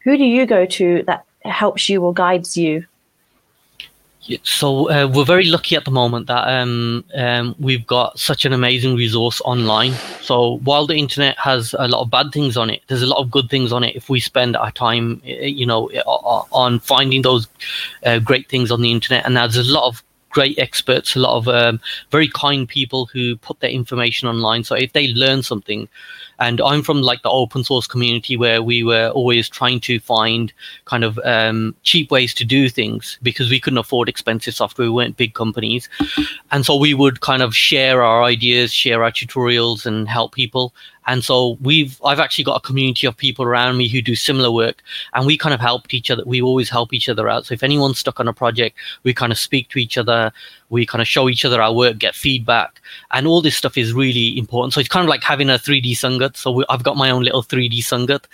who 0.00 0.16
do 0.16 0.24
you 0.24 0.46
go 0.46 0.66
to 0.66 1.02
that 1.06 1.24
helps 1.44 1.88
you 1.88 2.02
or 2.02 2.12
guides 2.12 2.56
you? 2.56 2.84
so 4.42 4.90
uh, 4.90 5.06
we're 5.06 5.24
very 5.24 5.46
lucky 5.46 5.76
at 5.76 5.84
the 5.84 5.90
moment 5.90 6.26
that 6.26 6.46
um, 6.48 7.04
um, 7.14 7.54
we've 7.58 7.86
got 7.86 8.18
such 8.18 8.44
an 8.44 8.52
amazing 8.52 8.94
resource 8.94 9.40
online. 9.42 9.92
So 10.20 10.58
while 10.58 10.86
the 10.86 10.96
internet 10.96 11.38
has 11.38 11.74
a 11.78 11.88
lot 11.88 12.02
of 12.02 12.10
bad 12.10 12.32
things 12.32 12.56
on 12.56 12.68
it, 12.68 12.82
there's 12.88 13.02
a 13.02 13.06
lot 13.06 13.18
of 13.18 13.30
good 13.30 13.48
things 13.48 13.72
on 13.72 13.84
it. 13.84 13.96
If 13.96 14.10
we 14.10 14.20
spend 14.20 14.56
our 14.56 14.70
time, 14.70 15.22
you 15.24 15.64
know, 15.64 15.88
on 15.88 16.80
finding 16.80 17.22
those 17.22 17.46
uh, 18.04 18.18
great 18.18 18.48
things 18.48 18.70
on 18.70 18.82
the 18.82 18.92
internet, 18.92 19.24
and 19.24 19.36
there's 19.36 19.56
a 19.56 19.72
lot 19.72 19.86
of 19.86 20.02
great 20.38 20.56
experts, 20.56 21.16
a 21.16 21.18
lot 21.18 21.36
of 21.36 21.48
um, 21.48 21.80
very 22.12 22.28
kind 22.28 22.68
people 22.68 23.06
who 23.06 23.36
put 23.38 23.58
their 23.58 23.70
information 23.70 24.28
online. 24.28 24.62
So 24.62 24.76
if 24.76 24.92
they 24.92 25.08
learn 25.08 25.42
something, 25.42 25.88
and 26.38 26.60
I'm 26.60 26.84
from 26.84 27.02
like 27.02 27.22
the 27.22 27.30
open 27.30 27.64
source 27.64 27.88
community 27.88 28.36
where 28.36 28.62
we 28.62 28.84
were 28.84 29.08
always 29.08 29.48
trying 29.48 29.80
to 29.80 29.98
find 29.98 30.52
kind 30.84 31.02
of 31.02 31.18
um, 31.24 31.74
cheap 31.82 32.12
ways 32.12 32.32
to 32.34 32.44
do 32.44 32.68
things 32.68 33.18
because 33.20 33.50
we 33.50 33.58
couldn't 33.58 33.78
afford 33.78 34.08
expensive 34.08 34.54
software. 34.54 34.86
We 34.86 34.94
weren't 34.94 35.16
big 35.16 35.34
companies, 35.34 35.88
and 36.52 36.64
so 36.64 36.76
we 36.76 36.94
would 36.94 37.20
kind 37.20 37.42
of 37.42 37.56
share 37.56 38.04
our 38.04 38.22
ideas, 38.22 38.72
share 38.72 39.02
our 39.02 39.10
tutorials, 39.10 39.86
and 39.86 40.08
help 40.08 40.36
people 40.36 40.72
and 41.08 41.24
so 41.24 41.56
we've 41.62 42.00
i've 42.04 42.20
actually 42.20 42.44
got 42.44 42.56
a 42.56 42.60
community 42.60 43.06
of 43.06 43.16
people 43.16 43.44
around 43.44 43.76
me 43.76 43.88
who 43.88 44.00
do 44.00 44.14
similar 44.14 44.52
work 44.52 44.82
and 45.14 45.26
we 45.26 45.36
kind 45.36 45.54
of 45.54 45.60
helped 45.60 45.92
each 45.92 46.10
other 46.10 46.22
we 46.24 46.40
always 46.40 46.68
help 46.68 46.92
each 46.92 47.08
other 47.08 47.28
out. 47.28 47.46
So 47.46 47.54
if 47.54 47.62
anyone's 47.62 47.98
stuck 47.98 48.20
on 48.20 48.28
a 48.28 48.32
project 48.32 48.76
we 49.02 49.12
kind 49.14 49.32
of 49.32 49.38
speak 49.38 49.68
to 49.70 49.78
each 49.78 49.98
other 49.98 50.32
we 50.70 50.84
kind 50.84 51.00
of 51.00 51.08
show 51.08 51.28
each 51.28 51.44
other 51.44 51.60
our 51.62 51.72
work 51.72 51.98
get 51.98 52.14
feedback 52.14 52.80
and 53.10 53.26
all 53.26 53.40
this 53.40 53.56
stuff 53.56 53.78
is 53.78 53.94
really 53.94 54.38
important. 54.38 54.74
So 54.74 54.80
it's 54.80 54.88
kind 54.88 55.04
of 55.04 55.08
like 55.08 55.22
having 55.22 55.48
a 55.48 55.54
3d 55.54 55.92
sangat. 55.92 56.36
So 56.36 56.50
we, 56.52 56.64
i've 56.68 56.84
got 56.84 56.96
my 56.96 57.10
own 57.10 57.22
little 57.22 57.42
3d 57.42 57.78
sangat 57.78 58.24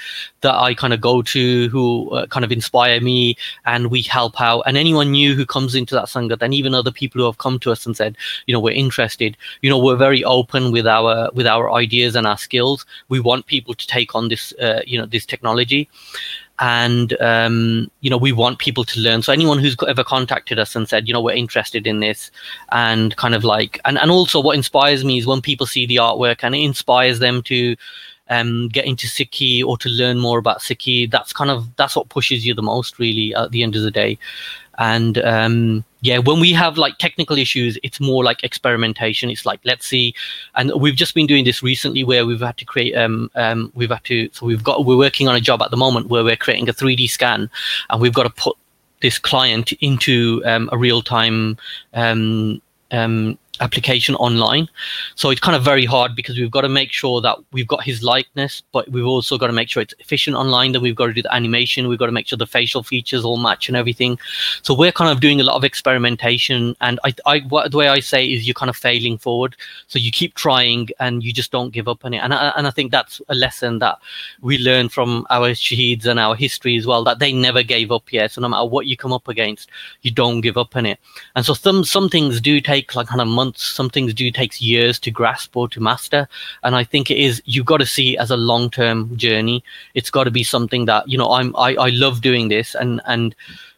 that 0.40 0.54
i 0.54 0.74
kind 0.74 0.92
of 0.92 1.00
go 1.00 1.22
to 1.22 1.68
who 1.68 2.10
uh, 2.10 2.26
kind 2.26 2.44
of 2.44 2.52
inspire 2.52 3.00
me 3.00 3.36
and 3.64 3.90
we 3.90 4.02
help 4.02 4.40
out. 4.40 4.62
And 4.66 4.76
anyone 4.76 5.12
new 5.12 5.34
who 5.34 5.46
comes 5.46 5.74
into 5.74 5.94
that 5.94 6.06
sangat 6.06 6.42
and 6.42 6.52
even 6.52 6.74
other 6.74 6.90
people 6.90 7.20
who 7.20 7.26
have 7.26 7.38
come 7.38 7.58
to 7.60 7.70
us 7.70 7.86
and 7.86 7.96
said 7.96 8.16
you 8.46 8.52
know 8.52 8.60
we're 8.60 8.82
interested 8.84 9.36
you 9.62 9.70
know 9.70 9.78
we're 9.78 9.96
very 10.08 10.24
open 10.24 10.72
with 10.72 10.86
our 10.86 11.30
with 11.34 11.46
our 11.46 11.72
ideas 11.72 12.16
and 12.16 12.26
our 12.26 12.38
skills 12.38 12.63
we 13.08 13.20
want 13.20 13.46
people 13.46 13.74
to 13.74 13.86
take 13.86 14.14
on 14.14 14.28
this 14.28 14.52
uh, 14.60 14.82
you 14.86 14.98
know 14.98 15.06
this 15.06 15.26
technology. 15.26 15.88
And 16.60 17.20
um, 17.20 17.90
you 18.00 18.10
know 18.10 18.16
we 18.16 18.32
want 18.32 18.60
people 18.60 18.84
to 18.84 19.00
learn. 19.00 19.22
So 19.22 19.32
anyone 19.32 19.58
who's 19.58 19.76
ever 19.88 20.04
contacted 20.04 20.58
us 20.58 20.76
and 20.76 20.88
said 20.88 21.08
you 21.08 21.14
know 21.14 21.20
we're 21.20 21.42
interested 21.44 21.86
in 21.86 22.00
this 22.00 22.30
and 22.70 23.16
kind 23.16 23.34
of 23.34 23.42
like 23.42 23.80
and, 23.84 23.98
and 23.98 24.10
also 24.10 24.40
what 24.40 24.56
inspires 24.56 25.04
me 25.04 25.18
is 25.18 25.26
when 25.26 25.40
people 25.40 25.66
see 25.66 25.84
the 25.86 25.96
artwork 25.96 26.44
and 26.44 26.54
it 26.54 26.62
inspires 26.62 27.18
them 27.18 27.42
to 27.44 27.76
um, 28.30 28.68
get 28.68 28.86
into 28.86 29.06
Sikhi 29.06 29.64
or 29.64 29.76
to 29.78 29.88
learn 29.88 30.18
more 30.18 30.38
about 30.38 30.60
Sikhi. 30.60 31.10
that's 31.10 31.32
kind 31.32 31.50
of 31.50 31.68
that's 31.76 31.96
what 31.96 32.08
pushes 32.08 32.46
you 32.46 32.54
the 32.54 32.62
most 32.62 32.98
really 32.98 33.34
at 33.34 33.50
the 33.50 33.62
end 33.62 33.76
of 33.76 33.82
the 33.82 33.90
day. 33.90 34.18
And 34.78 35.18
um, 35.18 35.84
yeah 36.04 36.18
when 36.18 36.38
we 36.38 36.52
have 36.52 36.78
like 36.78 36.96
technical 36.98 37.36
issues 37.36 37.76
it's 37.82 38.00
more 38.00 38.22
like 38.22 38.42
experimentation. 38.44 39.30
It's 39.30 39.46
like 39.46 39.60
let's 39.64 39.86
see. 39.86 40.14
And 40.54 40.72
we've 40.80 40.94
just 40.94 41.14
been 41.14 41.26
doing 41.26 41.44
this 41.44 41.62
recently 41.62 42.04
where 42.04 42.24
we've 42.26 42.40
had 42.40 42.56
to 42.58 42.64
create 42.64 42.94
um, 42.94 43.30
um 43.34 43.72
we've 43.74 43.90
had 43.90 44.04
to 44.04 44.28
so 44.32 44.46
we've 44.46 44.62
got 44.62 44.84
we're 44.84 44.96
working 44.96 45.28
on 45.28 45.34
a 45.34 45.40
job 45.40 45.62
at 45.62 45.70
the 45.70 45.76
moment 45.76 46.08
where 46.08 46.24
we're 46.24 46.36
creating 46.36 46.68
a 46.68 46.72
3d 46.72 47.08
scan 47.10 47.50
and 47.90 48.00
we've 48.00 48.14
got 48.14 48.24
to 48.24 48.30
put 48.30 48.56
this 49.00 49.18
client 49.18 49.72
into 49.80 50.42
um, 50.46 50.68
a 50.72 50.78
real 50.78 51.02
time 51.02 51.58
um, 51.94 52.60
um, 52.90 53.38
application 53.60 54.16
online. 54.16 54.68
So 55.14 55.30
it's 55.30 55.40
kind 55.40 55.56
of 55.56 55.62
very 55.62 55.84
hard 55.84 56.16
because 56.16 56.36
we've 56.36 56.50
got 56.50 56.62
to 56.62 56.68
make 56.68 56.90
sure 56.90 57.20
that 57.20 57.38
we've 57.52 57.66
got 57.68 57.84
his 57.84 58.02
likeness, 58.02 58.62
but 58.72 58.88
we've 58.90 59.06
also 59.06 59.38
got 59.38 59.46
to 59.46 59.52
make 59.52 59.68
sure 59.68 59.80
it's 59.80 59.94
efficient 60.00 60.36
online. 60.36 60.72
Then 60.72 60.82
we've 60.82 60.96
got 60.96 61.06
to 61.06 61.12
do 61.12 61.22
the 61.22 61.32
animation. 61.32 61.86
We've 61.86 61.98
got 61.98 62.06
to 62.06 62.12
make 62.12 62.26
sure 62.26 62.36
the 62.36 62.46
facial 62.46 62.82
features 62.82 63.24
all 63.24 63.36
match 63.36 63.68
and 63.68 63.76
everything. 63.76 64.18
So 64.62 64.74
we're 64.74 64.92
kind 64.92 65.10
of 65.10 65.20
doing 65.20 65.40
a 65.40 65.44
lot 65.44 65.54
of 65.54 65.62
experimentation. 65.62 66.74
And 66.80 66.98
I, 67.04 67.14
I 67.26 67.40
what, 67.48 67.70
the 67.70 67.76
way 67.76 67.88
I 67.88 68.00
say 68.00 68.26
is 68.26 68.46
you're 68.46 68.54
kind 68.54 68.70
of 68.70 68.76
failing 68.76 69.18
forward. 69.18 69.54
So 69.86 70.00
you 70.00 70.10
keep 70.10 70.34
trying 70.34 70.88
and 70.98 71.22
you 71.22 71.32
just 71.32 71.52
don't 71.52 71.72
give 71.72 71.86
up 71.86 72.04
on 72.04 72.12
it. 72.12 72.18
And 72.18 72.34
I, 72.34 72.52
and 72.56 72.66
I 72.66 72.70
think 72.70 72.90
that's 72.90 73.22
a 73.28 73.36
lesson 73.36 73.78
that 73.78 73.98
we 74.40 74.58
learn 74.58 74.88
from 74.88 75.26
our 75.30 75.50
shaheeds 75.50 76.06
and 76.06 76.18
our 76.18 76.34
history 76.34 76.76
as 76.76 76.86
well, 76.86 77.04
that 77.04 77.20
they 77.20 77.32
never 77.32 77.62
gave 77.62 77.92
up 77.92 78.12
yet. 78.12 78.32
So 78.32 78.40
no 78.40 78.48
matter 78.48 78.66
what 78.66 78.86
you 78.86 78.96
come 78.96 79.12
up 79.12 79.28
against, 79.28 79.70
you 80.02 80.10
don't 80.10 80.40
give 80.40 80.58
up 80.58 80.74
on 80.74 80.86
it. 80.86 80.98
And 81.36 81.46
so 81.46 81.54
some, 81.54 81.84
some 81.84 82.08
things 82.08 82.40
do 82.40 82.60
take 82.60 82.96
like 82.96 83.06
kind 83.06 83.20
of 83.20 83.28
months 83.28 83.43
months. 83.44 83.62
Some 83.62 83.90
things 83.90 84.14
do 84.14 84.30
takes 84.30 84.60
years 84.60 84.98
to 85.00 85.10
grasp 85.10 85.56
or 85.56 85.68
to 85.68 85.80
master. 85.80 86.28
And 86.62 86.74
I 86.74 86.84
think 86.84 87.10
it 87.10 87.18
is 87.18 87.42
you've 87.44 87.66
got 87.66 87.78
to 87.78 87.86
see 87.86 88.16
as 88.16 88.30
a 88.30 88.36
long 88.36 88.70
term 88.70 89.16
journey. 89.16 89.62
It's 89.94 90.10
got 90.10 90.24
to 90.24 90.30
be 90.30 90.44
something 90.44 90.86
that 90.86 91.08
you 91.08 91.18
know 91.18 91.30
I'm 91.30 91.54
I, 91.56 91.74
I 91.76 91.88
love 91.90 92.20
doing 92.20 92.48
this 92.48 92.74
and 92.74 93.00
and 93.06 93.34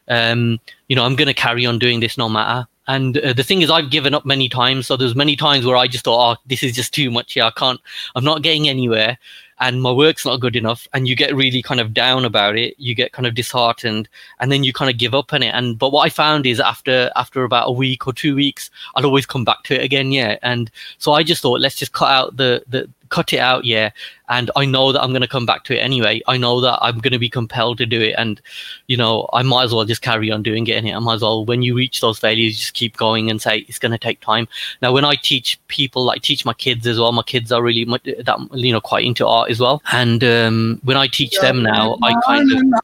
um, 0.09 0.61
you 0.89 0.97
know 0.97 1.05
I'm 1.05 1.17
going 1.17 1.29
to 1.29 1.35
carry 1.35 1.67
on 1.67 1.79
doing 1.79 2.01
this 2.01 2.17
no 2.17 2.29
matter. 2.29 2.67
And 2.89 3.19
uh, 3.19 3.33
the 3.33 3.43
thing 3.43 3.63
is, 3.63 3.71
I've 3.71 3.91
given 3.91 4.15
up 4.15 4.25
many 4.25 4.49
times. 4.49 4.87
So 4.87 4.97
there's 4.97 5.17
many 5.17 5.35
times 5.35 5.67
where 5.67 5.77
I 5.77 5.89
just 5.89 6.05
thought, 6.05 6.39
oh, 6.39 6.41
this 6.47 6.63
is 6.63 6.73
just 6.73 6.95
too 6.95 7.11
much 7.11 7.33
here. 7.33 7.43
I 7.43 7.51
can't. 7.51 7.81
I'm 8.15 8.23
not 8.23 8.43
getting 8.43 8.69
anywhere 8.69 9.19
and 9.59 9.83
my 9.83 9.91
work's 9.91 10.25
not 10.25 10.41
good 10.41 10.57
enough 10.57 10.87
and 10.93 11.09
you 11.09 11.17
get 11.17 11.35
really 11.35 11.63
kind 11.63 11.81
of 11.81 11.95
down 11.95 12.25
about 12.25 12.57
it 12.57 12.75
you 12.79 12.95
get 12.95 13.13
kind 13.13 13.27
of 13.27 13.35
disheartened 13.35 14.09
and 14.41 14.53
then 14.53 14.65
you 14.65 14.73
kind 14.73 14.91
of 14.91 14.99
give 14.99 15.15
up 15.15 15.33
on 15.33 15.43
it. 15.43 15.55
And 15.55 15.79
but 15.79 15.93
what 15.93 16.03
i 16.03 16.09
found 16.09 16.47
is 16.47 16.61
after 16.61 17.11
after 17.17 17.45
about 17.45 17.69
a 17.69 17.73
week 17.73 18.07
or 18.07 18.13
two 18.13 18.35
weeks 18.35 18.71
i'd 18.95 19.05
always 19.05 19.27
come 19.27 19.45
back 19.45 19.63
to 19.65 19.75
it 19.75 19.83
again 19.83 20.13
yeah. 20.13 20.39
And 20.43 20.71
so 20.99 21.13
i 21.13 21.23
just 21.23 21.43
thought 21.43 21.61
let's 21.61 21.77
just 21.77 21.93
cut 21.93 22.11
out 22.11 22.37
the 22.37 22.63
the 22.69 22.89
cut 23.11 23.33
it 23.33 23.39
out 23.39 23.65
yeah. 23.65 23.91
And 24.29 24.51
i 24.57 24.65
know 24.65 24.93
that 24.93 25.03
i'm 25.03 25.11
going 25.11 25.23
to 25.23 25.29
come 25.29 25.47
back 25.47 25.65
to 25.65 25.77
it 25.77 25.79
anyway. 25.79 26.21
I 26.27 26.37
know 26.37 26.61
that 26.61 26.79
i'm 26.83 26.99
going 26.99 27.13
to 27.13 27.19
be 27.19 27.29
compelled 27.29 27.79
to 27.79 27.87
do 27.87 28.01
it 28.01 28.15
and 28.19 28.41
you 28.87 28.97
know 28.97 29.29
i 29.33 29.43
might 29.43 29.65
as 29.65 29.75
well 29.75 29.85
just 29.85 30.03
carry 30.03 30.31
on 30.31 30.43
doing 30.43 30.67
it 30.67 30.73
and 30.73 30.89
i 30.89 30.99
might 30.99 31.15
as 31.15 31.23
well 31.23 31.45
when 31.45 31.63
you 31.63 31.77
reach 31.77 32.01
those 32.01 32.19
failures 32.19 32.59
just 32.59 32.75
keep 32.75 32.97
going 32.97 33.31
and 33.31 33.41
say 33.41 33.59
it's 33.69 33.79
going 33.79 33.93
to 33.93 33.99
take 33.99 34.21
time. 34.21 34.49
Now 34.83 34.93
when 34.93 35.05
i 35.05 35.15
teach 35.15 35.59
people 35.69 36.05
like 36.05 36.23
teach 36.23 36.45
my 36.45 36.55
kids 36.55 36.87
as 36.87 36.99
well 36.99 37.13
my 37.13 37.23
kids 37.23 37.53
are 37.53 37.63
really 37.63 37.85
that 37.85 38.49
you 38.53 38.73
know 38.73 38.81
quite 38.81 39.05
into 39.05 39.27
art 39.27 39.51
as 39.51 39.61
well. 39.61 39.83
And 39.93 40.23
um, 40.25 40.81
when 40.85 40.97
i 40.97 41.07
teach 41.07 41.39
them 41.41 41.63
now 41.63 41.97
i 42.03 42.15
kind 42.25 42.51
of 42.53 42.81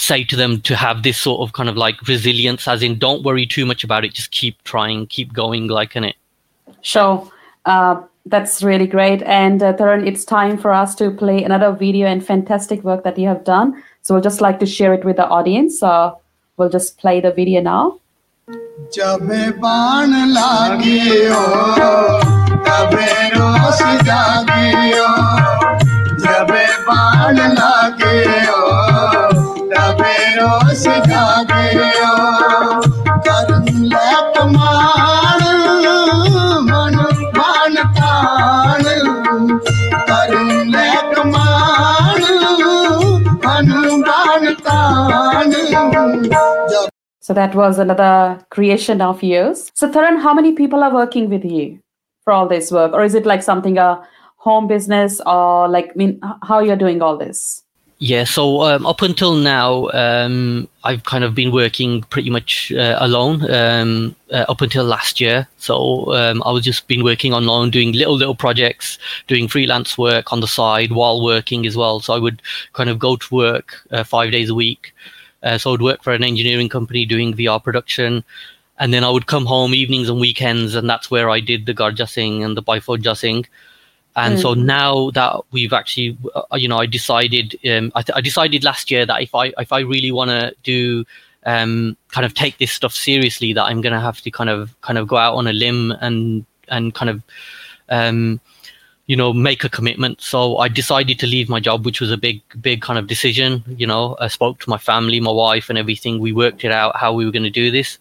say 0.00 0.24
to 0.24 0.34
them 0.34 0.60
to 0.62 0.74
have 0.74 1.02
this 1.02 1.18
sort 1.18 1.42
of 1.46 1.52
kind 1.52 1.68
of 1.68 1.76
like 1.76 2.00
resilience 2.08 2.66
as 2.66 2.82
in 2.82 2.98
don't 2.98 3.22
worry 3.22 3.44
too 3.46 3.66
much 3.66 3.84
about 3.84 4.02
it 4.02 4.14
just 4.14 4.30
keep 4.30 4.62
trying 4.64 5.06
keep 5.06 5.30
going 5.32 5.66
like 5.66 5.94
in 5.94 6.04
it 6.04 6.16
sure 6.80 7.30
uh, 7.66 8.00
that's 8.26 8.62
really 8.62 8.86
great. 8.86 9.22
And 9.22 9.62
uh, 9.62 9.74
it's 10.04 10.24
time 10.24 10.58
for 10.58 10.72
us 10.72 10.94
to 10.96 11.10
play 11.10 11.42
another 11.42 11.72
video 11.72 12.06
and 12.06 12.24
fantastic 12.24 12.82
work 12.84 13.04
that 13.04 13.18
you 13.18 13.28
have 13.28 13.44
done. 13.44 13.82
So 14.02 14.14
we'll 14.14 14.22
just 14.22 14.40
like 14.40 14.58
to 14.60 14.66
share 14.66 14.94
it 14.94 15.04
with 15.04 15.16
the 15.16 15.26
audience. 15.26 15.80
So 15.80 16.20
we'll 16.56 16.70
just 16.70 16.98
play 16.98 17.20
the 17.20 17.32
video 17.32 17.60
now. 17.60 18.00
So 47.20 47.34
that 47.34 47.54
was 47.54 47.78
another 47.78 48.44
creation 48.50 49.00
of 49.00 49.22
yours. 49.22 49.70
So 49.74 49.90
Tarun, 49.90 50.20
how 50.20 50.34
many 50.34 50.52
people 50.52 50.82
are 50.82 50.92
working 50.92 51.28
with 51.28 51.44
you 51.44 51.78
for 52.24 52.32
all 52.32 52.48
this 52.48 52.72
work? 52.72 52.92
Or 52.92 53.04
is 53.04 53.14
it 53.14 53.26
like 53.26 53.42
something 53.42 53.78
a 53.78 54.02
home 54.36 54.66
business 54.66 55.20
or 55.26 55.68
like 55.68 55.90
I 55.90 55.96
mean 55.96 56.20
how 56.42 56.60
you're 56.60 56.76
doing 56.76 57.02
all 57.02 57.16
this? 57.16 57.62
Yeah, 58.02 58.24
so 58.24 58.62
um, 58.62 58.86
up 58.86 59.02
until 59.02 59.34
now, 59.34 59.90
um, 59.90 60.66
I've 60.84 61.04
kind 61.04 61.22
of 61.22 61.34
been 61.34 61.52
working 61.52 62.00
pretty 62.04 62.30
much 62.30 62.72
uh, 62.72 62.96
alone 62.98 63.44
um, 63.50 64.16
uh, 64.32 64.46
up 64.48 64.62
until 64.62 64.84
last 64.84 65.20
year. 65.20 65.46
So 65.58 66.14
um, 66.14 66.42
I 66.46 66.50
was 66.50 66.64
just 66.64 66.88
been 66.88 67.04
working 67.04 67.34
on 67.34 67.44
loan, 67.44 67.68
doing 67.68 67.92
little 67.92 68.16
little 68.16 68.34
projects, 68.34 68.98
doing 69.28 69.48
freelance 69.48 69.98
work 69.98 70.32
on 70.32 70.40
the 70.40 70.46
side 70.46 70.92
while 70.92 71.22
working 71.22 71.66
as 71.66 71.76
well. 71.76 72.00
So 72.00 72.14
I 72.14 72.18
would 72.18 72.40
kind 72.72 72.88
of 72.88 72.98
go 72.98 73.16
to 73.16 73.34
work 73.34 73.74
uh, 73.90 74.02
five 74.02 74.32
days 74.32 74.48
a 74.48 74.54
week, 74.54 74.94
uh, 75.42 75.58
so 75.58 75.70
I 75.70 75.72
would 75.72 75.82
work 75.82 76.02
for 76.02 76.12
an 76.12 76.24
engineering 76.24 76.68
company 76.68 77.06
doing 77.06 77.34
VR 77.34 77.62
production. 77.62 78.24
And 78.78 78.94
then 78.94 79.04
I 79.04 79.10
would 79.10 79.26
come 79.26 79.44
home 79.44 79.74
evenings 79.74 80.08
and 80.08 80.18
weekends, 80.18 80.74
and 80.74 80.88
that's 80.88 81.10
where 81.10 81.28
I 81.28 81.40
did 81.40 81.66
the 81.66 81.74
Garja 81.74 82.08
Singh 82.08 82.42
and 82.42 82.56
the 82.56 82.62
Bhai 82.62 82.80
Bota 82.80 83.14
Singh. 83.14 83.46
And 84.16 84.38
mm. 84.38 84.42
so 84.42 84.54
now 84.54 85.10
that 85.10 85.40
we've 85.52 85.72
actually, 85.72 86.16
uh, 86.34 86.56
you 86.56 86.66
know, 86.66 86.78
I 86.78 86.86
decided, 86.86 87.56
um, 87.70 87.92
I, 87.94 88.02
th- 88.02 88.16
I, 88.16 88.20
decided 88.20 88.64
last 88.64 88.90
year 88.90 89.06
that 89.06 89.22
if 89.22 89.34
I 89.34 89.52
if 89.58 89.70
I 89.72 89.80
really 89.80 90.10
want 90.10 90.30
to 90.30 90.54
do 90.64 91.04
um, 91.44 91.96
kind 92.08 92.24
of 92.24 92.34
take 92.34 92.58
this 92.58 92.72
stuff 92.72 92.92
seriously, 92.92 93.52
that 93.52 93.64
I'm 93.64 93.82
going 93.82 93.92
to 93.92 94.00
have 94.00 94.20
to 94.22 94.30
kind 94.30 94.50
of 94.50 94.74
kind 94.80 94.98
of 94.98 95.06
go 95.06 95.16
out 95.16 95.34
on 95.34 95.46
a 95.46 95.52
limb 95.52 95.92
and 96.00 96.44
and 96.68 96.94
kind 96.94 97.10
of 97.10 97.22
um, 97.88 98.40
you 99.10 99.16
know 99.16 99.32
make 99.32 99.64
a 99.64 99.68
commitment. 99.76 100.20
So 100.32 100.40
i 100.64 100.68
decided 100.68 101.18
to 101.18 101.26
leave 101.26 101.48
my 101.54 101.60
job 101.68 101.84
which 101.84 102.00
was 102.00 102.12
a 102.12 102.20
big 102.26 102.40
big 102.68 102.80
kind 102.80 102.98
of 102.98 103.08
decision 103.14 103.64
you 103.82 103.86
know. 103.92 104.16
I 104.26 104.28
spoke 104.28 104.60
to 104.60 104.70
my 104.70 104.78
family 104.90 105.18
my 105.18 105.32
wife 105.32 105.68
and 105.68 105.78
everything. 105.78 106.20
We 106.20 106.32
worked 106.32 106.64
it 106.64 106.72
out 106.80 106.96
how 106.96 107.12
we 107.12 107.24
were 107.24 107.32
going 107.32 107.50
to 107.52 107.58
do 107.62 107.72
this. 107.78 107.98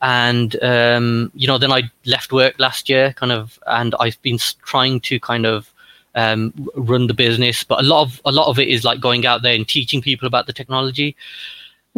And 0.00 0.50
um, 0.62 1.30
you 1.34 1.46
know 1.48 1.58
then 1.58 1.72
i 1.78 1.82
left 2.14 2.32
work 2.32 2.54
last 2.58 2.88
year 2.88 3.12
kind 3.20 3.32
of 3.32 3.58
and 3.78 3.94
i've 4.00 4.20
been 4.22 4.38
trying 4.72 5.00
to 5.08 5.20
kind 5.20 5.44
of 5.44 5.72
um, 6.14 6.52
run 6.74 7.06
the 7.08 7.14
business. 7.26 7.62
But 7.62 7.80
a 7.80 7.86
lot 7.92 8.02
of 8.06 8.20
a 8.24 8.32
lot 8.32 8.48
of 8.48 8.58
it 8.58 8.68
is 8.68 8.84
like 8.84 9.00
going 9.08 9.26
out 9.26 9.42
there 9.42 9.54
and 9.54 9.68
teaching 9.68 10.00
people 10.00 10.26
about 10.26 10.46
the 10.46 10.58
technology 10.60 11.14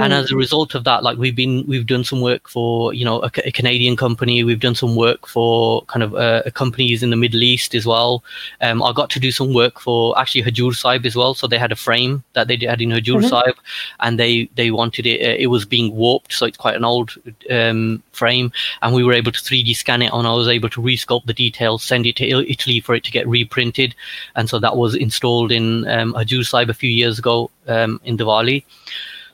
and 0.03 0.12
as 0.12 0.30
a 0.30 0.36
result 0.36 0.74
of 0.74 0.84
that 0.84 1.03
like 1.03 1.18
we've 1.18 1.36
been 1.36 1.64
we've 1.66 1.86
done 1.86 2.05
some 2.05 2.20
work 2.20 2.48
for 2.48 2.92
you 2.94 3.05
know 3.05 3.22
a, 3.22 3.30
a 3.44 3.53
canadian 3.53 3.96
company. 3.96 4.42
We've 4.44 4.61
done 4.61 4.74
some 4.74 4.96
work 4.96 5.26
for 5.26 5.82
kind 5.82 6.03
of 6.03 6.14
uh, 6.14 6.42
companies 6.55 7.03
in 7.03 7.11
the 7.11 7.16
middle 7.16 7.42
east 7.42 7.74
as 7.74 7.86
well. 7.86 8.24
Um, 8.61 8.82
i 8.82 8.92
got 8.92 9.11
to 9.11 9.20
do 9.20 9.30
some 9.30 9.53
work 9.55 9.80
for 9.80 10.18
actually 10.18 10.42
hajur 10.42 10.74
sahib 10.74 11.07
as 11.07 11.16
well. 11.16 11.34
So 11.34 11.46
they 11.46 11.59
had 11.59 11.72
a 11.72 11.76
frame 11.76 12.24
that 12.34 12.48
they 12.48 12.57
had 12.57 12.80
in 12.80 12.90
hajur 12.90 13.18
mm-hmm. 13.18 13.28
sahib 13.28 13.57
and 14.01 14.18
they 14.18 14.48
they 14.55 14.70
wanted 14.70 15.07
it 15.07 15.20
uh, 15.20 15.36
it 15.38 15.48
was 15.48 15.64
being 15.64 15.94
warped. 15.94 16.32
So 16.32 16.46
it's 16.46 16.57
quite 16.57 16.76
an 16.76 16.84
old 16.84 17.14
um, 17.51 18.03
frame. 18.12 18.53
And 18.82 18.94
we 18.94 19.05
were 19.05 19.12
able 19.12 19.32
to 19.32 19.40
3d 19.40 19.76
scan 19.76 20.03
it 20.03 20.12
and 20.12 20.26
i 20.26 20.32
was 20.32 20.48
able 20.48 20.68
to 20.70 20.80
resculpt 20.80 21.26
the 21.26 21.34
details 21.34 21.82
send 21.82 22.07
it 22.07 22.16
to 22.16 22.24
italy 22.24 22.80
for 22.80 22.94
it 22.94 23.05
to 23.05 23.11
get 23.11 23.28
reprinted. 23.28 23.94
And 24.36 24.48
so 24.48 24.59
that 24.59 24.76
was 24.76 24.94
installed 24.94 25.53
in 25.53 25.86
um, 25.88 26.14
hajur 26.14 26.46
sahib 26.46 26.70
a 26.70 26.74
few 26.74 26.90
years 26.90 27.18
ago 27.18 27.51
um, 27.68 28.01
in 28.05 28.16
diwali 28.16 28.64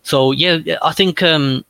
so 0.06 0.30
yeah, 0.30 0.58
I 0.82 0.92
think 0.92 1.20
um, 1.24 1.64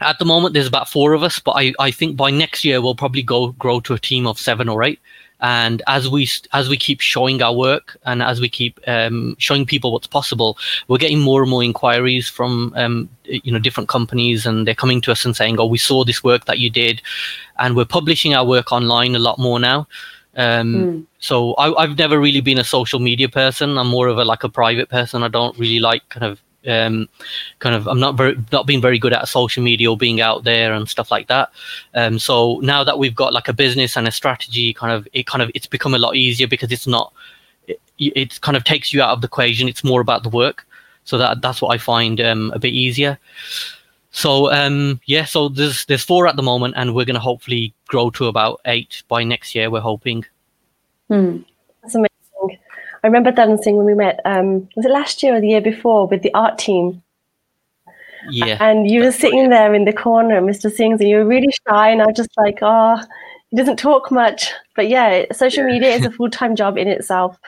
at 0.00 0.20
the 0.20 0.24
moment 0.24 0.54
there's 0.54 0.68
about 0.68 0.88
four 0.88 1.12
of 1.12 1.24
us, 1.24 1.40
but 1.40 1.56
I, 1.56 1.72
I 1.80 1.90
think 1.90 2.16
by 2.16 2.30
next 2.30 2.64
year 2.64 2.80
we'll 2.80 2.94
probably 2.94 3.22
go 3.22 3.48
grow 3.48 3.80
to 3.80 3.94
a 3.94 3.98
team 3.98 4.28
of 4.28 4.38
seven 4.38 4.68
or 4.68 4.84
eight. 4.84 5.00
And 5.40 5.82
as 5.88 6.08
we 6.08 6.28
as 6.52 6.68
we 6.68 6.76
keep 6.76 7.00
showing 7.00 7.42
our 7.42 7.52
work 7.52 7.96
and 8.04 8.22
as 8.22 8.40
we 8.40 8.48
keep 8.48 8.78
um, 8.86 9.34
showing 9.40 9.66
people 9.66 9.90
what's 9.90 10.06
possible, 10.06 10.56
we're 10.86 10.98
getting 10.98 11.18
more 11.18 11.42
and 11.42 11.50
more 11.50 11.64
inquiries 11.64 12.28
from 12.28 12.72
um, 12.76 13.08
you 13.24 13.50
know 13.52 13.58
different 13.58 13.88
companies, 13.88 14.46
and 14.46 14.68
they're 14.68 14.76
coming 14.76 15.00
to 15.00 15.10
us 15.10 15.24
and 15.24 15.34
saying, 15.34 15.58
"Oh, 15.58 15.66
we 15.66 15.76
saw 15.76 16.04
this 16.04 16.22
work 16.22 16.44
that 16.44 16.60
you 16.60 16.70
did," 16.70 17.02
and 17.58 17.74
we're 17.74 17.84
publishing 17.84 18.34
our 18.34 18.46
work 18.46 18.70
online 18.70 19.16
a 19.16 19.18
lot 19.18 19.40
more 19.40 19.58
now. 19.58 19.88
Um, 20.36 20.74
mm. 20.74 21.06
So 21.18 21.56
I, 21.58 21.86
have 21.86 21.98
never 21.98 22.20
really 22.20 22.40
been 22.40 22.58
a 22.58 22.64
social 22.64 23.00
media 23.00 23.28
person. 23.28 23.76
I'm 23.76 23.88
more 23.88 24.06
of 24.06 24.18
a 24.18 24.24
like 24.24 24.44
a 24.44 24.48
private 24.48 24.88
person. 24.88 25.24
I 25.24 25.28
don't 25.28 25.58
really 25.58 25.80
like 25.80 26.08
kind 26.08 26.24
of 26.24 26.40
um, 26.66 27.08
kind 27.58 27.74
of 27.74 27.86
I'm 27.86 28.00
not 28.00 28.16
very 28.16 28.36
not 28.52 28.66
being 28.66 28.80
very 28.80 28.98
good 28.98 29.12
at 29.12 29.28
social 29.28 29.62
media 29.62 29.90
or 29.90 29.96
being 29.96 30.20
out 30.20 30.44
there 30.44 30.72
and 30.72 30.88
stuff 30.88 31.10
like 31.10 31.28
that. 31.28 31.50
Um, 31.94 32.18
so 32.18 32.60
now 32.60 32.84
that 32.84 32.98
we've 32.98 33.14
got 33.14 33.32
like 33.32 33.48
a 33.48 33.52
business 33.52 33.96
and 33.96 34.08
a 34.08 34.12
strategy, 34.12 34.74
kind 34.74 34.92
of 34.92 35.06
it 35.12 35.26
kind 35.26 35.42
of 35.42 35.50
it's 35.54 35.66
become 35.66 35.94
a 35.94 35.98
lot 35.98 36.16
easier 36.16 36.46
because 36.46 36.72
it's 36.72 36.86
not 36.86 37.12
it, 37.66 37.80
it 37.98 38.40
kind 38.40 38.56
of 38.56 38.64
takes 38.64 38.92
you 38.92 39.02
out 39.02 39.10
of 39.10 39.20
the 39.20 39.26
equation. 39.26 39.68
It's 39.68 39.84
more 39.84 40.00
about 40.00 40.22
the 40.22 40.28
work. 40.28 40.66
So 41.04 41.18
that 41.18 41.42
that's 41.42 41.60
what 41.60 41.74
I 41.74 41.78
find 41.78 42.20
um, 42.20 42.50
a 42.54 42.58
bit 42.58 42.72
easier. 42.72 43.18
So 44.10 44.52
um, 44.52 45.00
yeah, 45.06 45.24
so 45.24 45.48
there's 45.48 45.84
there's 45.86 46.04
four 46.04 46.26
at 46.26 46.36
the 46.36 46.42
moment, 46.42 46.74
and 46.76 46.94
we're 46.94 47.04
going 47.04 47.14
to 47.14 47.20
hopefully 47.20 47.74
grow 47.88 48.10
to 48.10 48.26
about 48.26 48.60
eight 48.64 49.02
by 49.08 49.24
next 49.24 49.54
year. 49.54 49.70
We're 49.70 49.80
hoping. 49.80 50.24
Hmm. 51.08 51.38
That's 51.82 51.94
amazing. 51.94 52.13
I 53.04 53.06
remember 53.06 53.30
dancing 53.30 53.76
when 53.76 53.84
we 53.84 53.94
met. 53.94 54.18
Um, 54.24 54.66
was 54.76 54.86
it 54.86 54.90
last 54.90 55.22
year 55.22 55.36
or 55.36 55.40
the 55.40 55.48
year 55.48 55.60
before 55.60 56.08
with 56.08 56.22
the 56.22 56.32
art 56.32 56.56
team? 56.58 57.02
Yeah. 58.30 58.56
And 58.58 58.90
you 58.90 59.02
were 59.02 59.12
sitting 59.12 59.50
there 59.50 59.74
in 59.74 59.84
the 59.84 59.92
corner, 59.92 60.40
Mr. 60.40 60.72
Sings, 60.72 61.02
and 61.02 61.10
you 61.10 61.18
were 61.18 61.26
really 61.26 61.52
shy, 61.68 61.90
and 61.90 62.00
I 62.00 62.06
was 62.06 62.16
just 62.16 62.30
like, 62.38 62.60
oh, 62.62 62.98
he 63.50 63.58
doesn't 63.58 63.78
talk 63.78 64.10
much. 64.10 64.50
But 64.74 64.88
yeah, 64.88 65.26
social 65.32 65.64
media 65.64 65.90
is 65.90 66.06
a 66.06 66.10
full 66.18 66.30
time 66.30 66.56
job 66.56 66.78
in 66.78 66.88
itself. 66.88 67.38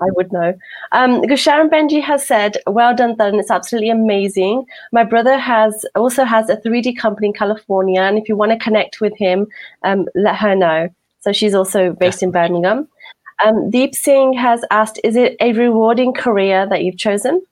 I 0.00 0.06
would 0.16 0.32
know. 0.32 0.54
Um, 0.92 1.20
because 1.20 1.38
Sharon 1.38 1.68
Benji 1.68 2.02
has 2.02 2.26
said, 2.26 2.56
"Well 2.66 2.96
done, 2.96 3.14
Tarun. 3.14 3.38
It's 3.38 3.50
absolutely 3.50 3.90
amazing." 3.90 4.64
My 4.92 5.04
brother 5.04 5.38
has 5.38 5.84
also 5.94 6.24
has 6.24 6.48
a 6.48 6.56
3D 6.56 6.96
company 6.96 7.28
in 7.28 7.34
California, 7.34 8.00
and 8.00 8.16
if 8.16 8.30
you 8.30 8.34
want 8.34 8.50
to 8.50 8.58
connect 8.58 9.02
with 9.02 9.16
him, 9.16 9.46
um, 9.84 10.08
let 10.14 10.36
her 10.36 10.56
know. 10.56 10.88
So 11.20 11.32
she's 11.32 11.54
also 11.54 11.92
based 11.92 12.22
in 12.22 12.32
Birmingham. 12.32 12.88
Um, 13.44 13.70
Deep 13.70 13.94
Singh 13.94 14.32
has 14.34 14.64
asked, 14.70 15.00
is 15.04 15.16
it 15.16 15.36
a 15.40 15.52
rewarding 15.52 16.12
career 16.12 16.66
that 16.68 16.82
you've 16.84 16.98
chosen? 16.98 17.42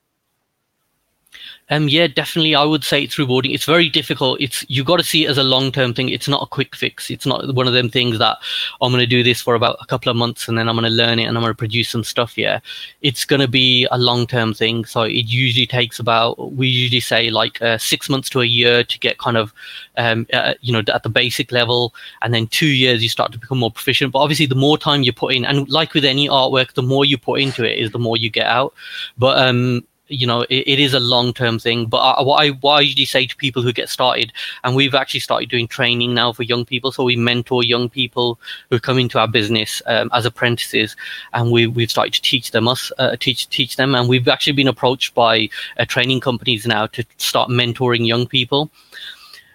Um, 1.71 1.89
yeah, 1.89 2.09
definitely. 2.09 2.55
I 2.57 2.64
would 2.64 2.83
say 2.83 3.03
it's 3.03 3.18
rewarding. 3.18 3.53
It's 3.53 3.64
very 3.64 3.89
difficult. 3.89 4.41
It's 4.41 4.64
you 4.68 4.83
got 4.83 4.97
to 4.97 5.05
see 5.05 5.25
it 5.25 5.31
as 5.31 5.39
a 5.39 5.45
long 5.45 5.71
term 5.71 5.95
thing. 5.95 6.09
It's 6.09 6.29
not 6.29 6.43
a 6.43 6.47
quick 6.47 6.75
fix. 6.75 7.11
It's 7.11 7.27
not 7.27 7.55
one 7.55 7.68
of 7.68 7.73
them 7.73 7.89
things 7.89 8.18
that 8.18 8.39
I'm 8.81 8.91
going 8.91 9.01
to 9.01 9.07
do 9.07 9.23
this 9.23 9.41
for 9.41 9.55
about 9.55 9.77
a 9.81 9.87
couple 9.87 10.11
of 10.11 10.16
months 10.16 10.49
and 10.49 10.59
then 10.59 10.68
I'm 10.68 10.75
going 10.75 10.91
to 10.91 10.97
learn 10.97 11.21
it 11.21 11.25
and 11.25 11.37
I'm 11.37 11.43
going 11.43 11.53
to 11.53 11.57
produce 11.57 11.89
some 11.89 12.03
stuff. 12.03 12.37
Yeah, 12.37 12.59
it's 13.03 13.25
going 13.25 13.41
to 13.41 13.49
be 13.49 13.87
a 13.93 13.99
long 13.99 14.27
term 14.27 14.53
thing. 14.53 14.85
So 14.85 15.03
it 15.03 15.27
usually 15.27 15.66
takes 15.66 16.01
about 16.01 16.53
we 16.53 16.66
usually 16.66 17.01
say 17.01 17.31
like 17.31 17.62
uh, 17.62 17.79
six 17.79 18.09
months 18.09 18.29
to 18.31 18.41
a 18.41 18.47
year 18.47 18.83
to 18.83 18.99
get 18.99 19.18
kind 19.18 19.37
of 19.37 19.53
um, 19.97 20.27
uh, 20.33 20.55
you 20.61 20.73
know 20.73 20.83
at 20.93 21.05
the 21.05 21.09
basic 21.09 21.53
level, 21.53 21.95
and 22.23 22.35
then 22.35 22.49
two 22.49 22.66
years 22.66 23.03
you 23.03 23.09
start 23.09 23.31
to 23.33 23.39
become 23.39 23.59
more 23.59 23.71
proficient. 23.71 24.12
But 24.12 24.21
obviously, 24.21 24.47
the 24.47 24.57
more 24.57 24.77
time 24.77 25.05
you 25.05 25.12
put 25.12 25.35
in, 25.35 25.45
and 25.45 25.68
like 25.68 25.95
with 25.95 26.05
any 26.05 26.29
artwork, 26.29 26.73
the 26.73 26.83
more 26.83 27.05
you 27.05 27.16
put 27.16 27.41
into 27.41 27.64
it 27.64 27.79
is 27.79 27.93
the 27.93 27.99
more 27.99 28.16
you 28.16 28.29
get 28.29 28.47
out. 28.47 28.75
But 29.18 29.39
um, 29.39 29.85
you 30.11 30.27
know 30.27 30.43
it, 30.43 30.65
it 30.67 30.79
is 30.79 30.93
a 30.93 31.01
long 31.01 31.33
term 31.33 31.59
thing 31.59 31.87
but 31.87 31.99
I, 31.99 32.23
what, 32.23 32.43
I, 32.43 32.51
what 32.51 32.75
I 32.75 32.81
usually 32.81 33.05
say 33.05 33.27
to 33.27 33.37
people 33.37 33.63
who 33.63 33.73
get 33.73 33.89
started 33.89 34.33
and 34.65 34.75
we've 34.75 34.95
actually 34.95 35.21
started 35.21 35.49
doing 35.49 35.69
training 35.69 36.15
now 36.15 36.33
for 36.33 36.43
young 36.43 36.65
people 36.65 36.93
so 36.93 37.05
we 37.05 37.17
mentor 37.17 37.63
young 37.63 37.89
people 37.89 38.39
who 38.71 38.81
come 38.81 38.99
into 38.99 39.19
our 39.19 39.29
business 39.29 39.81
um, 39.87 40.11
as 40.13 40.27
apprentices 40.27 40.97
and 41.33 41.51
we, 41.51 41.67
we've 41.67 41.91
started 41.91 42.13
to 42.15 42.23
teach 42.23 42.51
them 42.51 42.69
us 42.69 42.93
uh, 42.99 43.17
teach 43.19 43.49
teach 43.49 43.77
them 43.77 43.95
and 43.95 44.09
we've 44.09 44.29
actually 44.29 44.53
been 44.53 44.69
approached 44.69 45.15
by 45.15 45.49
uh, 45.79 45.85
training 45.85 46.21
companies 46.21 46.67
now 46.67 46.87
to 46.87 47.05
start 47.19 47.49
mentoring 47.49 48.07
young 48.07 48.27
people 48.27 48.71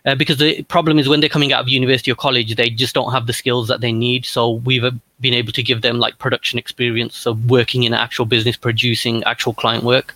uh, 0.06 0.16
because 0.16 0.38
the 0.38 0.62
problem 0.64 0.99
is 0.99 1.10
when 1.10 1.20
they're 1.20 1.30
coming 1.30 1.51
out 1.51 1.62
of 1.62 1.68
university 1.68 2.12
or 2.12 2.16
college, 2.16 2.56
they 2.56 2.70
just 2.70 2.93
don't 2.93 3.12
have 3.12 3.26
the 3.26 3.34
skills 3.34 3.68
that 3.68 3.82
they 3.82 3.91
need. 3.91 4.26
So 4.26 4.51
we've 4.51 4.84
uh, 4.84 4.91
been 5.20 5.34
able 5.34 5.51
to 5.53 5.64
give 5.64 5.82
them 5.82 5.99
like 5.99 6.20
production 6.20 6.60
experience, 6.60 7.18
so 7.18 7.34
working 7.47 7.84
in 7.84 7.93
an 7.93 7.99
actual 7.99 8.26
business, 8.26 8.56
producing 8.56 9.24
actual 9.24 9.53
client 9.53 9.84
work. 9.84 10.14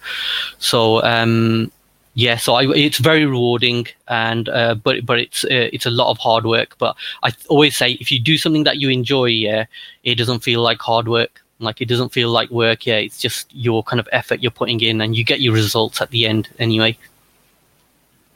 So 0.60 1.02
um, 1.04 1.72
yeah, 2.14 2.38
so 2.38 2.54
I, 2.56 2.66
it's 2.76 2.98
very 2.98 3.26
rewarding, 3.26 3.88
and 4.08 4.48
uh, 4.50 4.76
but 4.76 5.06
but 5.06 5.20
it's 5.20 5.44
uh, 5.46 5.70
it's 5.74 5.86
a 5.86 5.90
lot 5.90 6.12
of 6.12 6.18
hard 6.18 6.46
work. 6.46 6.78
But 6.78 6.96
I 7.24 7.32
always 7.48 7.76
say 7.76 7.94
if 7.94 8.12
you 8.12 8.20
do 8.20 8.38
something 8.38 8.66
that 8.66 8.78
you 8.78 8.90
enjoy, 8.90 9.26
yeah, 9.26 9.66
it 10.04 10.16
doesn't 10.16 10.42
feel 10.42 10.62
like 10.62 10.80
hard 10.80 11.08
work. 11.08 11.42
Like 11.60 11.82
it 11.82 11.86
doesn't 11.86 12.10
feel 12.10 12.30
like 12.30 12.50
work. 12.52 12.86
Yeah, 12.86 12.98
it's 12.98 13.20
just 13.20 13.54
your 13.56 13.84
kind 13.84 14.00
of 14.00 14.08
effort 14.12 14.42
you're 14.42 14.52
putting 14.52 14.82
in, 14.82 15.02
and 15.02 15.16
you 15.16 15.24
get 15.24 15.42
your 15.42 15.54
results 15.54 16.02
at 16.02 16.12
the 16.12 16.28
end 16.28 16.50
anyway. 16.60 16.98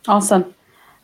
Awesome. 0.07 0.53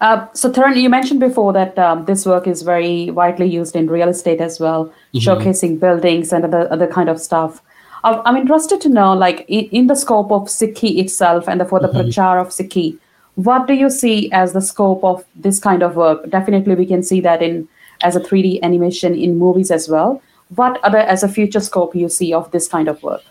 Uh, 0.01 0.25
so, 0.33 0.49
Tarun, 0.51 0.81
you 0.81 0.89
mentioned 0.89 1.19
before 1.19 1.51
that 1.53 1.77
um, 1.77 2.05
this 2.05 2.25
work 2.25 2.47
is 2.47 2.61
very 2.61 3.11
widely 3.11 3.45
used 3.45 3.75
in 3.75 3.87
real 3.87 4.07
estate 4.07 4.39
as 4.39 4.59
well, 4.59 4.85
mm-hmm. 4.85 5.17
showcasing 5.17 5.79
buildings 5.79 6.31
and 6.31 6.45
other 6.45 6.71
other 6.71 6.87
kind 6.87 7.09
of 7.09 7.19
stuff. 7.19 7.61
I'm 8.01 8.37
interested 8.37 8.79
to 8.81 8.89
know, 8.89 9.13
like, 9.13 9.43
in, 9.49 9.65
in 9.65 9.87
the 9.87 9.95
scope 9.95 10.31
of 10.31 10.43
Sikhi 10.43 10.99
itself 10.99 11.49
and 11.49 11.59
the, 11.59 11.65
for 11.65 11.81
the 11.81 11.89
mm-hmm. 11.89 11.97
prachar 11.97 12.39
of 12.39 12.47
Sikhi, 12.47 12.97
what 13.35 13.67
do 13.67 13.73
you 13.73 13.89
see 13.89 14.31
as 14.31 14.53
the 14.53 14.61
scope 14.61 15.03
of 15.03 15.25
this 15.35 15.59
kind 15.59 15.83
of 15.83 15.97
work? 15.97 16.29
Definitely, 16.29 16.75
we 16.75 16.85
can 16.85 17.03
see 17.03 17.19
that 17.21 17.41
in 17.41 17.67
as 18.01 18.15
a 18.15 18.21
3D 18.21 18.61
animation 18.61 19.15
in 19.15 19.37
movies 19.37 19.71
as 19.71 19.89
well. 19.89 20.21
What 20.55 20.81
other 20.83 20.99
as 20.99 21.23
a 21.23 21.27
future 21.27 21.59
scope 21.59 21.93
you 21.95 22.07
see 22.09 22.33
of 22.33 22.49
this 22.51 22.67
kind 22.67 22.87
of 22.87 23.03
work? 23.03 23.21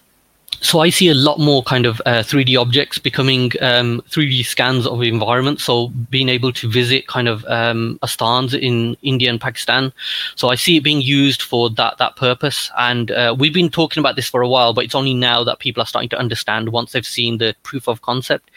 So 0.61 0.81
I 0.81 0.91
see 0.91 1.09
a 1.09 1.15
lot 1.15 1.39
more 1.39 1.63
kind 1.63 1.87
of 1.87 2.01
uh, 2.05 2.23
3D 2.23 2.61
objects 2.61 2.99
becoming 2.99 3.53
um, 3.61 4.03
3D 4.09 4.45
scans 4.45 4.87
of 4.87 5.01
the 5.01 5.09
environment. 5.09 5.61
So 5.61 5.89
being 6.11 6.29
able 6.29 6.53
to 6.53 6.69
visit 6.69 7.07
kind 7.07 7.29
of 7.29 7.45
um, 7.47 7.99
asthans 8.03 8.55
in 8.55 8.97
India 9.03 9.31
and 9.31 9.41
Pakistan. 9.41 9.93
So 10.35 10.49
I 10.49 10.57
see 10.57 10.77
it 10.77 10.83
being 10.83 11.01
used 11.01 11.43
for 11.43 11.71
that 11.71 11.99
that 11.99 12.17
purpose. 12.17 12.71
And 12.77 13.11
uh, 13.11 13.35
we've 13.39 13.55
been 13.55 13.71
talking 13.71 14.01
about 14.01 14.17
this 14.17 14.29
for 14.29 14.43
a 14.43 14.49
while, 14.49 14.75
but 14.75 14.85
it's 14.85 14.95
only 14.95 15.15
now 15.15 15.45
that 15.45 15.61
people 15.61 15.83
are 15.83 15.87
starting 15.87 16.11
to 16.11 16.19
understand 16.19 16.71
once 16.71 16.93
they've 16.93 17.07
seen 17.07 17.39
the 17.39 17.55
proof 17.63 17.89
of 17.89 18.03
concept. 18.03 18.51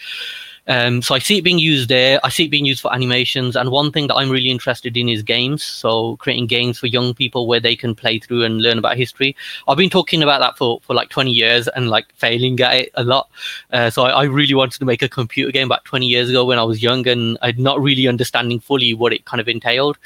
Um, 0.67 1.01
so 1.01 1.15
I 1.15 1.19
see 1.19 1.37
it 1.37 1.43
being 1.43 1.59
used 1.59 1.89
there. 1.89 2.19
I 2.23 2.29
see 2.29 2.45
it 2.45 2.51
being 2.51 2.65
used 2.65 2.81
for 2.81 2.93
animations. 2.93 3.55
And 3.55 3.71
one 3.71 3.91
thing 3.91 4.07
that 4.07 4.15
I'm 4.15 4.29
really 4.29 4.51
interested 4.51 4.95
in 4.95 5.09
is 5.09 5.23
games. 5.23 5.63
So 5.63 6.17
creating 6.17 6.47
games 6.47 6.79
for 6.79 6.87
young 6.87 7.13
people 7.13 7.47
where 7.47 7.59
they 7.59 7.75
can 7.75 7.95
play 7.95 8.19
through 8.19 8.43
and 8.43 8.61
learn 8.61 8.77
about 8.77 8.97
history. 8.97 9.35
I've 9.67 9.77
been 9.77 9.89
talking 9.89 10.21
about 10.21 10.39
that 10.39 10.57
for, 10.57 10.79
for 10.81 10.93
like 10.93 11.09
20 11.09 11.31
years 11.31 11.67
and 11.69 11.89
like 11.89 12.05
failing 12.15 12.59
at 12.61 12.75
it 12.75 12.91
a 12.93 13.03
lot. 13.03 13.29
Uh, 13.71 13.89
so 13.89 14.03
I, 14.03 14.09
I, 14.09 14.23
really 14.23 14.53
wanted 14.53 14.79
to 14.79 14.85
make 14.85 15.01
a 15.01 15.09
computer 15.09 15.51
game 15.51 15.67
about 15.67 15.83
20 15.85 16.05
years 16.05 16.29
ago 16.29 16.45
when 16.45 16.59
I 16.59 16.63
was 16.63 16.81
young 16.81 17.05
and 17.07 17.37
I'd 17.41 17.59
not 17.59 17.81
really 17.81 18.07
understanding 18.07 18.59
fully 18.59 18.93
what 18.93 19.13
it 19.13 19.25
kind 19.25 19.41
of 19.41 19.49
entailed 19.49 19.97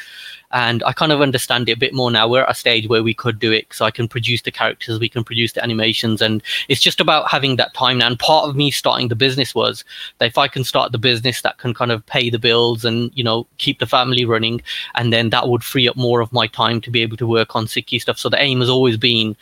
and 0.51 0.83
I 0.83 0.93
kind 0.93 1.11
of 1.11 1.21
understand 1.21 1.69
it 1.69 1.73
a 1.73 1.77
bit 1.77 1.93
more 1.93 2.11
now. 2.11 2.27
We're 2.27 2.43
at 2.43 2.51
a 2.51 2.55
stage 2.55 2.87
where 2.87 3.03
we 3.03 3.13
could 3.13 3.39
do 3.39 3.51
it, 3.51 3.67
so 3.71 3.85
I 3.85 3.91
can 3.91 4.07
produce 4.07 4.41
the 4.41 4.51
characters, 4.51 4.99
we 4.99 5.09
can 5.09 5.23
produce 5.23 5.53
the 5.53 5.63
animations, 5.63 6.21
and 6.21 6.41
it's 6.69 6.81
just 6.81 6.99
about 6.99 7.29
having 7.29 7.55
that 7.57 7.73
time 7.73 7.97
now. 7.97 8.07
And 8.07 8.19
part 8.19 8.47
of 8.47 8.55
me 8.55 8.71
starting 8.71 9.07
the 9.07 9.15
business 9.15 9.53
was 9.55 9.83
that 10.19 10.27
if 10.27 10.37
I 10.37 10.47
can 10.47 10.63
start 10.63 10.91
the 10.91 10.97
business 10.97 11.41
that 11.41 11.57
can 11.57 11.73
kind 11.73 11.91
of 11.91 12.05
pay 12.05 12.29
the 12.29 12.39
bills 12.39 12.85
and 12.85 13.11
you 13.15 13.23
know 13.23 13.47
keep 13.57 13.79
the 13.79 13.87
family 13.87 14.25
running, 14.25 14.61
and 14.95 15.11
then 15.11 15.29
that 15.29 15.49
would 15.49 15.63
free 15.63 15.87
up 15.87 15.95
more 15.95 16.21
of 16.21 16.33
my 16.33 16.47
time 16.47 16.81
to 16.81 16.91
be 16.91 17.01
able 17.01 17.17
to 17.17 17.27
work 17.27 17.55
on 17.55 17.65
Sikhi 17.65 18.01
stuff. 18.01 18.17
So 18.17 18.29
the 18.29 18.41
aim 18.41 18.59
has 18.59 18.69
always 18.69 18.97
been 18.97 19.35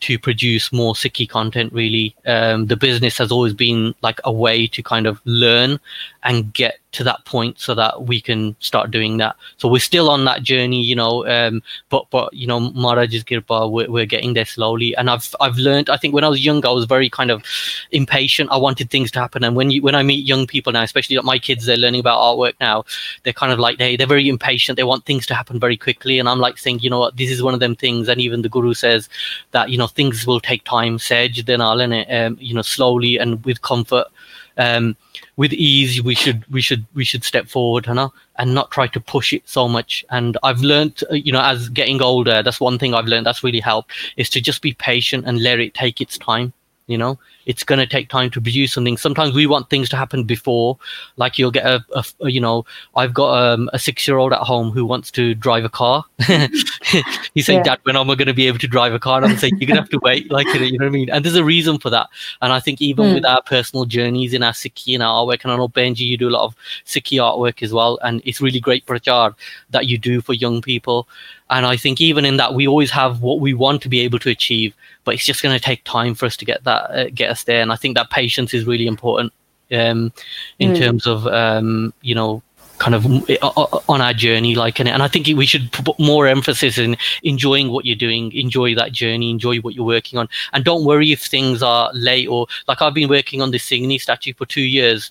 to 0.00 0.18
produce 0.18 0.72
more 0.72 0.94
Sikhi 0.94 1.28
content 1.28 1.72
really. 1.72 2.14
Um, 2.26 2.66
the 2.66 2.76
business 2.76 3.18
has 3.18 3.32
always 3.32 3.52
been 3.52 3.94
like 4.02 4.20
a 4.24 4.32
way 4.32 4.66
to 4.68 4.82
kind 4.82 5.06
of 5.06 5.20
learn 5.24 5.80
and 6.24 6.52
get 6.52 6.78
to 6.90 7.04
that 7.04 7.24
point 7.26 7.58
so 7.60 7.74
that 7.74 8.04
we 8.04 8.20
can 8.20 8.56
start 8.60 8.90
doing 8.90 9.18
that. 9.18 9.36
So 9.58 9.68
we're 9.68 9.78
still 9.78 10.10
on 10.10 10.24
that 10.24 10.42
journey, 10.42 10.82
you 10.82 10.96
know. 10.96 11.26
Um, 11.26 11.62
but 11.90 12.06
but 12.10 12.32
you 12.32 12.46
know, 12.46 12.60
Maharaj's 12.60 13.24
Kirpa, 13.24 13.70
we're, 13.70 13.90
we're 13.90 14.06
getting 14.06 14.32
there 14.34 14.44
slowly. 14.44 14.96
And 14.96 15.10
I've 15.10 15.34
I've 15.40 15.56
learned. 15.56 15.90
I 15.90 15.96
think 15.96 16.14
when 16.14 16.24
I 16.24 16.28
was 16.28 16.44
young, 16.44 16.64
I 16.64 16.70
was 16.70 16.86
very 16.86 17.08
kind 17.10 17.30
of 17.30 17.44
impatient. 17.92 18.50
I 18.50 18.56
wanted 18.56 18.90
things 18.90 19.10
to 19.12 19.20
happen. 19.20 19.44
And 19.44 19.54
when 19.54 19.70
you 19.70 19.82
when 19.82 19.94
I 19.94 20.02
meet 20.02 20.26
young 20.26 20.46
people 20.46 20.72
now, 20.72 20.82
especially 20.82 21.16
like 21.16 21.24
my 21.24 21.38
kids, 21.38 21.66
they're 21.66 21.76
learning 21.76 22.00
about 22.00 22.18
artwork 22.18 22.54
now. 22.60 22.84
They're 23.22 23.32
kind 23.32 23.52
of 23.52 23.58
like 23.58 23.78
they 23.78 23.96
they're 23.96 24.06
very 24.06 24.28
impatient. 24.28 24.76
They 24.76 24.84
want 24.84 25.04
things 25.04 25.26
to 25.26 25.34
happen 25.34 25.60
very 25.60 25.76
quickly. 25.76 26.18
And 26.18 26.28
I'm 26.28 26.40
like 26.40 26.58
saying, 26.58 26.80
you 26.80 26.90
know 26.90 27.00
what, 27.00 27.16
this 27.16 27.30
is 27.30 27.42
one 27.42 27.54
of 27.54 27.60
them 27.60 27.76
things. 27.76 28.08
And 28.08 28.20
even 28.20 28.42
the 28.42 28.48
guru 28.48 28.74
says 28.74 29.08
that 29.52 29.70
you 29.70 29.78
know 29.78 29.86
things 29.86 30.26
will 30.26 30.40
take 30.40 30.64
time. 30.64 30.98
Sej, 30.98 31.44
then 31.44 31.60
I'll 31.60 31.76
learn 31.76 31.92
it. 31.92 32.08
Um, 32.10 32.38
you 32.40 32.54
know, 32.54 32.62
slowly 32.62 33.18
and 33.18 33.44
with 33.44 33.62
comfort. 33.62 34.06
Um, 34.56 34.96
with 35.38 35.52
ease 35.52 36.02
we 36.02 36.14
should 36.14 36.44
we 36.52 36.60
should 36.60 36.84
we 36.94 37.04
should 37.04 37.24
step 37.24 37.46
forward 37.48 37.86
you 37.86 37.94
know, 37.94 38.12
and 38.36 38.54
not 38.54 38.70
try 38.72 38.86
to 38.88 39.00
push 39.00 39.32
it 39.32 39.48
so 39.48 39.66
much. 39.66 40.04
And 40.10 40.36
i've 40.42 40.60
learned 40.60 41.02
you 41.10 41.32
know 41.32 41.40
as 41.40 41.68
getting 41.70 42.02
older 42.02 42.42
that's 42.42 42.60
one 42.60 42.78
thing 42.78 42.92
i've 42.92 43.06
learned 43.06 43.24
that's 43.24 43.44
really 43.44 43.60
helped 43.60 43.92
is 44.16 44.28
to 44.30 44.40
just 44.40 44.60
be 44.60 44.74
patient 44.74 45.24
and 45.26 45.42
let 45.42 45.60
it 45.60 45.72
take 45.74 46.00
its 46.00 46.18
time 46.18 46.52
you 46.88 46.98
know 46.98 47.18
it's 47.48 47.64
going 47.64 47.80
to 47.80 47.86
take 47.86 48.08
time 48.08 48.30
to 48.30 48.40
produce 48.40 48.72
something. 48.74 48.96
Sometimes 48.96 49.34
we 49.34 49.46
want 49.46 49.70
things 49.70 49.88
to 49.88 49.96
happen 49.96 50.22
before 50.22 50.78
like 51.16 51.38
you'll 51.38 51.50
get 51.50 51.66
a, 51.66 51.84
a, 51.94 52.04
you 52.30 52.40
know 52.40 52.64
i've 52.94 53.14
got 53.14 53.30
um, 53.42 53.68
a 53.72 53.78
six 53.78 54.06
year 54.06 54.18
old 54.18 54.32
at 54.32 54.40
home 54.40 54.70
who 54.70 54.84
wants 54.86 55.10
to 55.10 55.34
drive 55.34 55.64
a 55.64 55.68
car. 55.68 56.04
He's 57.34 57.46
saying 57.46 57.60
yeah. 57.60 57.74
dad 57.74 57.78
when 57.82 57.96
am 57.96 58.10
i 58.10 58.14
going 58.14 58.28
to 58.28 58.34
be 58.34 58.46
able 58.46 58.58
to 58.58 58.68
drive 58.68 58.92
a 58.92 58.98
car? 58.98 59.16
And 59.18 59.32
i'm 59.32 59.38
saying 59.38 59.54
you're 59.58 59.66
going 59.66 59.76
to 59.76 59.82
have 59.82 59.90
to 59.90 59.98
wait 60.02 60.30
like 60.30 60.46
you 60.54 60.78
know 60.78 60.84
what 60.84 60.90
i 60.90 60.90
mean? 60.90 61.10
And 61.10 61.24
there's 61.24 61.34
a 61.34 61.44
reason 61.44 61.78
for 61.78 61.90
that. 61.90 62.08
And 62.42 62.52
i 62.52 62.60
think 62.60 62.80
even 62.80 63.06
mm. 63.06 63.14
with 63.14 63.24
our 63.24 63.42
personal 63.42 63.84
journeys 63.84 64.34
in 64.34 64.42
our 64.42 64.52
sikhi 64.52 64.94
and 64.94 65.02
our 65.02 65.24
artwork 65.24 65.42
and 65.42 65.52
i 65.52 65.56
know 65.56 65.68
benji 65.68 66.00
you 66.00 66.16
do 66.16 66.28
a 66.28 66.36
lot 66.36 66.44
of 66.44 66.54
sikhi 66.84 67.18
artwork 67.18 67.62
as 67.62 67.72
well 67.72 67.98
and 68.02 68.22
it's 68.24 68.40
really 68.40 68.60
great 68.60 68.86
prachar 68.86 69.34
that 69.70 69.86
you 69.86 69.98
do 69.98 70.20
for 70.20 70.34
young 70.34 70.60
people. 70.62 71.08
And 71.50 71.64
I 71.64 71.76
think 71.76 72.00
even 72.00 72.24
in 72.24 72.36
that, 72.36 72.54
we 72.54 72.68
always 72.68 72.90
have 72.90 73.22
what 73.22 73.40
we 73.40 73.54
want 73.54 73.82
to 73.82 73.88
be 73.88 74.00
able 74.00 74.18
to 74.20 74.30
achieve, 74.30 74.74
but 75.04 75.14
it's 75.14 75.24
just 75.24 75.42
going 75.42 75.56
to 75.56 75.64
take 75.64 75.82
time 75.84 76.14
for 76.14 76.26
us 76.26 76.36
to 76.36 76.44
get 76.44 76.64
that, 76.64 76.90
uh, 76.90 77.08
get 77.14 77.30
us 77.38 77.44
there. 77.44 77.62
And 77.62 77.72
I 77.72 77.76
think 77.76 77.96
that 77.96 78.10
patience 78.10 78.54
is 78.54 78.66
really 78.66 78.86
important 78.86 79.32
um, 79.72 80.12
in 80.58 80.72
mm. 80.72 80.78
terms 80.78 81.06
of, 81.06 81.26
um, 81.26 81.92
you 82.02 82.14
know, 82.14 82.42
kind 82.78 82.94
of 82.94 83.04
on 83.88 84.00
our 84.00 84.12
journey 84.12 84.54
like 84.54 84.78
and, 84.78 84.88
and 84.88 85.02
i 85.02 85.08
think 85.08 85.26
we 85.36 85.44
should 85.44 85.72
put 85.72 85.98
more 85.98 86.28
emphasis 86.28 86.78
in 86.78 86.96
enjoying 87.24 87.72
what 87.72 87.84
you're 87.84 87.96
doing 87.96 88.30
enjoy 88.32 88.72
that 88.72 88.92
journey 88.92 89.32
enjoy 89.32 89.58
what 89.58 89.74
you're 89.74 89.84
working 89.84 90.16
on 90.16 90.28
and 90.52 90.64
don't 90.64 90.84
worry 90.84 91.10
if 91.10 91.22
things 91.22 91.60
are 91.60 91.90
late 91.92 92.28
or 92.28 92.46
like 92.68 92.80
i've 92.80 92.94
been 92.94 93.08
working 93.08 93.42
on 93.42 93.50
this 93.50 93.68
Singhni 93.68 94.00
statue 94.00 94.32
for 94.32 94.46
two 94.46 94.62
years 94.62 95.10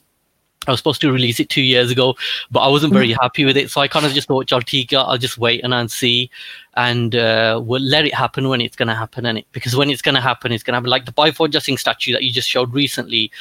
I 0.66 0.72
was 0.72 0.80
supposed 0.80 1.02
to 1.02 1.12
release 1.12 1.40
it 1.40 1.50
two 1.50 1.62
years 1.62 1.92
ago, 1.92 2.16
but 2.52 2.60
I 2.60 2.68
wasn't 2.68 2.94
very 2.94 3.10
mm. 3.10 3.18
happy 3.22 3.46
with 3.46 3.56
it. 3.56 3.72
So 3.72 3.80
I 3.80 3.88
kind 3.88 4.06
of 4.06 4.12
just 4.12 4.28
thought, 4.28 4.48
Jaltika, 4.48 5.06
I'll 5.08 5.18
just 5.18 5.38
wait 5.38 5.64
and, 5.64 5.74
I'll 5.74 5.88
see, 5.88 6.30
and 6.76 7.16
uh, 7.16 7.62
we'll 7.64 7.82
let 7.82 8.06
it 8.06 8.14
happen 8.14 8.50
when 8.50 8.60
it's 8.60 8.76
going 8.76 8.90
to 8.90 8.96
happen. 8.96 9.26
And 9.26 9.38
it 9.38 9.48
because 9.54 9.76
when 9.76 9.90
it's 9.90 10.02
going 10.02 10.16
to 10.16 10.22
happen, 10.22 10.52
it's 10.52 10.64
going 10.64 10.74
to 10.74 10.78
happen. 10.78 10.90
Like 10.90 11.06
the 11.06 11.14
Bhai 11.14 11.32
Bota 11.32 11.62
Singh 11.62 11.78
statue 11.78 12.12
that 12.12 12.24
you 12.24 12.32
just 12.32 12.50
showed 12.50 12.74
recently. 12.74 13.32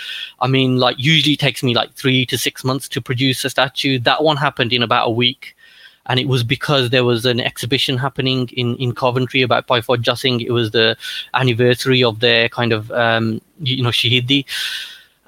I 0.40 0.46
mean, 0.46 0.78
like 0.78 0.96
usually 0.98 1.36
takes 1.36 1.62
me 1.62 1.74
like 1.74 1.92
three 1.94 2.26
to 2.26 2.38
six 2.38 2.62
months 2.62 2.88
to 2.90 3.00
produce 3.00 3.44
a 3.44 3.50
statue. 3.50 3.98
That 3.98 4.22
one 4.22 4.36
happened 4.36 4.72
in 4.72 4.82
about 4.82 5.08
a 5.08 5.10
week. 5.10 5.56
And 6.08 6.20
it 6.20 6.28
was 6.28 6.44
because 6.44 6.90
there 6.90 7.04
was 7.04 7.26
an 7.26 7.40
exhibition 7.40 7.98
happening 7.98 8.48
in, 8.50 8.76
in 8.76 8.94
Coventry 8.94 9.42
about 9.42 9.66
Bhai 9.66 9.80
Bota 9.80 10.14
Singh. 10.14 10.40
It 10.40 10.52
was 10.52 10.70
the 10.70 10.96
anniversary 11.34 12.04
of 12.04 12.20
their 12.20 12.48
kind 12.48 12.72
of, 12.72 12.92
um, 12.92 13.40
you 13.58 13.82
know, 13.82 13.88
Shahidi 13.88 14.44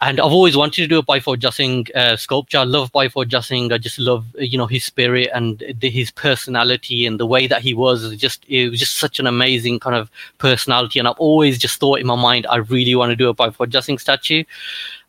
and 0.01 0.21
I've 0.21 0.33
always 0.33 0.57
wanted 0.57 0.83
to 0.83 0.87
do 0.87 0.99
a 0.99 1.03
Bhai 1.03 1.21
Bota 1.21 1.51
Singh 1.51 1.87
uh, 1.95 2.17
sculpture. 2.17 2.59
I 2.59 2.65
love 2.65 2.93
Bhai 2.93 3.09
Bota 3.09 3.43
Singh. 3.43 3.73
I 3.73 3.79
just 3.79 3.99
love 3.99 4.27
you 4.39 4.57
know 4.57 4.67
his 4.67 4.85
spirit 4.85 5.29
and 5.35 5.63
the, 5.81 5.91
his 5.91 6.11
personality 6.11 7.05
and 7.05 7.19
the 7.19 7.27
way 7.27 7.47
that 7.47 7.63
he 7.63 7.75
was. 7.75 8.15
Just 8.17 8.45
it 8.49 8.71
was 8.71 8.79
just 8.79 8.99
such 8.99 9.19
an 9.19 9.27
amazing 9.27 9.81
kind 9.81 9.97
of 9.97 10.11
personality. 10.39 10.99
And 10.99 11.09
I've 11.09 11.19
always 11.19 11.59
just 11.59 11.81
thought 11.81 12.01
in 12.01 12.07
my 12.07 12.15
mind, 12.15 12.47
I 12.49 12.57
really 12.57 12.95
want 12.95 13.11
to 13.11 13.17
do 13.17 13.29
a 13.29 13.35
Bhai 13.35 13.51
Bota 13.51 13.83
Singh 13.83 13.99
statue 13.99 14.45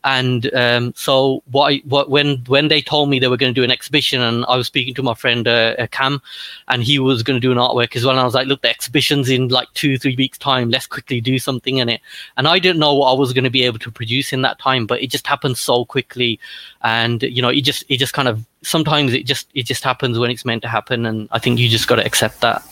and 0.03 0.53
um, 0.53 0.93
so 0.95 1.43
what, 1.51 1.73
I, 1.73 1.77
what 1.85 2.09
when 2.09 2.37
when 2.47 2.69
they 2.69 2.81
told 2.81 3.09
me 3.09 3.19
they 3.19 3.27
were 3.27 3.37
going 3.37 3.53
to 3.53 3.59
do 3.59 3.65
an 3.65 3.71
exhibition 3.71 4.21
and 4.21 4.45
i 4.47 4.55
was 4.55 4.67
speaking 4.67 4.93
to 4.93 5.03
my 5.03 5.13
friend 5.13 5.47
uh, 5.47 5.75
uh, 5.77 5.87
cam 5.87 6.21
and 6.69 6.83
he 6.83 6.99
was 6.99 7.21
going 7.21 7.35
to 7.35 7.45
do 7.45 7.51
an 7.51 7.57
artwork 7.57 7.95
as 7.95 8.05
well 8.05 8.11
and 8.11 8.19
i 8.19 8.23
was 8.23 8.33
like 8.33 8.47
look 8.47 8.61
the 8.61 8.69
exhibition's 8.69 9.29
in 9.29 9.49
like 9.49 9.67
two 9.73 9.97
three 9.97 10.15
weeks 10.15 10.37
time. 10.37 10.69
Let's 10.69 10.87
quickly 10.87 11.19
do 11.21 11.37
something 11.39 11.77
in 11.77 11.89
it. 11.89 12.01
And 12.37 12.47
i 12.47 12.59
didn't 12.59 12.79
know 12.79 12.95
what 12.95 13.11
i 13.11 13.13
was 13.13 13.33
going 13.33 13.43
to 13.43 13.49
be 13.49 13.63
able 13.63 13.79
to 13.79 13.91
produce 13.91 14.31
in 14.31 14.41
that 14.43 14.59
time 14.59 14.85
but 14.85 15.01
it 15.01 15.07
just 15.07 15.27
happened 15.27 15.57
so 15.57 15.85
quickly. 15.85 16.39
And 16.81 17.21
you 17.23 17.41
know 17.41 17.49
it 17.49 17.61
just 17.61 17.83
it 17.89 17.97
just 17.97 18.13
kind 18.13 18.27
of 18.27 18.45
sometimes 18.61 19.13
it 19.13 19.25
just 19.25 19.47
it 19.53 19.65
just 19.65 19.83
happens 19.83 20.17
when 20.17 20.31
it's 20.31 20.45
meant 20.45 20.61
to 20.61 20.67
happen 20.67 21.05
and 21.05 21.29
i 21.31 21.39
think 21.39 21.59
you 21.59 21.69
just 21.69 21.87
got 21.87 21.95
to 21.97 22.05
accept 22.05 22.41
that. 22.41 22.63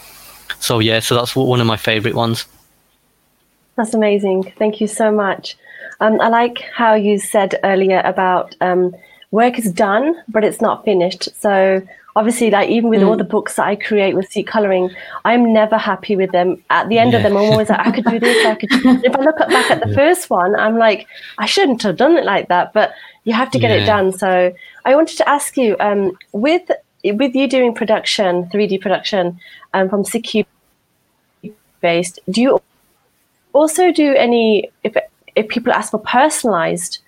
So 0.59 0.80
yeah 0.80 0.99
so 0.99 1.15
that's 1.15 1.36
one 1.36 1.59
of 1.59 1.67
my 1.67 1.78
favorite 1.78 2.15
ones. 2.15 2.45
That's 3.75 3.93
amazing. 3.93 4.53
Thank 4.57 4.82
you 4.82 4.88
so 4.88 5.11
much 5.11 5.55
um, 5.99 6.19
I 6.21 6.29
like 6.29 6.59
how 6.73 6.93
you 6.93 7.19
said 7.19 7.59
earlier 7.63 8.01
about 8.05 8.55
um, 8.61 8.95
work 9.31 9.57
is 9.59 9.71
done, 9.71 10.15
but 10.27 10.43
it's 10.43 10.61
not 10.61 10.85
finished. 10.85 11.29
So 11.39 11.81
obviously, 12.15 12.49
like 12.49 12.69
even 12.69 12.89
with 12.89 13.01
mm. 13.01 13.07
all 13.07 13.17
the 13.17 13.23
books 13.23 13.55
that 13.55 13.67
I 13.67 13.75
create 13.75 14.15
with 14.15 14.29
seat 14.29 14.47
coloring, 14.47 14.89
I'm 15.25 15.53
never 15.53 15.77
happy 15.77 16.15
with 16.15 16.31
them. 16.31 16.63
At 16.69 16.89
the 16.89 16.97
end 16.99 17.11
yeah. 17.11 17.17
of 17.17 17.23
them, 17.23 17.37
I'm 17.37 17.51
always 17.51 17.69
like, 17.69 17.85
I 17.87 17.91
could 17.91 18.05
do 18.05 18.19
this. 18.19 18.45
I 18.45 18.55
could. 18.55 18.69
if 19.05 19.15
I 19.15 19.21
look 19.21 19.37
back 19.37 19.71
at 19.71 19.81
the 19.81 19.89
yeah. 19.89 19.95
first 19.95 20.29
one, 20.29 20.55
I'm 20.55 20.77
like, 20.77 21.07
I 21.37 21.45
shouldn't 21.45 21.81
have 21.83 21.97
done 21.97 22.17
it 22.17 22.25
like 22.25 22.47
that. 22.49 22.73
But 22.73 22.93
you 23.23 23.33
have 23.33 23.51
to 23.51 23.59
get 23.59 23.71
yeah. 23.71 23.83
it 23.83 23.85
done. 23.85 24.11
So 24.11 24.53
I 24.85 24.95
wanted 24.95 25.17
to 25.17 25.29
ask 25.29 25.57
you, 25.57 25.75
um, 25.79 26.17
with 26.31 26.69
with 27.03 27.35
you 27.35 27.47
doing 27.47 27.73
production, 27.73 28.45
3D 28.45 28.81
production 28.81 29.39
um, 29.73 29.89
from 29.89 30.03
Sikhi 30.03 30.45
based, 31.79 32.19
do 32.29 32.41
you 32.41 32.61
also 33.53 33.91
do 33.91 34.13
any 34.15 34.69
if 34.83 34.95
if 35.38 35.47
people 35.47 35.71
ask 35.71 35.91
for 35.91 35.99
personalized, 35.99 36.99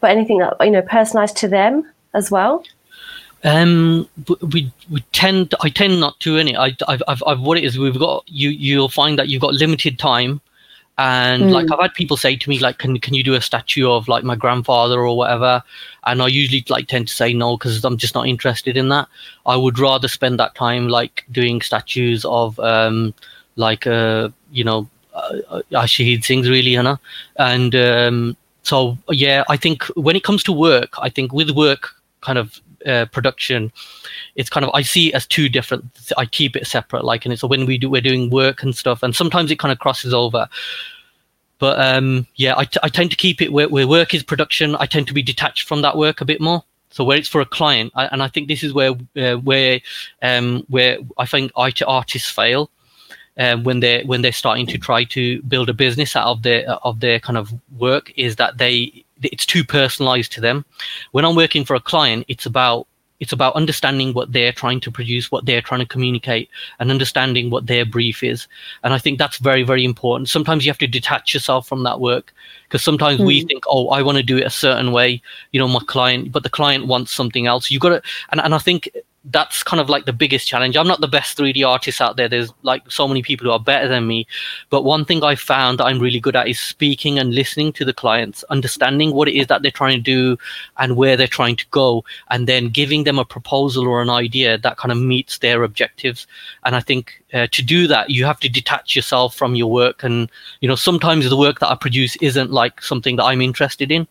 but 0.00 0.10
anything 0.10 0.38
that 0.38 0.56
you 0.60 0.70
know 0.70 0.82
personalized 0.82 1.36
to 1.38 1.48
them 1.48 1.90
as 2.14 2.30
well? 2.30 2.64
Um, 3.44 4.08
we 4.52 4.72
we 4.90 5.00
tend 5.12 5.54
I 5.60 5.68
tend 5.68 6.00
not 6.00 6.18
to 6.20 6.38
any. 6.38 6.56
I 6.56 6.76
I've, 6.88 7.02
I've, 7.06 7.22
I've 7.26 7.40
what 7.40 7.56
it 7.56 7.64
is 7.64 7.78
we've 7.78 7.98
got 7.98 8.24
you 8.26 8.50
you'll 8.50 8.88
find 8.88 9.18
that 9.18 9.28
you've 9.28 9.40
got 9.40 9.54
limited 9.54 9.98
time, 9.98 10.40
and 10.98 11.44
mm. 11.44 11.52
like 11.52 11.70
I've 11.70 11.78
had 11.78 11.94
people 11.94 12.16
say 12.16 12.34
to 12.34 12.50
me 12.50 12.58
like 12.58 12.78
can 12.78 12.98
can 12.98 13.14
you 13.14 13.22
do 13.22 13.34
a 13.34 13.40
statue 13.40 13.88
of 13.88 14.08
like 14.08 14.24
my 14.24 14.34
grandfather 14.34 15.00
or 15.00 15.16
whatever, 15.16 15.62
and 16.04 16.20
I 16.20 16.26
usually 16.26 16.64
like 16.68 16.88
tend 16.88 17.06
to 17.08 17.14
say 17.14 17.32
no 17.32 17.56
because 17.56 17.84
I'm 17.84 17.96
just 17.96 18.16
not 18.16 18.26
interested 18.26 18.76
in 18.76 18.88
that. 18.88 19.06
I 19.46 19.56
would 19.56 19.78
rather 19.78 20.08
spend 20.08 20.40
that 20.40 20.56
time 20.56 20.88
like 20.88 21.24
doing 21.30 21.60
statues 21.60 22.24
of 22.24 22.58
um 22.58 23.14
like 23.54 23.86
uh 23.86 24.30
you 24.50 24.64
know 24.64 24.88
uh, 25.18 25.62
Shaheed 25.72 26.24
Singh's 26.24 26.48
really, 26.48 26.70
you 26.70 26.82
know. 26.82 26.98
And 27.36 27.74
um, 27.74 28.36
so, 28.62 28.98
yeah, 29.10 29.44
I 29.48 29.56
think 29.56 29.84
when 29.96 30.16
it 30.16 30.24
comes 30.24 30.42
to 30.44 30.52
work, 30.52 30.90
I 31.00 31.08
think 31.08 31.32
with 31.32 31.50
work 31.50 31.90
kind 32.20 32.38
of 32.38 32.60
uh, 32.86 33.06
production, 33.06 33.72
it's 34.34 34.50
kind 34.50 34.64
of 34.64 34.70
I 34.74 34.82
see 34.82 35.08
it 35.08 35.14
as 35.14 35.26
two 35.26 35.48
different. 35.48 35.84
I 36.16 36.26
keep 36.26 36.56
it 36.56 36.66
separate, 36.66 37.04
like, 37.04 37.24
and 37.24 37.32
it's 37.32 37.42
when 37.42 37.66
we 37.66 37.78
do 37.78 37.90
we're 37.90 38.00
doing 38.00 38.30
work 38.30 38.62
and 38.62 38.74
stuff, 38.74 39.02
and 39.02 39.14
sometimes 39.14 39.50
it 39.50 39.58
kind 39.58 39.72
of 39.72 39.78
crosses 39.78 40.14
over. 40.14 40.48
But 41.58 41.80
um, 41.80 42.26
yeah, 42.36 42.54
I, 42.56 42.64
t- 42.64 42.80
I 42.82 42.88
tend 42.88 43.10
to 43.10 43.16
keep 43.16 43.42
it 43.42 43.52
where, 43.52 43.68
where 43.68 43.88
work 43.88 44.14
is 44.14 44.22
production. 44.22 44.76
I 44.76 44.86
tend 44.86 45.08
to 45.08 45.14
be 45.14 45.22
detached 45.22 45.66
from 45.66 45.82
that 45.82 45.96
work 45.96 46.20
a 46.20 46.24
bit 46.24 46.40
more. 46.40 46.62
So 46.90 47.04
where 47.04 47.18
it's 47.18 47.28
for 47.28 47.40
a 47.40 47.46
client, 47.46 47.92
I, 47.94 48.06
and 48.06 48.22
I 48.22 48.28
think 48.28 48.48
this 48.48 48.62
is 48.62 48.72
where 48.72 48.92
uh, 49.16 49.36
where 49.36 49.80
um, 50.22 50.64
where 50.68 50.98
I 51.18 51.26
think 51.26 51.52
artists 51.56 52.30
fail 52.30 52.70
um, 53.38 53.64
when 53.64 53.80
they're 53.80 54.04
when 54.04 54.22
they're 54.22 54.32
starting 54.32 54.66
to 54.66 54.78
try 54.78 55.04
to 55.04 55.40
build 55.42 55.68
a 55.68 55.74
business 55.74 56.16
out 56.16 56.26
of 56.26 56.42
their 56.42 56.68
of 56.68 57.00
their 57.00 57.20
kind 57.20 57.38
of 57.38 57.52
work 57.76 58.12
is 58.16 58.36
that 58.36 58.58
they 58.58 59.04
it's 59.22 59.46
too 59.46 59.64
personalized 59.64 60.32
to 60.32 60.40
them. 60.40 60.64
When 61.12 61.24
I'm 61.24 61.36
working 61.36 61.64
for 61.64 61.74
a 61.74 61.80
client, 61.80 62.24
it's 62.28 62.46
about 62.46 62.86
it's 63.20 63.32
about 63.32 63.54
understanding 63.54 64.12
what 64.14 64.32
they're 64.32 64.52
trying 64.52 64.80
to 64.80 64.92
produce, 64.92 65.30
what 65.32 65.44
they're 65.44 65.60
trying 65.60 65.80
to 65.80 65.86
communicate, 65.86 66.48
and 66.78 66.90
understanding 66.90 67.50
what 67.50 67.66
their 67.66 67.84
brief 67.84 68.22
is. 68.22 68.46
And 68.84 68.94
I 68.94 68.98
think 68.98 69.18
that's 69.18 69.38
very, 69.38 69.64
very 69.64 69.84
important. 69.84 70.28
Sometimes 70.28 70.64
you 70.64 70.70
have 70.70 70.78
to 70.78 70.86
detach 70.86 71.34
yourself 71.34 71.66
from 71.66 71.82
that 71.82 72.00
work 72.00 72.32
because 72.64 72.84
sometimes 72.84 73.20
mm. 73.20 73.26
we 73.26 73.40
hmm. 73.40 73.48
think, 73.48 73.64
oh, 73.66 73.88
I 73.88 74.02
want 74.02 74.18
to 74.18 74.22
do 74.22 74.36
it 74.36 74.46
a 74.46 74.50
certain 74.50 74.92
way, 74.92 75.20
you 75.50 75.58
know, 75.58 75.66
my 75.66 75.80
client, 75.80 76.30
but 76.30 76.44
the 76.44 76.50
client 76.50 76.86
wants 76.86 77.10
something 77.10 77.46
else. 77.46 77.70
You've 77.70 77.82
got 77.82 77.88
to, 77.88 78.02
and, 78.30 78.40
and 78.40 78.54
I 78.54 78.58
think 78.58 78.88
that's 79.24 79.62
kind 79.62 79.80
of 79.80 79.88
like 79.88 80.04
the 80.04 80.12
biggest 80.12 80.46
challenge. 80.46 80.76
I'm 80.76 80.86
not 80.86 81.00
the 81.00 81.08
best 81.08 81.36
3D 81.36 81.66
artist 81.66 82.00
out 82.00 82.16
there. 82.16 82.28
There's 82.28 82.52
like 82.62 82.90
so 82.90 83.06
many 83.06 83.22
people 83.22 83.46
who 83.46 83.50
are 83.50 83.60
better 83.60 83.88
than 83.88 84.06
me. 84.06 84.26
But 84.70 84.84
one 84.84 85.04
thing 85.04 85.22
I 85.22 85.34
found 85.34 85.78
that 85.78 85.84
I'm 85.84 85.98
really 85.98 86.20
good 86.20 86.36
at 86.36 86.48
is 86.48 86.58
speaking 86.58 87.18
and 87.18 87.34
listening 87.34 87.72
to 87.74 87.84
the 87.84 87.92
clients, 87.92 88.44
understanding 88.44 89.12
what 89.12 89.28
it 89.28 89.34
is 89.34 89.48
that 89.48 89.62
they're 89.62 89.70
trying 89.70 89.96
to 89.96 90.02
do 90.02 90.38
and 90.78 90.96
where 90.96 91.16
they're 91.16 91.26
trying 91.26 91.56
to 91.56 91.66
go, 91.70 92.04
and 92.30 92.46
then 92.46 92.68
giving 92.68 93.04
them 93.04 93.18
a 93.18 93.24
proposal 93.24 93.86
or 93.86 94.00
an 94.00 94.10
idea 94.10 94.56
that 94.58 94.76
kind 94.76 94.92
of 94.92 94.98
meets 94.98 95.38
their 95.38 95.62
objectives. 95.62 96.26
And 96.64 96.76
I 96.76 96.80
think 96.80 97.22
uh, 97.34 97.48
to 97.50 97.62
do 97.62 97.86
that, 97.88 98.10
you 98.10 98.24
have 98.24 98.40
to 98.40 98.48
detach 98.48 98.94
yourself 98.94 99.34
from 99.34 99.54
your 99.54 99.70
work. 99.70 100.04
And, 100.04 100.30
you 100.60 100.68
know, 100.68 100.76
sometimes 100.76 101.28
the 101.28 101.36
work 101.36 101.58
that 101.58 101.70
I 101.70 101.74
produce 101.74 102.16
isn't 102.16 102.52
like 102.52 102.82
something 102.82 103.16
that 103.16 103.24
I'm 103.24 103.42
interested 103.42 103.90
in 103.90 104.06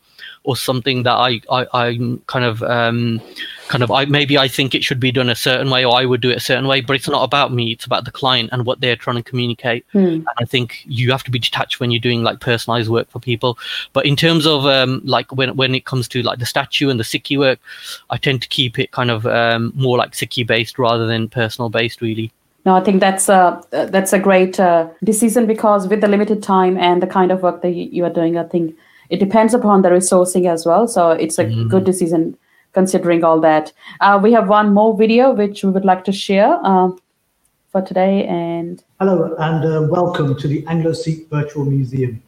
or 0.48 0.56
something 0.56 1.04
that 1.04 1.12
I, 1.14 1.42
I 1.52 1.68
I'm 1.74 2.20
kind 2.20 2.46
of 2.46 2.64
um, 2.64 3.22
kind 3.68 3.84
of 3.84 3.92
I 3.92 4.06
maybe 4.06 4.38
I 4.38 4.48
think 4.48 4.74
it 4.74 4.82
should 4.82 5.00
be 5.00 5.12
done 5.12 5.30
a 5.30 5.36
certain 5.36 5.70
way 5.70 5.84
or 5.84 5.94
I 5.94 6.06
would 6.06 6.22
do 6.22 6.30
it 6.30 6.38
a 6.38 6.40
certain 6.40 6.68
way, 6.68 6.80
but 6.80 6.96
it's 6.96 7.10
not 7.10 7.24
about 7.24 7.52
me. 7.52 7.74
It's 7.74 7.84
about 7.84 8.06
the 8.06 8.12
client 8.12 8.52
and 8.54 8.66
what 8.66 8.80
they're 8.80 8.96
trying 8.96 9.18
to 9.18 9.24
communicate. 9.24 9.86
Hmm. 9.92 10.00
And 10.00 10.28
I 10.40 10.46
think 10.46 10.86
you 10.86 11.12
have 11.12 11.26
to 11.26 11.32
be 11.32 11.38
detached 11.38 11.82
when 11.82 11.92
you're 11.92 12.00
doing 12.00 12.24
like 12.24 12.40
personalized 12.40 12.90
work 12.90 13.10
for 13.10 13.20
people. 13.20 13.60
But 13.92 14.06
in 14.06 14.16
terms 14.16 14.48
of 14.48 14.66
um, 14.66 15.02
like 15.04 15.30
when 15.34 15.54
when 15.58 15.76
it 15.76 15.84
comes 15.84 16.08
to 16.10 16.24
like 16.24 16.40
the 16.40 16.46
statue 16.46 16.90
and 16.90 16.98
the 16.98 17.04
Sikhi 17.04 17.38
work, 17.38 17.60
I 18.10 18.16
tend 18.16 18.42
to 18.42 18.48
keep 18.48 18.80
it 18.80 18.92
kind 18.92 19.12
of 19.12 19.28
um, 19.28 19.74
more 19.76 19.98
like 19.98 20.14
Sikhi 20.14 20.48
based 20.48 20.80
rather 20.80 21.06
than 21.06 21.28
personal 21.28 21.70
based, 21.70 22.00
really. 22.00 22.32
No, 22.66 22.74
I 22.74 22.82
think 22.82 23.02
that's 23.02 23.28
a 23.28 23.62
uh, 23.74 23.86
that's 23.86 24.14
a 24.14 24.20
great 24.20 24.62
uh, 24.62 24.88
decision 25.04 25.46
because 25.46 25.90
with 25.90 26.00
the 26.00 26.08
limited 26.08 26.42
time 26.42 26.78
and 26.78 27.02
the 27.02 27.08
kind 27.08 27.34
of 27.34 27.42
work 27.42 27.62
that 27.64 27.72
you, 27.72 27.90
you 27.92 28.06
are 28.06 28.14
doing, 28.14 28.38
I 28.38 28.44
think 28.44 28.78
it 29.10 29.20
depends 29.20 29.54
upon 29.54 29.82
the 29.82 29.90
resourcing 29.90 30.52
as 30.52 30.66
well. 30.66 30.88
So 30.88 31.12
it's 31.12 31.38
a 31.40 31.46
Mhm. 31.46 31.70
good 31.70 31.84
decision 31.84 32.36
considering 32.74 33.24
all 33.24 33.40
that. 33.42 33.72
Uh, 34.02 34.20
we 34.22 34.34
have 34.34 34.50
one 34.50 34.74
more 34.74 34.96
video 34.96 35.34
which 35.34 35.64
we 35.64 35.70
would 35.72 35.86
like 35.86 36.04
to 36.06 36.12
share 36.12 36.60
uh, 36.64 36.90
for 37.72 37.82
today, 37.82 38.26
and 38.26 38.84
Hello 39.00 39.36
and 39.40 39.64
uh, 39.66 39.88
welcome 39.90 40.36
to 40.38 40.48
the 40.48 40.66
Anglo-Sikh 40.68 41.30
Virtual 41.30 41.66
Museum. 41.66 42.22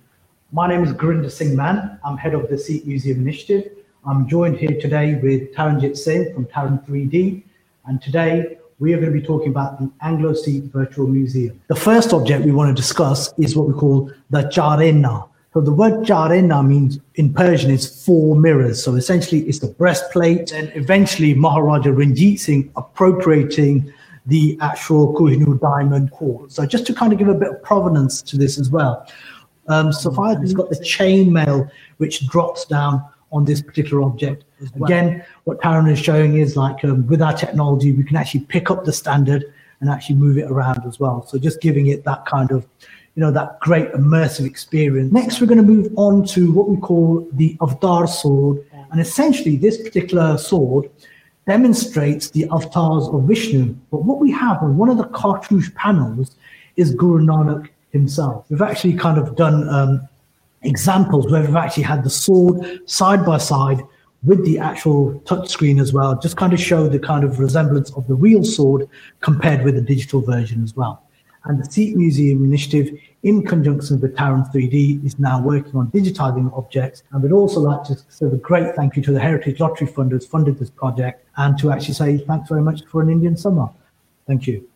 My 0.51 0.67
name 0.67 0.83
is 0.83 0.91
Gurinder 0.93 1.29
Singh 1.31 1.55
Mann. 1.55 1.99
I'm 2.03 2.17
head 2.17 2.33
of 2.33 2.49
the 2.49 2.57
Sikh 2.57 2.85
Museum 2.87 3.19
Initiative. 3.21 3.71
I'm 4.05 4.27
joined 4.27 4.57
here 4.57 4.75
today 4.79 5.19
with 5.21 5.53
Taranjit 5.53 5.97
Singh 5.97 6.33
from 6.33 6.45
Taran 6.45 6.83
3D. 6.85 7.43
And 7.85 8.01
today 8.01 8.57
we 8.79 8.93
are 8.93 8.97
going 8.99 9.13
to 9.13 9.19
be 9.19 9.25
talking 9.25 9.49
about 9.49 9.79
the 9.79 9.89
Anglo-Sikh 10.01 10.63
Virtual 10.71 11.07
Museum. 11.07 11.59
The 11.67 11.75
first 11.75 12.13
object 12.13 12.45
we 12.45 12.51
want 12.51 12.75
to 12.75 12.81
discuss 12.81 13.33
is 13.37 13.55
what 13.55 13.67
we 13.67 13.73
call 13.73 14.09
the 14.29 14.43
Charena. 14.43 15.25
So 15.53 15.61
the 15.61 15.73
word 15.73 16.05
Charena 16.05 16.65
means 16.65 16.99
in 17.15 17.33
Persian 17.33 17.71
is 17.71 18.05
four 18.05 18.35
mirrors. 18.35 18.83
So 18.83 18.93
essentially 18.95 19.41
it's 19.41 19.59
the 19.59 19.67
breastplate 19.67 20.51
and 20.51 20.71
eventually 20.75 21.33
Maharaja 21.33 21.89
Ranjit 21.89 22.39
Singh 22.39 22.71
appropriating 22.75 23.91
the 24.27 24.57
actual 24.61 25.13
Kohinoor 25.15 25.59
diamond 25.59 26.11
core. 26.11 26.45
So 26.49 26.65
just 26.67 26.85
to 26.87 26.93
kind 26.93 27.11
of 27.11 27.17
give 27.17 27.29
a 27.29 27.33
bit 27.33 27.49
of 27.49 27.63
provenance 27.63 28.21
to 28.23 28.37
this 28.37 28.59
as 28.59 28.69
well. 28.69 29.07
Um, 29.67 29.91
Sophia 29.91 30.39
has 30.39 30.53
got 30.53 30.69
the 30.69 30.75
chainmail 30.77 31.69
which 31.97 32.27
drops 32.27 32.65
down 32.65 33.03
on 33.31 33.45
this 33.45 33.61
particular 33.61 34.03
object. 34.03 34.43
Again, 34.83 35.23
what 35.43 35.59
Taran 35.61 35.91
is 35.91 35.99
showing 35.99 36.37
is 36.37 36.57
like 36.57 36.83
um, 36.83 37.05
with 37.07 37.21
our 37.21 37.33
technology, 37.33 37.91
we 37.91 38.03
can 38.03 38.17
actually 38.17 38.41
pick 38.41 38.69
up 38.71 38.85
the 38.85 38.93
standard 38.93 39.45
and 39.81 39.89
actually 39.89 40.15
move 40.15 40.37
it 40.37 40.49
around 40.49 40.83
as 40.85 40.99
well. 40.99 41.25
So 41.25 41.37
just 41.37 41.61
giving 41.61 41.87
it 41.87 42.03
that 42.03 42.25
kind 42.25 42.51
of, 42.51 42.67
you 43.15 43.21
know, 43.21 43.31
that 43.31 43.59
great 43.59 43.91
immersive 43.93 44.45
experience. 44.45 45.11
Next, 45.11 45.41
we're 45.41 45.47
going 45.47 45.57
to 45.57 45.63
move 45.63 45.91
on 45.95 46.25
to 46.27 46.51
what 46.51 46.69
we 46.69 46.77
call 46.77 47.27
the 47.33 47.57
Avtar 47.59 48.07
sword. 48.07 48.65
And 48.91 49.01
essentially, 49.01 49.57
this 49.57 49.77
particular 49.77 50.37
sword 50.37 50.89
demonstrates 51.47 52.29
the 52.29 52.45
avatars 52.51 53.07
of 53.07 53.23
Vishnu. 53.23 53.75
But 53.91 54.03
what 54.03 54.19
we 54.19 54.31
have 54.31 54.61
on 54.61 54.77
one 54.77 54.89
of 54.89 54.97
the 54.97 55.05
cartouche 55.05 55.73
panels 55.75 56.35
is 56.75 56.93
Guru 56.93 57.25
Nanak 57.25 57.69
himself. 57.91 58.45
We've 58.49 58.61
actually 58.61 58.93
kind 58.93 59.17
of 59.17 59.35
done 59.35 59.67
um, 59.69 60.07
examples 60.61 61.31
where 61.31 61.41
we've 61.41 61.55
actually 61.55 61.83
had 61.83 62.03
the 62.03 62.09
sword 62.09 62.87
side 62.89 63.25
by 63.25 63.37
side 63.37 63.81
with 64.23 64.45
the 64.45 64.59
actual 64.59 65.13
touchscreen 65.21 65.81
as 65.81 65.93
well, 65.93 66.19
just 66.19 66.35
kind 66.35 66.53
of 66.53 66.59
show 66.59 66.87
the 66.87 66.99
kind 66.99 67.23
of 67.23 67.39
resemblance 67.39 67.91
of 67.93 68.05
the 68.07 68.15
real 68.15 68.43
sword 68.43 68.87
compared 69.21 69.63
with 69.63 69.75
the 69.75 69.81
digital 69.81 70.21
version 70.21 70.63
as 70.63 70.75
well. 70.75 71.01
And 71.45 71.63
the 71.63 71.71
Sikh 71.71 71.95
Museum 71.95 72.43
Initiative, 72.43 72.99
in 73.23 73.45
conjunction 73.45 73.99
with 73.99 74.15
Taran 74.15 74.51
3D, 74.53 75.05
is 75.05 75.17
now 75.19 75.41
working 75.41 75.75
on 75.75 75.89
digitizing 75.91 76.55
objects. 76.57 77.03
And 77.11 77.23
we'd 77.23 77.31
also 77.31 77.61
like 77.61 77.83
to 77.85 77.97
say 78.09 78.25
a 78.25 78.35
great 78.35 78.75
thank 78.75 78.95
you 78.95 79.03
to 79.03 79.11
the 79.11 79.19
Heritage 79.19 79.59
Lottery 79.59 79.87
Fund 79.87 80.11
who's 80.11 80.25
funded 80.25 80.59
this 80.59 80.69
project 80.69 81.25
and 81.37 81.57
to 81.59 81.71
actually 81.71 81.93
say 81.93 82.17
thanks 82.17 82.49
very 82.49 82.61
much 82.61 82.85
for 82.85 83.01
an 83.01 83.09
Indian 83.09 83.37
summer. 83.37 83.69
Thank 84.27 84.47
you. 84.47 84.67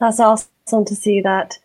That's 0.00 0.20
awesome 0.20 0.84
to 0.84 0.94
see 0.94 1.20
that. 1.20 1.58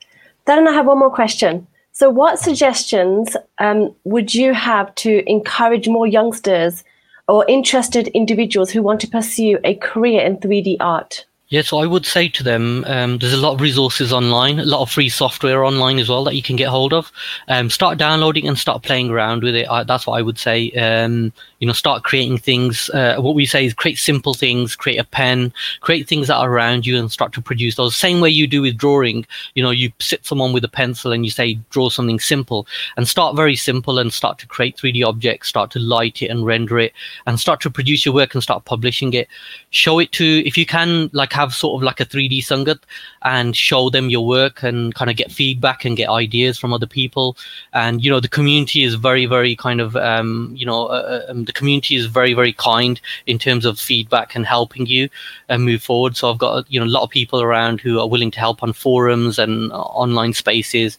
Then 0.45 0.67
I 0.67 0.71
have 0.73 0.85
one 0.85 0.99
more 0.99 1.13
question. 1.13 1.67
So, 1.93 2.09
what 2.09 2.39
suggestions 2.39 3.35
um, 3.57 3.93
would 4.05 4.33
you 4.33 4.53
have 4.53 4.93
to 4.95 5.29
encourage 5.29 5.87
more 5.87 6.07
youngsters 6.07 6.83
or 7.27 7.45
interested 7.47 8.07
individuals 8.09 8.71
who 8.71 8.81
want 8.81 9.01
to 9.01 9.07
pursue 9.07 9.59
a 9.63 9.75
career 9.75 10.21
in 10.21 10.37
3D 10.37 10.77
art? 10.79 11.25
Yeah, 11.51 11.63
so 11.63 11.79
I 11.79 11.85
would 11.85 12.05
say 12.05 12.29
to 12.29 12.43
them, 12.43 12.85
um, 12.87 13.17
there's 13.17 13.33
a 13.33 13.37
lot 13.37 13.51
of 13.51 13.59
resources 13.59 14.13
online, 14.13 14.57
a 14.57 14.63
lot 14.63 14.83
of 14.83 14.89
free 14.89 15.09
software 15.09 15.65
online 15.65 15.99
as 15.99 16.07
well 16.07 16.23
that 16.23 16.33
you 16.33 16.41
can 16.41 16.55
get 16.55 16.69
hold 16.69 16.93
of. 16.93 17.11
Um, 17.49 17.69
start 17.69 17.97
downloading 17.97 18.47
and 18.47 18.57
start 18.57 18.83
playing 18.83 19.09
around 19.09 19.43
with 19.43 19.55
it. 19.55 19.69
I, 19.69 19.83
that's 19.83 20.07
what 20.07 20.17
I 20.17 20.21
would 20.21 20.39
say. 20.39 20.71
Um, 20.71 21.33
you 21.59 21.67
know, 21.67 21.73
start 21.73 22.03
creating 22.03 22.37
things. 22.37 22.89
Uh, 22.91 23.17
what 23.19 23.35
we 23.35 23.45
say 23.45 23.65
is 23.65 23.73
create 23.73 23.97
simple 23.97 24.33
things, 24.33 24.77
create 24.77 24.97
a 24.97 25.03
pen, 25.03 25.51
create 25.81 26.07
things 26.07 26.27
that 26.27 26.37
are 26.37 26.49
around 26.49 26.87
you, 26.87 26.97
and 26.97 27.11
start 27.11 27.33
to 27.33 27.41
produce 27.41 27.75
those. 27.75 27.97
Same 27.97 28.21
way 28.21 28.29
you 28.29 28.47
do 28.47 28.61
with 28.61 28.77
drawing. 28.77 29.25
You 29.53 29.61
know, 29.61 29.71
you 29.71 29.91
sit 29.99 30.25
someone 30.25 30.53
with 30.53 30.63
a 30.63 30.69
pencil 30.69 31.11
and 31.11 31.25
you 31.25 31.31
say 31.31 31.55
draw 31.69 31.89
something 31.89 32.21
simple, 32.21 32.65
and 32.95 33.09
start 33.09 33.35
very 33.35 33.57
simple 33.57 33.99
and 33.99 34.13
start 34.13 34.39
to 34.39 34.47
create 34.47 34.77
3D 34.77 35.05
objects, 35.05 35.49
start 35.49 35.69
to 35.71 35.79
light 35.79 36.21
it 36.21 36.27
and 36.27 36.45
render 36.45 36.79
it, 36.79 36.93
and 37.27 37.41
start 37.41 37.59
to 37.59 37.69
produce 37.69 38.05
your 38.05 38.15
work 38.15 38.33
and 38.33 38.41
start 38.41 38.63
publishing 38.63 39.13
it. 39.13 39.27
Show 39.71 39.99
it 39.99 40.13
to 40.13 40.47
if 40.47 40.57
you 40.57 40.65
can, 40.65 41.09
like 41.11 41.33
have 41.41 41.53
sort 41.53 41.73
of 41.77 41.83
like 41.83 41.99
a 41.99 42.05
3D 42.05 42.39
Sangat 42.39 42.79
and 43.23 43.55
show 43.55 43.89
them 43.89 44.09
your 44.09 44.25
work 44.25 44.63
and 44.63 44.93
kind 44.95 45.09
of 45.11 45.17
get 45.17 45.31
feedback 45.31 45.85
and 45.85 45.97
get 45.97 46.09
ideas 46.09 46.57
from 46.57 46.73
other 46.73 46.87
people. 46.87 47.35
And 47.73 48.03
you 48.03 48.09
know, 48.11 48.19
the 48.19 48.35
community 48.37 48.83
is 48.83 48.95
very, 48.95 49.25
very 49.25 49.55
kind 49.55 49.81
of 49.81 49.95
um, 49.95 50.53
you 50.55 50.65
know, 50.65 50.85
uh, 50.87 51.25
um, 51.29 51.45
the 51.45 51.53
community 51.53 51.95
is 51.95 52.05
very, 52.05 52.33
very 52.33 52.53
kind 52.53 52.99
in 53.25 53.37
terms 53.39 53.65
of 53.65 53.79
feedback 53.79 54.35
and 54.35 54.45
helping 54.45 54.85
you 54.85 55.09
and 55.49 55.63
move 55.63 55.81
forward. 55.81 56.15
So 56.15 56.31
I've 56.31 56.37
got 56.37 56.71
you 56.71 56.79
know 56.79 56.85
a 56.85 56.95
lot 56.97 57.03
of 57.03 57.09
people 57.09 57.41
around 57.41 57.81
who 57.81 57.99
are 57.99 58.07
willing 58.07 58.31
to 58.31 58.39
help 58.39 58.63
on 58.63 58.73
forums 58.73 59.39
and 59.39 59.71
uh, 59.71 59.81
online 60.03 60.33
spaces, 60.33 60.97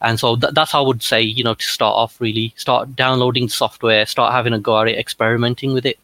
and 0.00 0.18
so 0.18 0.36
th- 0.36 0.54
that's 0.54 0.72
how 0.72 0.84
I 0.84 0.86
would 0.86 1.02
say 1.02 1.20
you 1.22 1.44
know 1.44 1.54
to 1.54 1.66
start 1.66 1.94
off 1.94 2.20
really 2.20 2.52
start 2.56 2.96
downloading 2.96 3.48
software, 3.48 4.06
start 4.06 4.32
having 4.32 4.52
a 4.52 4.58
go 4.58 4.80
at 4.80 4.88
it, 4.88 4.98
experimenting 4.98 5.72
with 5.72 5.86
it. 5.86 5.98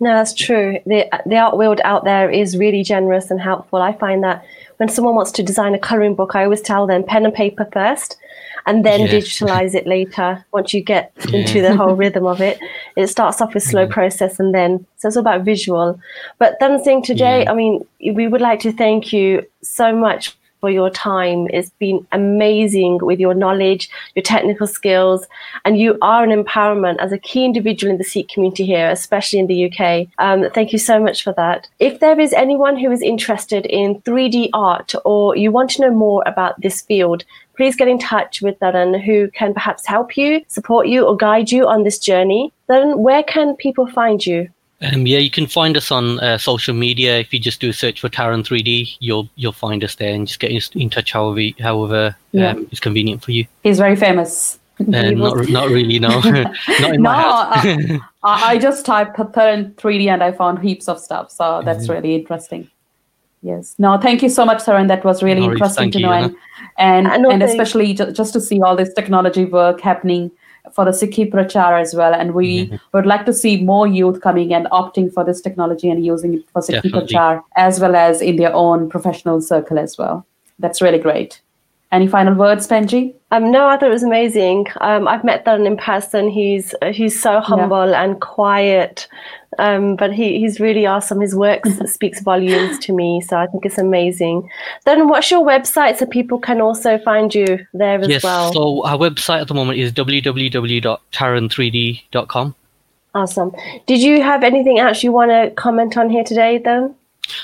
No, 0.00 0.10
that's 0.14 0.34
true. 0.34 0.78
The 0.86 1.06
the 1.24 1.36
art 1.36 1.56
world 1.56 1.80
out 1.84 2.04
there 2.04 2.28
is 2.30 2.56
really 2.56 2.82
generous 2.82 3.30
and 3.30 3.40
helpful. 3.40 3.80
I 3.80 3.92
find 3.92 4.22
that 4.24 4.44
when 4.78 4.88
someone 4.88 5.14
wants 5.14 5.30
to 5.32 5.42
design 5.42 5.74
a 5.74 5.78
coloring 5.78 6.14
book, 6.14 6.34
I 6.34 6.44
always 6.44 6.60
tell 6.60 6.86
them 6.86 7.04
pen 7.04 7.24
and 7.24 7.32
paper 7.32 7.66
first, 7.72 8.16
and 8.66 8.84
then 8.84 9.00
Yeah. 9.00 9.06
digitalize 9.08 9.74
it 9.74 9.86
later. 9.86 10.44
Once 10.52 10.74
you 10.74 10.82
get 10.82 11.12
Yeah. 11.28 11.40
into 11.40 11.62
the 11.62 11.76
whole 11.76 11.94
rhythm 11.94 12.26
of 12.26 12.40
it, 12.40 12.58
it 12.96 13.06
starts 13.06 13.40
off 13.40 13.54
with 13.54 13.62
slow 13.62 13.82
Yeah. 13.82 13.92
process, 13.92 14.40
and 14.40 14.52
then 14.52 14.84
so 14.96 15.08
it's 15.08 15.16
all 15.16 15.20
about 15.20 15.42
visual. 15.42 15.98
But 16.38 16.56
then 16.60 16.82
saying 16.82 17.04
today, 17.04 17.44
Yeah. 17.44 17.52
I 17.52 17.54
mean, 17.54 17.86
we 18.14 18.26
would 18.26 18.40
like 18.40 18.60
to 18.60 18.72
thank 18.72 19.12
you 19.12 19.42
so 19.62 19.94
much 19.94 20.36
for 20.64 20.70
your 20.70 20.88
time. 20.88 21.46
It's 21.50 21.68
been 21.78 22.06
amazing 22.12 23.00
with 23.02 23.20
your 23.20 23.34
knowledge, 23.34 23.90
your 24.14 24.22
technical 24.22 24.66
skills, 24.66 25.26
and 25.66 25.76
you 25.78 25.98
are 26.00 26.24
an 26.24 26.30
empowerment 26.30 26.96
as 27.00 27.12
a 27.12 27.18
key 27.18 27.44
individual 27.44 27.90
in 27.92 27.98
the 27.98 28.04
Sikh 28.04 28.30
community 28.30 28.64
here, 28.64 28.88
especially 28.88 29.40
in 29.40 29.46
the 29.46 29.66
UK. 29.66 30.08
Um, 30.16 30.46
thank 30.54 30.72
you 30.72 30.78
so 30.78 30.98
much 30.98 31.22
for 31.22 31.34
that. 31.34 31.68
If 31.80 32.00
there 32.00 32.18
is 32.18 32.32
anyone 32.32 32.78
who 32.78 32.90
is 32.90 33.02
interested 33.02 33.66
in 33.66 34.00
3D 34.06 34.48
art 34.54 34.94
or 35.04 35.36
you 35.36 35.52
want 35.52 35.68
to 35.72 35.82
know 35.82 35.90
more 35.90 36.22
about 36.24 36.58
this 36.62 36.80
field, 36.80 37.24
please 37.58 37.76
get 37.76 37.86
in 37.86 37.98
touch 37.98 38.40
with 38.40 38.58
Taran, 38.60 38.98
who 39.04 39.30
can 39.32 39.52
perhaps 39.52 39.84
help 39.84 40.16
you, 40.16 40.42
support 40.48 40.88
you, 40.88 41.04
or 41.04 41.14
guide 41.14 41.52
you 41.52 41.68
on 41.68 41.84
this 41.84 41.98
journey. 41.98 42.54
Then, 42.68 43.00
where 43.00 43.22
can 43.22 43.54
people 43.56 43.86
find 43.86 44.24
you? 44.24 44.48
Um, 44.92 45.06
yeah, 45.06 45.18
you 45.18 45.30
can 45.30 45.46
find 45.46 45.76
us 45.76 45.90
on 45.90 46.20
uh, 46.20 46.38
social 46.38 46.74
media. 46.74 47.18
If 47.18 47.32
you 47.32 47.38
just 47.40 47.60
do 47.60 47.70
a 47.70 47.72
search 47.72 48.00
for 48.00 48.08
Taran 48.08 48.44
3D, 48.44 48.96
you'll 49.00 49.28
you'll 49.36 49.52
find 49.52 49.82
us 49.84 49.94
there 49.96 50.12
and 50.14 50.26
just 50.26 50.40
get 50.40 50.50
in, 50.50 50.60
in 50.80 50.90
touch 50.90 51.12
however 51.12 51.40
however 51.60 52.16
Yeah. 52.32 52.50
um, 52.50 52.66
is 52.70 52.80
convenient 52.80 53.22
for 53.24 53.32
you. 53.32 53.46
he's 53.62 53.78
very 53.78 53.96
famous. 53.96 54.58
Uh, 54.80 55.10
not 55.12 55.48
not 55.58 55.68
really, 55.70 55.98
no, 55.98 56.08
not 56.80 56.94
in 56.94 57.02
no, 57.02 57.10
my 57.10 57.20
house. 57.22 57.64
I, 57.64 58.00
I 58.22 58.50
I 58.52 58.58
just 58.58 58.84
typed 58.84 59.16
Taran 59.16 59.74
3D 59.76 60.08
and 60.08 60.22
I 60.22 60.32
found 60.32 60.58
heaps 60.58 60.88
of 60.88 60.98
stuff. 60.98 61.30
So 61.30 61.62
that's 61.64 61.86
Mhm. 61.86 61.94
really 61.94 62.14
interesting. 62.16 62.68
Yes. 63.42 63.74
No, 63.78 63.98
thank 63.98 64.22
you 64.22 64.30
so 64.30 64.44
much, 64.46 64.58
Saran. 64.64 64.88
That 64.88 65.04
was 65.04 65.22
really 65.22 65.46
No 65.46 65.52
interesting 65.52 65.84
Thank 65.84 65.92
to 65.94 66.00
you, 66.00 66.06
know. 66.06 66.12
Anna. 66.12 66.26
And 66.78 67.06
and, 67.06 67.06
And 67.14 67.22
no, 67.22 67.30
and 67.30 67.40
thank- 67.42 67.50
especially 67.52 67.92
ju- 67.94 68.10
just 68.10 68.32
to 68.32 68.40
see 68.40 68.60
all 68.62 68.74
this 68.74 68.92
technology 68.94 69.44
work 69.44 69.80
happening 69.82 70.30
for 70.72 70.84
the 70.84 70.90
Sikhi 70.92 71.30
Prachar 71.30 71.80
as 71.80 71.94
well. 71.94 72.14
And 72.14 72.34
we 72.34 72.66
Mhm. 72.66 72.80
would 72.92 73.06
like 73.06 73.26
to 73.26 73.32
see 73.32 73.62
more 73.62 73.86
youth 73.86 74.20
coming 74.20 74.54
and 74.54 74.66
opting 74.72 75.12
for 75.12 75.24
this 75.24 75.40
technology 75.40 75.90
and 75.90 76.04
using 76.04 76.34
it 76.34 76.42
for 76.52 76.62
Sikhi 76.62 76.82
Definitely. 76.82 77.14
Prachar 77.14 77.42
as 77.56 77.80
well 77.80 77.94
as 77.94 78.22
in 78.22 78.36
their 78.36 78.54
own 78.54 78.88
professional 78.88 79.40
circle 79.40 79.78
as 79.78 79.98
well. 79.98 80.24
That's 80.58 80.80
really 80.80 80.98
great. 80.98 81.40
Any 81.94 82.08
final 82.08 82.34
words, 82.34 82.66
Benji? 82.66 83.14
Um, 83.30 83.52
no, 83.52 83.68
I 83.68 83.76
thought 83.76 83.86
it 83.86 83.92
was 83.92 84.02
amazing. 84.02 84.66
Um, 84.80 85.06
I've 85.06 85.22
met 85.22 85.44
Taran 85.44 85.64
in 85.64 85.76
person. 85.76 86.28
He's 86.28 86.74
he's 86.90 87.22
so 87.22 87.38
humble 87.38 87.94
and 87.94 88.20
quiet, 88.20 89.06
um, 89.60 89.94
but 89.94 90.12
he, 90.12 90.40
he's 90.40 90.58
really 90.58 90.86
awesome. 90.86 91.20
His 91.20 91.36
work 91.36 91.64
speaks 91.86 92.20
volumes 92.20 92.80
to 92.80 92.92
me, 92.92 93.20
so 93.20 93.36
I 93.36 93.46
think 93.46 93.64
it's 93.64 93.78
amazing. 93.78 94.50
Then, 94.84 95.06
what's 95.06 95.30
your 95.30 95.46
website 95.46 95.98
so 95.98 96.06
people 96.06 96.40
can 96.40 96.60
also 96.60 96.98
find 96.98 97.32
you 97.32 97.64
there 97.74 98.00
as 98.00 98.08
yes. 98.08 98.24
well? 98.24 98.52
So 98.52 98.84
our 98.84 98.98
website 98.98 99.42
at 99.42 99.46
the 99.46 99.54
moment 99.54 99.78
is 99.78 99.92
www.taran3d.com. 99.92 102.54
Awesome. 103.14 103.52
Did 103.86 104.02
you 104.02 104.20
have 104.20 104.42
anything 104.42 104.80
else 104.80 105.04
you 105.04 105.12
want 105.12 105.30
to 105.30 105.52
comment 105.54 105.96
on 105.96 106.10
here 106.10 106.24
today, 106.24 106.58
though? 106.58 106.92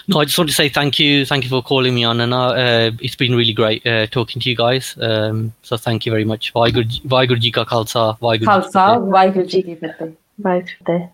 No, 0.08 0.20
I 0.20 0.24
just 0.24 0.38
want 0.38 0.50
to 0.50 0.54
say 0.56 0.68
thank 0.68 0.98
you. 0.98 1.24
Thank 1.24 1.44
you 1.44 1.50
for 1.50 1.62
calling 1.62 1.94
me 1.94 2.04
on, 2.04 2.20
and 2.20 2.34
uh, 2.34 2.48
uh, 2.48 2.90
it's 3.00 3.16
been 3.16 3.34
really 3.34 3.52
great 3.52 3.86
uh, 3.86 4.06
talking 4.06 4.40
to 4.42 4.50
you 4.50 4.56
guys. 4.56 4.96
Um, 5.00 5.52
so 5.62 5.76
thank 5.76 6.04
you 6.06 6.12
very 6.12 6.24
much. 6.24 6.52
Vaheguru 6.54 7.38
Ji 7.40 7.50
Ka 7.50 7.64
Khalsa, 7.64 8.18
Vaheguru 8.18 8.50
Ji 8.54 8.64
Ki 8.64 8.72
Fateh. 8.74 9.00
Vaheguru 9.10 9.48
Ji 9.48 9.62
Ki 9.62 9.74
Fateh. 9.76 11.10